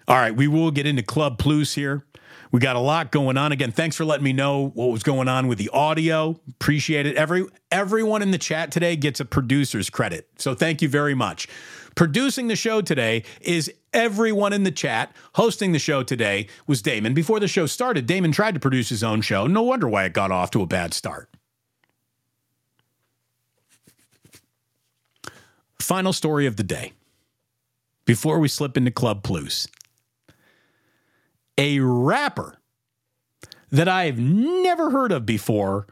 All 0.06 0.16
right, 0.16 0.34
we 0.34 0.46
will 0.46 0.70
get 0.70 0.86
into 0.86 1.02
Club 1.02 1.38
Plus 1.38 1.74
here. 1.74 2.04
We 2.52 2.58
got 2.58 2.74
a 2.74 2.80
lot 2.80 3.12
going 3.12 3.36
on. 3.36 3.52
Again, 3.52 3.70
thanks 3.70 3.96
for 3.96 4.04
letting 4.04 4.24
me 4.24 4.32
know 4.32 4.70
what 4.74 4.86
was 4.86 5.02
going 5.02 5.28
on 5.28 5.46
with 5.46 5.58
the 5.58 5.68
audio. 5.70 6.40
Appreciate 6.48 7.06
it. 7.06 7.16
Every 7.16 7.46
everyone 7.70 8.22
in 8.22 8.32
the 8.32 8.38
chat 8.38 8.72
today 8.72 8.96
gets 8.96 9.20
a 9.20 9.24
producer's 9.24 9.88
credit. 9.88 10.28
So 10.38 10.54
thank 10.54 10.82
you 10.82 10.88
very 10.88 11.14
much. 11.14 11.46
Producing 11.94 12.48
the 12.48 12.56
show 12.56 12.80
today 12.80 13.24
is 13.40 13.72
everyone 13.92 14.52
in 14.52 14.64
the 14.64 14.70
chat. 14.70 15.14
Hosting 15.34 15.72
the 15.72 15.78
show 15.78 16.02
today 16.02 16.48
was 16.66 16.82
Damon. 16.82 17.14
Before 17.14 17.38
the 17.40 17.48
show 17.48 17.66
started, 17.66 18.06
Damon 18.06 18.32
tried 18.32 18.54
to 18.54 18.60
produce 18.60 18.88
his 18.88 19.04
own 19.04 19.20
show. 19.20 19.46
No 19.46 19.62
wonder 19.62 19.88
why 19.88 20.04
it 20.04 20.12
got 20.12 20.30
off 20.30 20.50
to 20.52 20.62
a 20.62 20.66
bad 20.66 20.92
start. 20.94 21.28
Final 25.78 26.12
story 26.12 26.46
of 26.46 26.56
the 26.56 26.62
day 26.62 26.92
before 28.04 28.38
we 28.38 28.48
slip 28.48 28.76
into 28.76 28.90
Club 28.90 29.22
Plus. 29.22 29.66
A 31.60 31.78
rapper 31.78 32.56
that 33.70 33.86
I 33.86 34.06
have 34.06 34.18
never 34.18 34.92
heard 34.92 35.12
of 35.12 35.26
before 35.26 35.86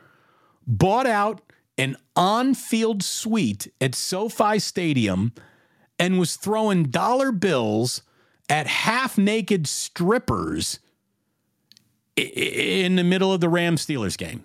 bought 0.67 1.07
out 1.07 1.43
an 1.77 1.95
on 2.17 2.55
field 2.55 3.03
suite 3.03 3.71
at 3.79 3.95
SoFi 3.95 4.61
Stadium 4.61 5.35
and 5.99 6.19
was 6.19 6.37
throwing 6.37 6.85
dollar 6.85 7.33
bills 7.33 8.01
at 8.49 8.67
half 8.67 9.19
naked 9.19 9.67
strippers 9.67 10.81
in 12.17 12.97
the 12.97 13.05
middle 13.05 13.31
of 13.31 13.43
the 13.43 13.51
Rams 13.51 13.85
Steelers 13.85 14.17
game. 14.17 14.45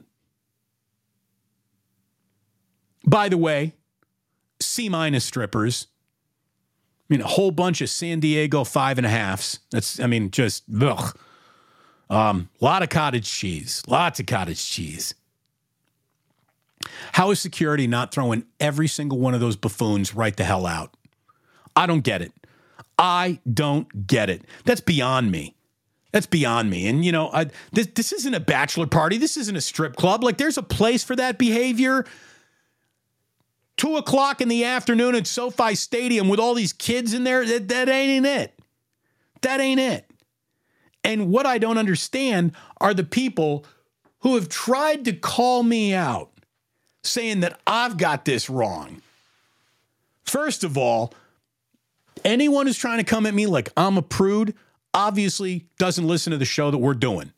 By 3.07 3.29
the 3.29 3.37
way, 3.37 3.75
C 4.59 4.89
minus 4.89 5.23
strippers. 5.23 5.87
Mean, 7.13 7.21
a 7.21 7.27
whole 7.27 7.51
bunch 7.51 7.79
of 7.81 7.91
San 7.91 8.19
Diego 8.19 8.63
five 8.63 8.97
and 8.97 9.05
a 9.05 9.09
halfs. 9.09 9.59
That's, 9.69 9.99
I 9.99 10.07
mean, 10.07 10.31
just 10.31 10.63
ugh. 10.81 11.15
Um, 12.09 12.49
a 12.59 12.65
lot 12.65 12.81
of 12.81 12.89
cottage 12.89 13.31
cheese, 13.31 13.83
lots 13.87 14.19
of 14.19 14.25
cottage 14.25 14.67
cheese. 14.67 15.13
How 17.11 17.29
is 17.29 17.39
security 17.39 17.85
not 17.85 18.11
throwing 18.11 18.45
every 18.59 18.87
single 18.87 19.19
one 19.19 19.35
of 19.35 19.41
those 19.41 19.55
buffoons 19.55 20.15
right 20.15 20.35
the 20.35 20.43
hell 20.43 20.65
out? 20.65 20.97
I 21.75 21.85
don't 21.85 22.01
get 22.01 22.23
it. 22.23 22.33
I 22.97 23.39
don't 23.51 24.07
get 24.07 24.31
it. 24.31 24.41
That's 24.65 24.81
beyond 24.81 25.31
me. 25.31 25.55
That's 26.13 26.25
beyond 26.25 26.71
me. 26.71 26.87
And 26.87 27.05
you 27.05 27.11
know, 27.11 27.29
I, 27.31 27.45
this 27.73 27.85
this 27.93 28.11
isn't 28.11 28.33
a 28.33 28.39
bachelor 28.39 28.87
party. 28.87 29.19
This 29.19 29.37
isn't 29.37 29.55
a 29.55 29.61
strip 29.61 29.97
club. 29.97 30.23
Like, 30.23 30.37
there's 30.37 30.57
a 30.57 30.63
place 30.63 31.03
for 31.03 31.15
that 31.15 31.37
behavior. 31.37 32.05
Two 33.77 33.97
o'clock 33.97 34.41
in 34.41 34.47
the 34.47 34.65
afternoon 34.65 35.15
at 35.15 35.27
SoFi 35.27 35.75
Stadium 35.75 36.29
with 36.29 36.39
all 36.39 36.53
these 36.53 36.73
kids 36.73 37.13
in 37.13 37.23
there. 37.23 37.45
That 37.45 37.67
that 37.69 37.89
ain't 37.89 38.25
it. 38.25 38.57
That 39.41 39.59
ain't 39.59 39.79
it. 39.79 40.09
And 41.03 41.31
what 41.31 41.45
I 41.45 41.57
don't 41.57 41.77
understand 41.77 42.53
are 42.79 42.93
the 42.93 43.03
people 43.03 43.65
who 44.19 44.35
have 44.35 44.47
tried 44.47 45.05
to 45.05 45.13
call 45.13 45.63
me 45.63 45.93
out, 45.93 46.31
saying 47.03 47.41
that 47.41 47.59
I've 47.67 47.97
got 47.97 48.23
this 48.25 48.49
wrong. 48.49 49.01
First 50.23 50.63
of 50.63 50.77
all, 50.77 51.13
Anyone 52.23 52.67
who's 52.67 52.77
trying 52.77 52.99
to 52.99 53.03
come 53.03 53.25
at 53.25 53.33
me 53.33 53.47
like 53.47 53.69
I'm 53.75 53.97
a 53.97 54.01
prude 54.01 54.55
obviously 54.93 55.65
doesn't 55.77 56.07
listen 56.07 56.31
to 56.31 56.37
the 56.37 56.45
show 56.45 56.71
that 56.71 56.77
we're 56.77 56.93
doing. 56.93 57.33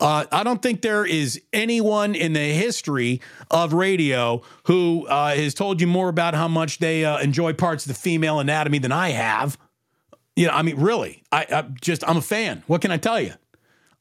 Uh, 0.00 0.26
I 0.32 0.42
don't 0.42 0.60
think 0.60 0.82
there 0.82 1.06
is 1.06 1.40
anyone 1.52 2.14
in 2.14 2.32
the 2.32 2.40
history 2.40 3.20
of 3.50 3.72
radio 3.72 4.42
who 4.64 5.06
uh, 5.06 5.34
has 5.34 5.54
told 5.54 5.80
you 5.80 5.86
more 5.86 6.08
about 6.08 6.34
how 6.34 6.48
much 6.48 6.78
they 6.78 7.04
uh, 7.04 7.18
enjoy 7.18 7.52
parts 7.52 7.86
of 7.86 7.88
the 7.92 7.98
female 7.98 8.40
anatomy 8.40 8.78
than 8.78 8.92
I 8.92 9.10
have. 9.10 9.56
You 10.34 10.48
know, 10.48 10.52
I 10.52 10.62
mean, 10.62 10.76
really, 10.76 11.22
I, 11.30 11.46
I 11.50 11.62
just 11.80 12.06
I'm 12.08 12.16
a 12.16 12.22
fan. 12.22 12.64
What 12.66 12.80
can 12.80 12.90
I 12.90 12.96
tell 12.96 13.20
you? 13.20 13.34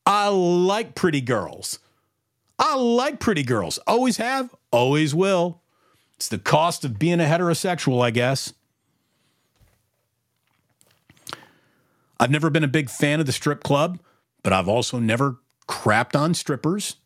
I 0.05 0.29
like 0.29 0.95
pretty 0.95 1.21
girls. 1.21 1.79
I 2.57 2.75
like 2.75 3.19
pretty 3.19 3.43
girls. 3.43 3.77
Always 3.85 4.17
have, 4.17 4.53
always 4.71 5.13
will. 5.13 5.61
It's 6.15 6.27
the 6.27 6.37
cost 6.39 6.83
of 6.85 6.97
being 6.97 7.19
a 7.19 7.25
heterosexual, 7.25 8.03
I 8.03 8.09
guess. 8.09 8.53
I've 12.19 12.31
never 12.31 12.49
been 12.49 12.63
a 12.63 12.69
big 12.69 12.89
fan 12.89 13.19
of 13.19 13.25
the 13.25 13.31
strip 13.31 13.63
club, 13.63 13.99
but 14.43 14.53
I've 14.53 14.67
also 14.67 14.99
never 14.99 15.37
crapped 15.67 16.19
on 16.19 16.33
strippers. 16.33 16.97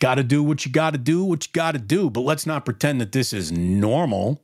Got 0.00 0.16
to 0.16 0.24
do 0.24 0.42
what 0.42 0.66
you 0.66 0.72
got 0.72 0.90
to 0.92 0.98
do, 0.98 1.24
what 1.24 1.46
you 1.46 1.52
got 1.52 1.72
to 1.72 1.78
do. 1.78 2.10
But 2.10 2.22
let's 2.22 2.46
not 2.46 2.64
pretend 2.64 3.00
that 3.00 3.12
this 3.12 3.32
is 3.32 3.52
normal. 3.52 4.42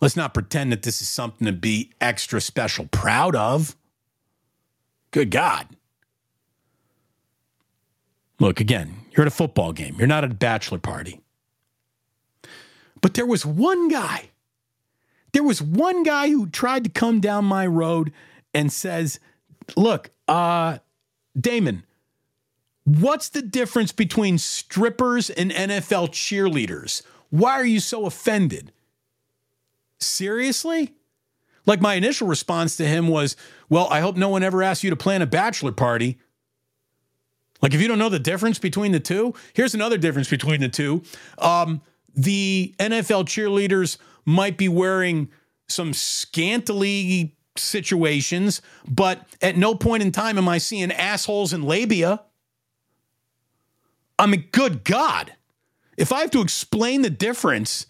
Let's 0.00 0.16
not 0.16 0.34
pretend 0.34 0.72
that 0.72 0.82
this 0.82 1.02
is 1.02 1.08
something 1.08 1.46
to 1.46 1.52
be 1.52 1.90
extra 2.00 2.40
special 2.40 2.86
proud 2.86 3.34
of. 3.34 3.76
Good 5.10 5.30
God. 5.30 5.66
Look, 8.38 8.60
again, 8.60 8.94
you're 9.10 9.22
at 9.26 9.32
a 9.32 9.34
football 9.34 9.72
game, 9.72 9.96
you're 9.98 10.06
not 10.06 10.22
at 10.24 10.30
a 10.30 10.34
bachelor 10.34 10.78
party. 10.78 11.20
But 13.00 13.14
there 13.14 13.26
was 13.26 13.44
one 13.44 13.88
guy, 13.88 14.30
there 15.32 15.42
was 15.42 15.60
one 15.60 16.02
guy 16.02 16.28
who 16.28 16.48
tried 16.48 16.84
to 16.84 16.90
come 16.90 17.20
down 17.20 17.44
my 17.44 17.66
road 17.66 18.12
and 18.54 18.72
says, 18.72 19.18
Look, 19.76 20.10
uh, 20.26 20.78
Damon, 21.38 21.84
what's 22.84 23.28
the 23.28 23.42
difference 23.42 23.92
between 23.92 24.38
strippers 24.38 25.30
and 25.30 25.50
NFL 25.50 26.10
cheerleaders? 26.10 27.02
Why 27.30 27.52
are 27.52 27.66
you 27.66 27.80
so 27.80 28.06
offended? 28.06 28.72
Seriously? 29.98 30.94
Like 31.66 31.80
my 31.80 31.94
initial 31.94 32.26
response 32.26 32.76
to 32.76 32.86
him 32.86 33.08
was, 33.08 33.36
Well, 33.68 33.88
I 33.90 34.00
hope 34.00 34.16
no 34.16 34.30
one 34.30 34.42
ever 34.42 34.62
asks 34.62 34.82
you 34.82 34.90
to 34.90 34.96
plan 34.96 35.22
a 35.22 35.26
bachelor 35.26 35.72
party. 35.72 36.18
Like, 37.60 37.74
if 37.74 37.82
you 37.82 37.88
don't 37.88 37.98
know 37.98 38.08
the 38.08 38.20
difference 38.20 38.58
between 38.58 38.92
the 38.92 39.00
two, 39.00 39.34
here's 39.52 39.74
another 39.74 39.98
difference 39.98 40.30
between 40.30 40.60
the 40.60 40.68
two. 40.68 41.02
Um, 41.38 41.82
the 42.14 42.74
NFL 42.78 43.24
cheerleaders 43.24 43.98
might 44.24 44.56
be 44.56 44.68
wearing 44.68 45.28
some 45.68 45.92
scantily 45.92 47.36
situations, 47.58 48.62
but 48.88 49.26
at 49.42 49.56
no 49.56 49.74
point 49.74 50.02
in 50.02 50.12
time 50.12 50.38
am 50.38 50.48
I 50.48 50.58
seeing 50.58 50.92
assholes 50.92 51.52
in 51.52 51.62
labia. 51.62 52.22
I 54.18 54.26
mean, 54.26 54.46
good 54.52 54.84
God. 54.84 55.32
If 55.96 56.12
I 56.12 56.20
have 56.20 56.30
to 56.32 56.40
explain 56.40 57.02
the 57.02 57.10
difference, 57.10 57.86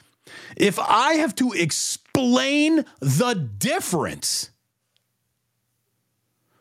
if 0.56 0.78
I 0.78 1.14
have 1.14 1.34
to 1.36 1.52
explain 1.52 2.84
the 3.00 3.34
difference 3.34 4.50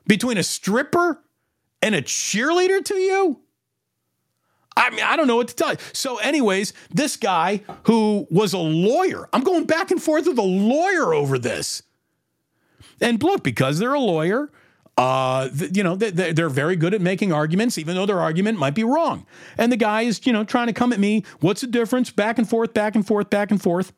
between 0.05 0.38
a 0.38 0.43
stripper 0.43 1.22
and 1.82 1.95
a 1.95 2.01
cheerleader 2.01 2.84
to 2.86 2.95
you? 2.95 3.41
I 4.76 4.91
mean, 4.91 5.03
I 5.03 5.16
don't 5.16 5.28
know 5.28 5.36
what 5.36 5.47
to 5.47 5.55
tell 5.55 5.72
you. 5.72 5.78
So, 5.91 6.18
anyways, 6.18 6.74
this 6.91 7.18
guy 7.18 7.62
who 7.84 8.28
was 8.30 8.53
a 8.53 8.60
lawyer, 8.60 9.28
I'm 9.34 9.43
going 9.43 9.66
back 9.66 9.89
and 9.89 10.01
forth 10.01 10.28
with 10.28 10.38
a 10.38 10.43
lawyer 10.43 11.14
over 11.14 11.39
this. 11.39 11.82
And 13.02 13.22
look, 13.22 13.43
because 13.43 13.80
they're 13.80 13.93
a 13.93 14.00
lawyer, 14.00 14.52
uh, 14.98 15.50
you 15.72 15.84
know, 15.84 15.95
they, 15.95 16.32
they're 16.32 16.50
very 16.50 16.76
good 16.76 16.93
at 16.93 17.02
making 17.02 17.32
arguments, 17.32 17.78
even 17.78 17.95
though 17.95 18.06
their 18.06 18.20
argument 18.20 18.58
might 18.58 18.74
be 18.74 18.84
wrong. 18.84 19.26
And 19.58 19.72
the 19.72 19.78
guy 19.78 20.04
is, 20.04 20.26
you 20.26 20.34
know, 20.34 20.43
trying 20.43 20.68
to 20.68 20.74
come 20.74 20.91
at 20.91 21.00
me. 21.00 21.24
What's 21.39 21.62
the 21.62 21.68
difference? 21.68 22.10
Back 22.10 22.38
and 22.38 22.50
forth, 22.50 22.74
back 22.74 22.95
and 22.95 23.06
forth, 23.06 23.30
back 23.30 23.52
and 23.52 23.62
forth. 23.62 23.93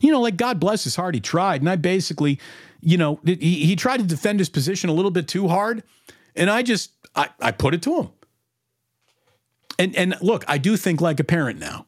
You 0.00 0.10
know, 0.10 0.20
like 0.20 0.36
God 0.36 0.58
bless 0.58 0.84
his 0.84 0.96
heart, 0.96 1.14
he 1.14 1.20
tried. 1.20 1.60
And 1.60 1.68
I 1.68 1.76
basically, 1.76 2.40
you 2.80 2.96
know, 2.96 3.20
he, 3.24 3.34
he 3.36 3.76
tried 3.76 3.98
to 3.98 4.06
defend 4.06 4.38
his 4.38 4.48
position 4.48 4.88
a 4.88 4.94
little 4.94 5.10
bit 5.10 5.28
too 5.28 5.48
hard. 5.48 5.82
And 6.34 6.48
I 6.48 6.62
just, 6.62 6.92
I, 7.14 7.28
I 7.40 7.50
put 7.52 7.74
it 7.74 7.82
to 7.82 8.00
him. 8.00 8.08
And 9.78 9.94
and 9.94 10.16
look, 10.20 10.44
I 10.48 10.58
do 10.58 10.76
think 10.76 11.00
like 11.00 11.20
a 11.20 11.24
parent 11.24 11.60
now. 11.60 11.86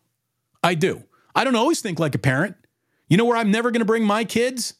I 0.63 0.75
do. 0.75 1.05
I 1.35 1.45
don't 1.45 1.57
always 1.57 1.81
think 1.81 1.99
like 1.99 2.15
a 2.15 2.19
parent. 2.19 2.57
You 3.09 3.17
know 3.17 3.25
where 3.25 3.37
I'm 3.37 3.51
never 3.51 3.71
going 3.71 3.81
to 3.81 3.87
bring 3.87 4.05
my 4.05 4.25
kids? 4.25 4.75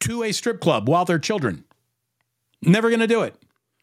To 0.00 0.22
a 0.22 0.32
strip 0.32 0.60
club 0.60 0.88
while 0.88 1.04
they're 1.04 1.18
children. 1.18 1.64
Never 2.62 2.88
going 2.88 3.00
to 3.00 3.06
do 3.06 3.22
it. 3.22 3.34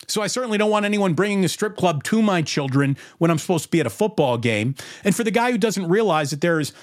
So 0.08 0.22
I 0.22 0.28
certainly 0.28 0.58
don't 0.58 0.70
want 0.70 0.86
anyone 0.86 1.14
bringing 1.14 1.44
a 1.46 1.50
strip 1.50 1.78
club 1.78 2.04
to 2.06 2.22
my 2.22 2.42
children 2.42 2.98
when 3.18 3.32
I'm 3.32 3.38
supposed 3.38 3.66
to 3.66 3.70
be 3.70 3.80
at 3.80 3.86
a 3.86 3.92
football 3.92 4.38
game. 4.38 4.76
And 5.04 5.16
for 5.16 5.24
the 5.24 5.32
guy 5.32 5.52
who 5.52 5.58
doesn't 5.58 5.88
realize 5.88 6.32
that 6.32 6.42
there 6.42 6.60
is 6.60 6.74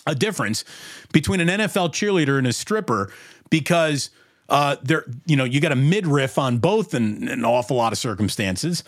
a 0.07 0.15
difference 0.17 0.65
between 1.13 1.41
an 1.41 1.49
NFL 1.49 1.91
cheerleader 1.91 2.39
and 2.39 2.47
a 2.47 2.53
stripper 2.53 3.13
because 3.51 4.11
uh, 4.49 4.77
there, 4.83 5.05
you 5.27 5.37
know, 5.37 5.45
you 5.45 5.61
got 5.61 5.73
a 5.73 5.77
midriff 5.77 6.39
on 6.39 6.59
both 6.59 6.95
in, 6.95 7.29
an 7.29 7.45
awful 7.45 7.77
lot 7.77 7.93
of 7.93 7.99
circumstances. 7.99 8.83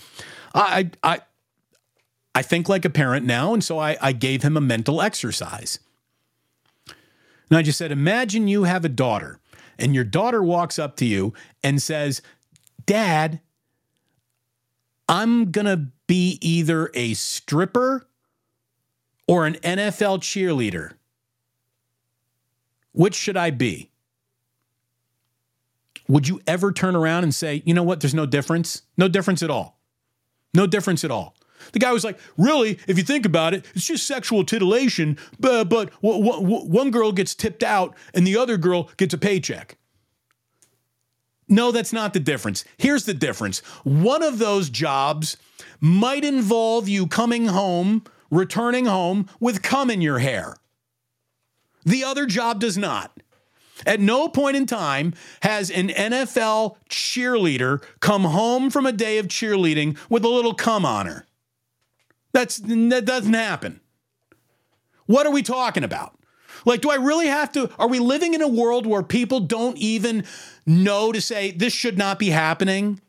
I, 0.54 0.90
I, 1.02 1.20
I 2.34 2.42
think 2.42 2.68
like 2.68 2.84
a 2.84 2.90
parent 2.90 3.26
now, 3.26 3.52
and 3.52 3.62
so 3.62 3.78
I, 3.78 3.96
I 4.00 4.12
gave 4.12 4.42
him 4.42 4.56
a 4.56 4.60
mental 4.60 5.02
exercise. 5.02 5.78
And 7.50 7.58
I 7.58 7.62
just 7.62 7.78
said, 7.78 7.92
imagine 7.92 8.48
you 8.48 8.64
have 8.64 8.84
a 8.84 8.88
daughter, 8.88 9.40
and 9.78 9.94
your 9.94 10.04
daughter 10.04 10.42
walks 10.42 10.78
up 10.78 10.96
to 10.96 11.04
you 11.04 11.34
and 11.62 11.82
says, 11.82 12.22
Dad, 12.86 13.40
I'm 15.08 15.50
gonna 15.50 15.88
be 16.06 16.38
either 16.40 16.90
a 16.94 17.14
stripper 17.14 18.06
or 19.26 19.46
an 19.46 19.54
NFL 19.54 20.20
cheerleader. 20.20 20.94
Which 22.92 23.14
should 23.14 23.36
I 23.36 23.50
be? 23.50 23.90
would 26.10 26.26
you 26.26 26.40
ever 26.46 26.72
turn 26.72 26.96
around 26.96 27.22
and 27.22 27.32
say, 27.32 27.62
you 27.64 27.72
know 27.72 27.84
what, 27.84 28.00
there's 28.00 28.14
no 28.14 28.26
difference? 28.26 28.82
No 28.96 29.06
difference 29.06 29.44
at 29.44 29.50
all. 29.50 29.78
No 30.52 30.66
difference 30.66 31.04
at 31.04 31.10
all. 31.12 31.36
The 31.72 31.78
guy 31.78 31.92
was 31.92 32.04
like, 32.04 32.18
really, 32.36 32.78
if 32.86 32.96
you 32.96 33.04
think 33.04 33.26
about 33.26 33.54
it, 33.54 33.64
it's 33.74 33.86
just 33.86 34.06
sexual 34.06 34.44
titillation, 34.44 35.18
but, 35.38 35.64
but 35.64 35.90
one 36.00 36.90
girl 36.90 37.12
gets 37.12 37.34
tipped 37.34 37.62
out 37.62 37.96
and 38.14 38.26
the 38.26 38.36
other 38.36 38.56
girl 38.56 38.90
gets 38.96 39.14
a 39.14 39.18
paycheck. 39.18 39.76
No, 41.48 41.72
that's 41.72 41.92
not 41.92 42.12
the 42.12 42.20
difference. 42.20 42.64
Here's 42.78 43.04
the 43.04 43.14
difference 43.14 43.58
one 43.82 44.22
of 44.22 44.38
those 44.38 44.70
jobs 44.70 45.36
might 45.80 46.24
involve 46.24 46.88
you 46.88 47.06
coming 47.06 47.46
home, 47.46 48.04
returning 48.30 48.86
home 48.86 49.28
with 49.40 49.62
cum 49.62 49.90
in 49.90 50.00
your 50.00 50.20
hair. 50.20 50.54
The 51.84 52.04
other 52.04 52.26
job 52.26 52.60
does 52.60 52.78
not. 52.78 53.20
At 53.86 54.00
no 54.00 54.28
point 54.28 54.56
in 54.56 54.66
time 54.66 55.14
has 55.42 55.70
an 55.70 55.88
NFL 55.88 56.76
cheerleader 56.88 57.82
come 58.00 58.24
home 58.24 58.70
from 58.70 58.86
a 58.86 58.92
day 58.92 59.18
of 59.18 59.26
cheerleading 59.26 59.96
with 60.08 60.24
a 60.24 60.28
little 60.28 60.54
cum 60.54 60.84
on 60.84 61.06
her. 61.06 61.26
That's 62.32 62.58
that 62.58 63.04
doesn't 63.04 63.34
happen. 63.34 63.80
What 65.06 65.26
are 65.26 65.32
we 65.32 65.42
talking 65.42 65.84
about? 65.84 66.16
Like, 66.64 66.82
do 66.82 66.90
I 66.90 66.96
really 66.96 67.26
have 67.26 67.52
to? 67.52 67.70
Are 67.78 67.88
we 67.88 67.98
living 67.98 68.34
in 68.34 68.42
a 68.42 68.48
world 68.48 68.86
where 68.86 69.02
people 69.02 69.40
don't 69.40 69.76
even 69.78 70.24
know 70.66 71.12
to 71.12 71.20
say 71.20 71.50
this 71.50 71.72
should 71.72 71.98
not 71.98 72.18
be 72.18 72.30
happening? 72.30 73.00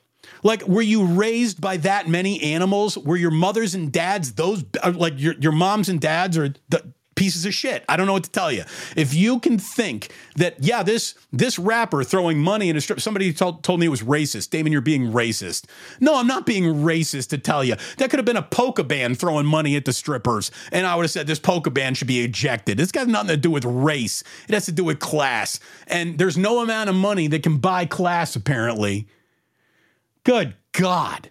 Like, 0.43 0.67
were 0.67 0.81
you 0.81 1.05
raised 1.05 1.61
by 1.61 1.77
that 1.77 2.07
many 2.07 2.41
animals? 2.41 2.97
Were 2.97 3.17
your 3.17 3.31
mothers 3.31 3.75
and 3.75 3.91
dads 3.91 4.33
those 4.33 4.63
uh, 4.81 4.93
like 4.95 5.19
your 5.19 5.35
your 5.39 5.51
moms 5.51 5.89
and 5.89 5.99
dads 5.99 6.37
are 6.37 6.53
the, 6.69 6.93
pieces 7.21 7.45
of 7.45 7.53
shit. 7.53 7.85
I 7.87 7.97
don't 7.97 8.07
know 8.07 8.13
what 8.13 8.23
to 8.23 8.31
tell 8.31 8.51
you. 8.51 8.63
If 8.95 9.13
you 9.13 9.39
can 9.39 9.59
think 9.59 10.11
that, 10.37 10.55
yeah, 10.59 10.81
this 10.81 11.13
this 11.31 11.59
rapper 11.59 12.03
throwing 12.03 12.39
money 12.39 12.67
in 12.67 12.75
a 12.75 12.81
strip, 12.81 12.99
somebody 12.99 13.31
told, 13.31 13.63
told 13.63 13.79
me 13.79 13.85
it 13.85 13.89
was 13.89 14.01
racist. 14.01 14.49
Damon, 14.49 14.71
you're 14.71 14.81
being 14.81 15.11
racist. 15.11 15.65
No, 15.99 16.17
I'm 16.17 16.25
not 16.25 16.47
being 16.47 16.63
racist 16.63 17.29
to 17.29 17.37
tell 17.37 17.63
you. 17.63 17.75
That 17.97 18.09
could 18.09 18.17
have 18.17 18.25
been 18.25 18.37
a 18.37 18.41
polka 18.41 18.83
band 18.83 19.19
throwing 19.19 19.45
money 19.45 19.75
at 19.75 19.85
the 19.85 19.93
strippers, 19.93 20.49
and 20.71 20.87
I 20.87 20.95
would 20.95 21.03
have 21.03 21.11
said 21.11 21.27
this 21.27 21.37
polka 21.37 21.69
band 21.69 21.95
should 21.95 22.07
be 22.07 22.21
ejected. 22.21 22.79
It's 22.79 22.91
got 22.91 23.07
nothing 23.07 23.27
to 23.27 23.37
do 23.37 23.51
with 23.51 23.65
race. 23.65 24.23
It 24.49 24.55
has 24.55 24.65
to 24.65 24.71
do 24.71 24.83
with 24.83 24.97
class. 24.97 25.59
And 25.85 26.17
there's 26.17 26.39
no 26.39 26.63
amount 26.63 26.89
of 26.89 26.95
money 26.95 27.27
that 27.27 27.43
can 27.43 27.57
buy 27.57 27.85
class, 27.85 28.35
apparently. 28.35 29.07
Good 30.23 30.55
God. 30.71 31.29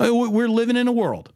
Uh, 0.00 0.10
we're 0.12 0.48
living 0.48 0.76
in 0.76 0.88
a 0.88 0.92
world. 0.92 1.32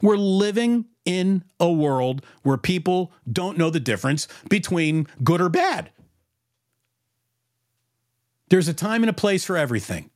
We're 0.00 0.16
living 0.16 0.86
in 1.04 1.44
a 1.58 1.70
world 1.70 2.24
where 2.42 2.56
people 2.56 3.12
don't 3.30 3.58
know 3.58 3.70
the 3.70 3.80
difference 3.80 4.28
between 4.48 5.06
good 5.22 5.40
or 5.40 5.48
bad. 5.48 5.90
There's 8.48 8.68
a 8.68 8.74
time 8.74 9.02
and 9.02 9.10
a 9.10 9.14
place 9.14 9.44
for 9.44 9.56
everything. 9.56 10.10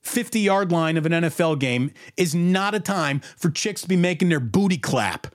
50 0.00 0.40
yard 0.40 0.72
line 0.72 0.96
of 0.96 1.04
an 1.06 1.12
NFL 1.12 1.58
game 1.58 1.92
is 2.16 2.34
not 2.34 2.74
a 2.74 2.80
time 2.80 3.20
for 3.36 3.50
chicks 3.50 3.82
to 3.82 3.88
be 3.88 3.96
making 3.96 4.30
their 4.30 4.40
booty 4.40 4.78
clap. 4.78 5.26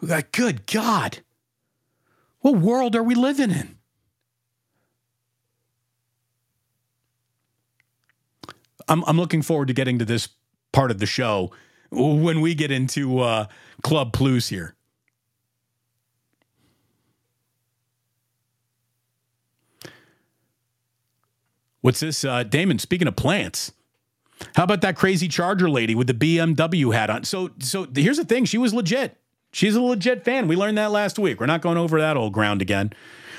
Like, 0.00 0.32
good 0.32 0.66
God. 0.66 1.18
What 2.40 2.56
world 2.56 2.96
are 2.96 3.02
we 3.02 3.14
living 3.14 3.50
in? 3.50 3.76
I'm, 8.88 9.04
I'm 9.06 9.18
looking 9.18 9.42
forward 9.42 9.68
to 9.68 9.74
getting 9.74 9.98
to 9.98 10.04
this 10.04 10.28
part 10.72 10.90
of 10.90 10.98
the 10.98 11.06
show 11.06 11.50
when 11.90 12.40
we 12.40 12.54
get 12.54 12.70
into 12.70 13.20
uh, 13.20 13.46
Club 13.82 14.12
Plus 14.12 14.48
here. 14.48 14.74
What's 21.80 22.00
this? 22.00 22.24
Uh, 22.24 22.42
Damon, 22.42 22.78
speaking 22.78 23.08
of 23.08 23.16
plants, 23.16 23.72
how 24.54 24.64
about 24.64 24.82
that 24.82 24.96
crazy 24.96 25.28
Charger 25.28 25.70
lady 25.70 25.94
with 25.94 26.06
the 26.06 26.14
BMW 26.14 26.94
hat 26.94 27.10
on? 27.10 27.24
So, 27.24 27.50
so 27.58 27.86
here's 27.94 28.18
the 28.18 28.24
thing: 28.24 28.44
she 28.44 28.58
was 28.58 28.74
legit. 28.74 29.16
She's 29.52 29.74
a 29.74 29.80
legit 29.80 30.24
fan. 30.24 30.46
We 30.46 30.56
learned 30.56 30.78
that 30.78 30.90
last 30.92 31.18
week. 31.18 31.40
We're 31.40 31.46
not 31.46 31.62
going 31.62 31.76
over 31.76 32.00
that 32.00 32.16
old 32.16 32.32
ground 32.32 32.62
again. 32.62 32.92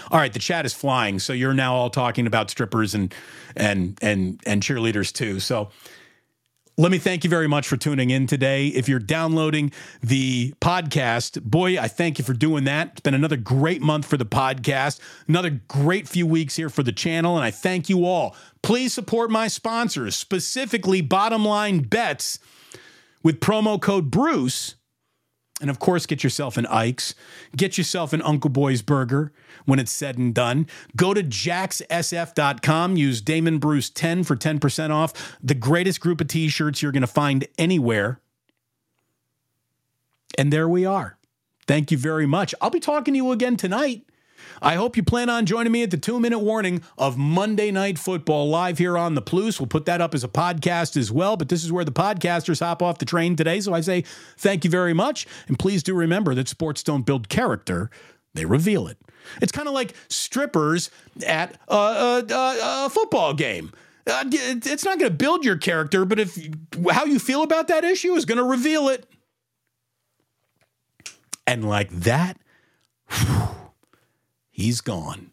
All 0.09 0.19
right, 0.19 0.33
the 0.33 0.39
chat 0.39 0.65
is 0.65 0.73
flying, 0.73 1.19
so 1.19 1.31
you're 1.31 1.53
now 1.53 1.73
all 1.73 1.89
talking 1.89 2.27
about 2.27 2.49
strippers 2.49 2.93
and 2.93 3.13
and 3.55 3.97
and 4.01 4.41
and 4.45 4.61
cheerleaders 4.61 5.13
too. 5.13 5.39
So 5.39 5.69
let 6.77 6.91
me 6.91 6.97
thank 6.97 7.23
you 7.23 7.29
very 7.29 7.47
much 7.47 7.67
for 7.67 7.77
tuning 7.77 8.09
in 8.09 8.27
today. 8.27 8.67
If 8.67 8.87
you're 8.87 8.99
downloading 8.99 9.71
the 10.01 10.53
podcast, 10.61 11.41
boy, 11.43 11.77
I 11.77 11.87
thank 11.87 12.17
you 12.17 12.25
for 12.25 12.33
doing 12.33 12.63
that. 12.63 12.91
It's 12.91 13.01
been 13.01 13.13
another 13.13 13.37
great 13.37 13.81
month 13.81 14.05
for 14.05 14.17
the 14.17 14.25
podcast, 14.25 14.99
another 15.27 15.61
great 15.67 16.07
few 16.07 16.25
weeks 16.25 16.55
here 16.55 16.69
for 16.69 16.83
the 16.83 16.91
channel, 16.91 17.35
and 17.35 17.43
I 17.45 17.51
thank 17.51 17.89
you 17.89 18.05
all. 18.05 18.35
Please 18.61 18.93
support 18.93 19.29
my 19.29 19.47
sponsors, 19.47 20.15
specifically 20.15 21.01
Bottom 21.01 21.45
Line 21.45 21.79
Bets 21.79 22.39
with 23.23 23.39
promo 23.39 23.79
code 23.79 24.09
Bruce 24.09 24.75
and 25.61 25.69
of 25.69 25.79
course, 25.79 26.05
get 26.05 26.23
yourself 26.23 26.57
an 26.57 26.65
Ike's, 26.65 27.15
get 27.55 27.77
yourself 27.77 28.11
an 28.11 28.21
Uncle 28.23 28.49
Boy's 28.49 28.81
burger 28.81 29.31
when 29.65 29.79
it's 29.79 29.91
said 29.91 30.17
and 30.17 30.33
done. 30.33 30.67
Go 30.95 31.13
to 31.13 31.23
jaxsf.com, 31.23 32.97
use 32.97 33.21
Damon 33.21 33.59
Bruce 33.59 33.89
10 33.89 34.23
for 34.23 34.35
10% 34.35 34.89
off. 34.89 35.37
The 35.41 35.53
greatest 35.53 36.01
group 36.01 36.19
of 36.19 36.27
t 36.27 36.49
shirts 36.49 36.81
you're 36.81 36.91
going 36.91 37.01
to 37.01 37.07
find 37.07 37.47
anywhere. 37.57 38.19
And 40.37 40.51
there 40.51 40.67
we 40.67 40.85
are. 40.85 41.17
Thank 41.67 41.91
you 41.91 41.97
very 41.97 42.25
much. 42.25 42.55
I'll 42.59 42.69
be 42.69 42.79
talking 42.79 43.13
to 43.13 43.17
you 43.17 43.31
again 43.31 43.55
tonight. 43.55 44.03
I 44.61 44.75
hope 44.75 44.95
you 44.95 45.03
plan 45.03 45.29
on 45.29 45.45
joining 45.45 45.71
me 45.71 45.83
at 45.83 45.91
the 45.91 45.97
two 45.97 46.19
minute 46.19 46.39
warning 46.39 46.83
of 46.97 47.17
Monday 47.17 47.71
Night 47.71 47.97
Football 47.97 48.49
live 48.49 48.77
here 48.77 48.97
on 48.97 49.15
the 49.15 49.21
Plus. 49.21 49.59
We'll 49.59 49.67
put 49.67 49.85
that 49.85 50.01
up 50.01 50.13
as 50.13 50.23
a 50.23 50.27
podcast 50.27 50.95
as 50.95 51.11
well, 51.11 51.35
but 51.35 51.49
this 51.49 51.63
is 51.63 51.71
where 51.71 51.83
the 51.83 51.91
podcasters 51.91 52.59
hop 52.59 52.83
off 52.83 52.99
the 52.99 53.05
train 53.05 53.35
today. 53.35 53.59
So 53.61 53.73
I 53.73 53.81
say 53.81 54.03
thank 54.37 54.63
you 54.63 54.69
very 54.69 54.93
much. 54.93 55.25
And 55.47 55.57
please 55.57 55.81
do 55.81 55.95
remember 55.95 56.35
that 56.35 56.47
sports 56.47 56.83
don't 56.83 57.05
build 57.05 57.27
character, 57.27 57.89
they 58.33 58.45
reveal 58.45 58.87
it. 58.87 58.97
It's 59.41 59.51
kind 59.51 59.67
of 59.67 59.73
like 59.73 59.93
strippers 60.09 60.89
at 61.25 61.57
a, 61.67 61.75
a, 61.75 62.25
a, 62.29 62.85
a 62.85 62.89
football 62.89 63.33
game. 63.33 63.71
Uh, 64.07 64.23
it's 64.31 64.83
not 64.83 64.99
going 64.99 65.11
to 65.11 65.17
build 65.17 65.45
your 65.45 65.57
character, 65.57 66.05
but 66.05 66.19
if 66.19 66.37
how 66.91 67.05
you 67.05 67.19
feel 67.19 67.43
about 67.43 67.67
that 67.67 67.83
issue 67.83 68.13
is 68.13 68.25
going 68.25 68.37
to 68.37 68.43
reveal 68.43 68.89
it. 68.89 69.07
And 71.45 71.67
like 71.67 71.89
that, 71.89 72.37
whew, 73.09 73.47
he's 74.51 74.81
gone. 74.81 75.30